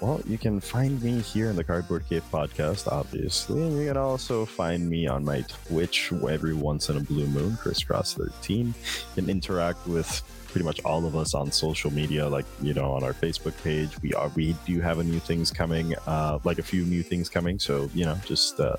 [0.00, 3.60] Well, you can find me here in the Cardboard Cave podcast, obviously.
[3.62, 7.52] And you can also find me on my Twitch every once in a blue moon,
[7.52, 8.66] Crisscross13.
[8.66, 8.72] You
[9.16, 10.22] can interact with
[10.54, 13.90] pretty much all of us on social media, like you know, on our Facebook page.
[14.02, 17.28] We are we do have a new things coming, uh, like a few new things
[17.28, 17.58] coming.
[17.58, 18.76] So you know, just uh,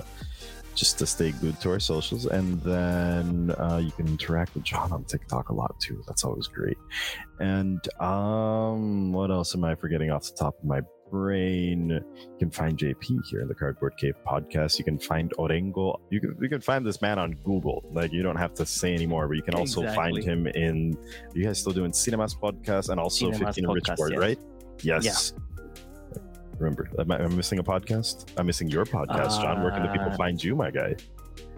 [0.73, 4.93] just to stay glued to our socials, and then uh, you can interact with John
[4.93, 6.01] on TikTok a lot too.
[6.07, 6.77] That's always great.
[7.41, 10.79] And um, what else am I forgetting off the top of my
[11.09, 11.89] brain?
[11.89, 14.77] You can find JP here in the Cardboard Cave podcast.
[14.79, 15.99] You can find Orengo.
[16.09, 17.83] You can you can find this man on Google.
[17.91, 20.97] Like you don't have to say anymore, but you can also find him in.
[21.33, 24.19] You guys still doing Cinemas podcast and also Cinemas 15 Podcast, Richport, yes.
[24.19, 24.39] right?
[24.81, 25.33] Yes.
[26.57, 28.27] Remember, am I, am I missing a podcast?
[28.37, 29.61] I'm missing your podcast, John.
[29.61, 30.95] Where can the people Uh, find you, my guy?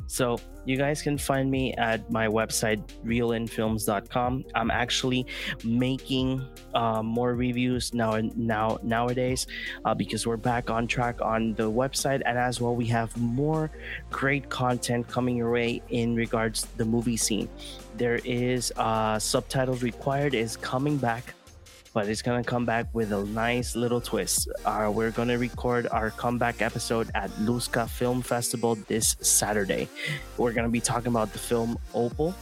[0.08, 4.46] So you guys can find me at my website realinfilms.com.
[4.56, 5.26] I'm actually
[5.64, 6.44] making
[6.74, 9.48] uh, more reviews now now nowadays
[9.86, 13.70] uh, because we're back on track on the website and as well we have more
[14.10, 17.50] great content coming your way in regards to the movie scene.
[17.98, 21.34] There is uh, subtitles required is coming back
[21.98, 24.48] but it's gonna come back with a nice little twist.
[24.64, 29.90] Uh, we're gonna record our comeback episode at Lusca Film Festival this Saturday.
[30.38, 32.36] We're gonna be talking about the film Opal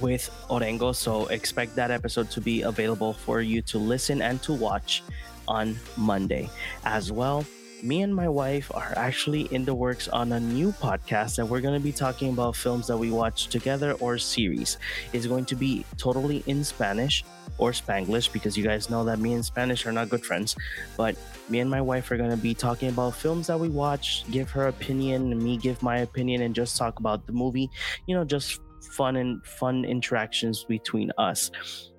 [0.00, 4.52] with Orengo, so expect that episode to be available for you to listen and to
[4.52, 5.04] watch
[5.46, 6.50] on Monday.
[6.84, 7.46] As well,
[7.84, 11.60] me and my wife are actually in the works on a new podcast that we're
[11.60, 14.78] going to be talking about films that we watch together or series.
[15.12, 17.24] It's going to be totally in Spanish
[17.58, 20.56] or Spanglish because you guys know that me and Spanish are not good friends.
[20.96, 21.14] But
[21.50, 24.50] me and my wife are going to be talking about films that we watch, give
[24.50, 27.68] her opinion, and me give my opinion, and just talk about the movie.
[28.06, 28.62] You know, just
[28.92, 31.50] fun and fun interactions between us.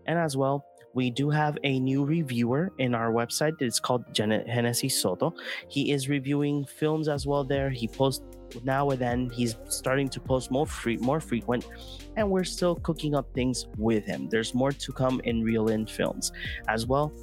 [0.08, 0.66] And as well,
[0.96, 3.62] we do have a new reviewer in our website.
[3.62, 5.36] It's called Gen- Hennessy Soto.
[5.70, 7.70] He is reviewing films as well there.
[7.70, 8.24] He posts
[8.64, 9.30] now and then.
[9.30, 11.68] He's starting to post more free, more frequent,
[12.16, 14.30] and we're still cooking up things with him.
[14.30, 16.32] There's more to come in Real In Films
[16.70, 17.14] as well.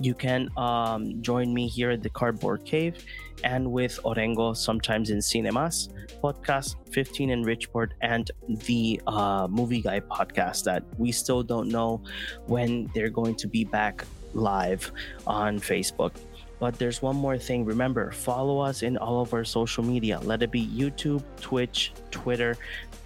[0.00, 3.04] You can um, join me here at the Cardboard Cave
[3.42, 5.88] and with Orengo sometimes in Cinemas
[6.22, 8.30] podcast, 15 in Richport, and
[8.66, 12.00] the uh, Movie Guy podcast that we still don't know
[12.46, 14.90] when they're going to be back live
[15.26, 16.12] on Facebook.
[16.60, 17.64] But there's one more thing.
[17.66, 20.18] Remember, follow us in all of our social media.
[20.22, 22.56] Let it be YouTube, Twitch, Twitter,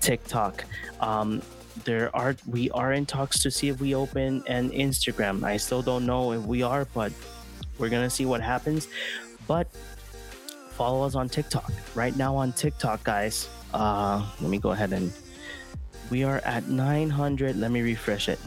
[0.01, 0.65] TikTok.
[1.01, 1.43] Um,
[1.85, 5.45] there are we are in talks to see if we open an Instagram.
[5.45, 7.13] I still don't know if we are, but
[7.79, 8.89] we're gonna see what happens.
[9.47, 9.69] But
[10.73, 11.73] follow us on TikTok.
[11.95, 13.49] Right now on TikTok, guys.
[13.73, 15.13] Uh, let me go ahead and
[16.11, 17.57] we are at 900.
[17.57, 18.39] Let me refresh it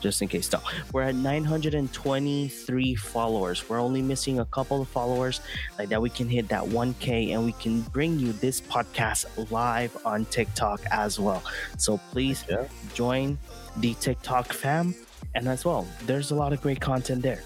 [0.00, 0.50] just in case.
[0.52, 0.60] No,
[0.92, 3.68] we're at 923 followers.
[3.68, 5.40] We're only missing a couple of followers
[5.78, 6.00] like that.
[6.00, 10.80] We can hit that 1K and we can bring you this podcast live on TikTok
[10.90, 11.42] as well.
[11.76, 12.66] So please Yeah.
[12.94, 13.38] join
[13.78, 14.94] the TikTok fam.
[15.34, 17.42] And as well, there's a lot of great content there.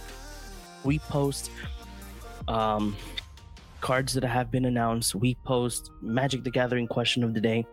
[0.84, 1.50] We post
[2.48, 2.96] um,
[3.80, 5.14] cards that have been announced.
[5.14, 7.64] We post Magic the Gathering question of the day,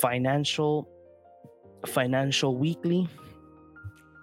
[0.00, 0.88] financial,
[1.86, 3.08] financial weekly,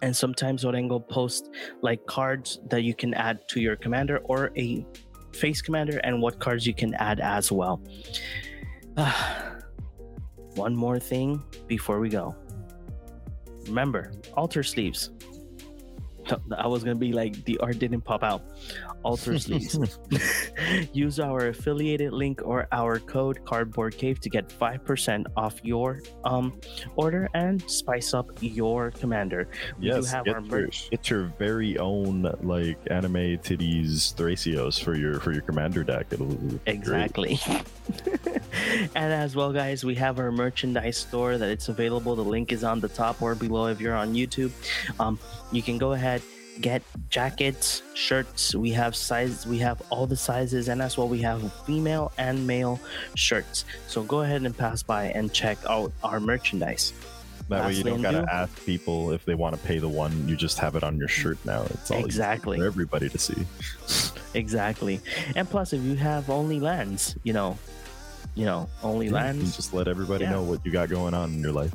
[0.02, 1.49] and sometimes Orengo post
[1.82, 4.86] like cards that you can add to your commander or a
[5.34, 7.82] face commander and what cards you can add as well.
[10.56, 12.36] One more thing before we go.
[13.68, 15.11] Remember, Alter Sleeves.
[16.57, 18.41] I was gonna be like the art didn't pop out.
[19.03, 19.99] Alter sleeves.
[20.93, 26.01] Use our affiliated link or our code Cardboard Cave to get five percent off your
[26.23, 26.59] um
[26.95, 29.47] order and spice up your commander.
[29.79, 34.95] We yes, have get, our your, get your very own like anime titties Thrasios for
[34.95, 36.07] your for your commander deck.
[36.11, 36.37] It'll.
[36.65, 37.39] Exactly.
[38.95, 42.15] and as well, guys, we have our merchandise store that it's available.
[42.15, 44.52] The link is on the top or below if you're on YouTube.
[44.99, 45.19] Um,
[45.52, 46.22] you can go ahead
[46.60, 51.22] get jackets shirts we have size we have all the sizes and as well we
[51.22, 52.80] have female and male
[53.14, 56.94] shirts so go ahead and pass by and check out our merchandise
[57.49, 60.28] That way you don't gotta do- ask people if they want to pay the one.
[60.28, 61.61] You just have it on your shirt now.
[61.69, 62.57] It's all Exactly.
[62.57, 63.45] for everybody to see.
[64.34, 64.99] exactly
[65.36, 67.57] and plus if you have only lands you know
[68.38, 70.31] you know only You lands just let everybody Yeah.
[70.31, 71.73] know what you got going on in your life.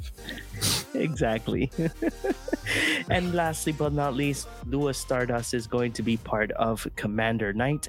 [0.94, 1.70] exactly.
[3.10, 7.88] and lastly but not least, Lewis Stardust is going to be part of Commander Night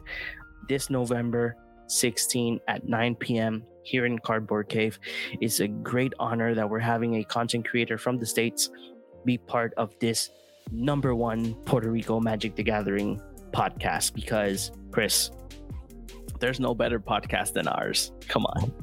[0.68, 1.56] this November
[1.88, 3.64] 16 at 9 p.m.
[3.84, 4.98] here in Cardboard Cave.
[5.42, 8.70] It's a great honor that we're having a content creator from the States
[9.26, 10.32] be part of this
[10.72, 13.22] number one Puerto Rico Magic the Gathering
[13.52, 15.30] podcast because Chris,
[16.44, 18.12] there's no better podcast than ours.
[18.28, 18.74] Come on.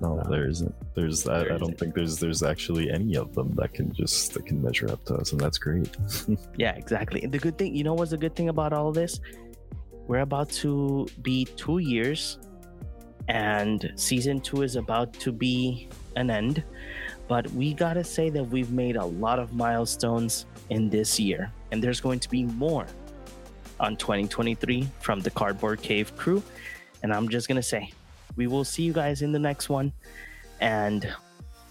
[0.00, 0.74] No, there isn't.
[0.96, 1.78] There's I, There I don't isn't.
[1.78, 5.14] think there's there's actually any of them that can just that can measure up to
[5.14, 5.88] us, and that's great.
[6.56, 7.22] Yeah, exactly.
[7.22, 9.20] And the good thing, you know, what's the good thing about all this?
[10.08, 12.38] We're about to be two years,
[13.28, 16.64] and season two is about to be an end.
[17.28, 21.80] But we gotta say that we've made a lot of milestones in this year, and
[21.84, 22.86] there's going to be more
[23.78, 26.42] on 2023 from the Cardboard Cave crew.
[27.02, 27.92] And I'm just gonna say,
[28.36, 29.92] we will see you guys in the next one,
[30.60, 31.08] and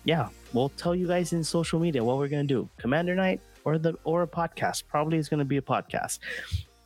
[0.06, 2.70] yeah, we'll tell you guys in social media what we're gonna do.
[2.78, 4.84] Commander Night or the or a podcast.
[4.88, 6.20] Probably is gonna be a podcast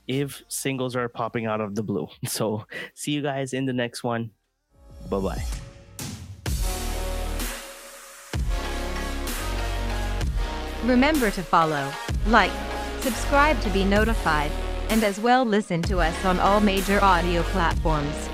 [0.08, 2.08] if singles are popping out of the blue.
[2.28, 4.32] So see you guys in the next one.
[5.10, 5.44] Bye bye.
[10.84, 11.90] Remember to follow,
[12.28, 12.52] like,
[13.00, 14.52] subscribe to be notified,
[14.90, 18.30] and as well listen to us on all major audio platforms.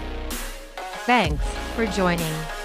[1.10, 2.59] Thanks for joining.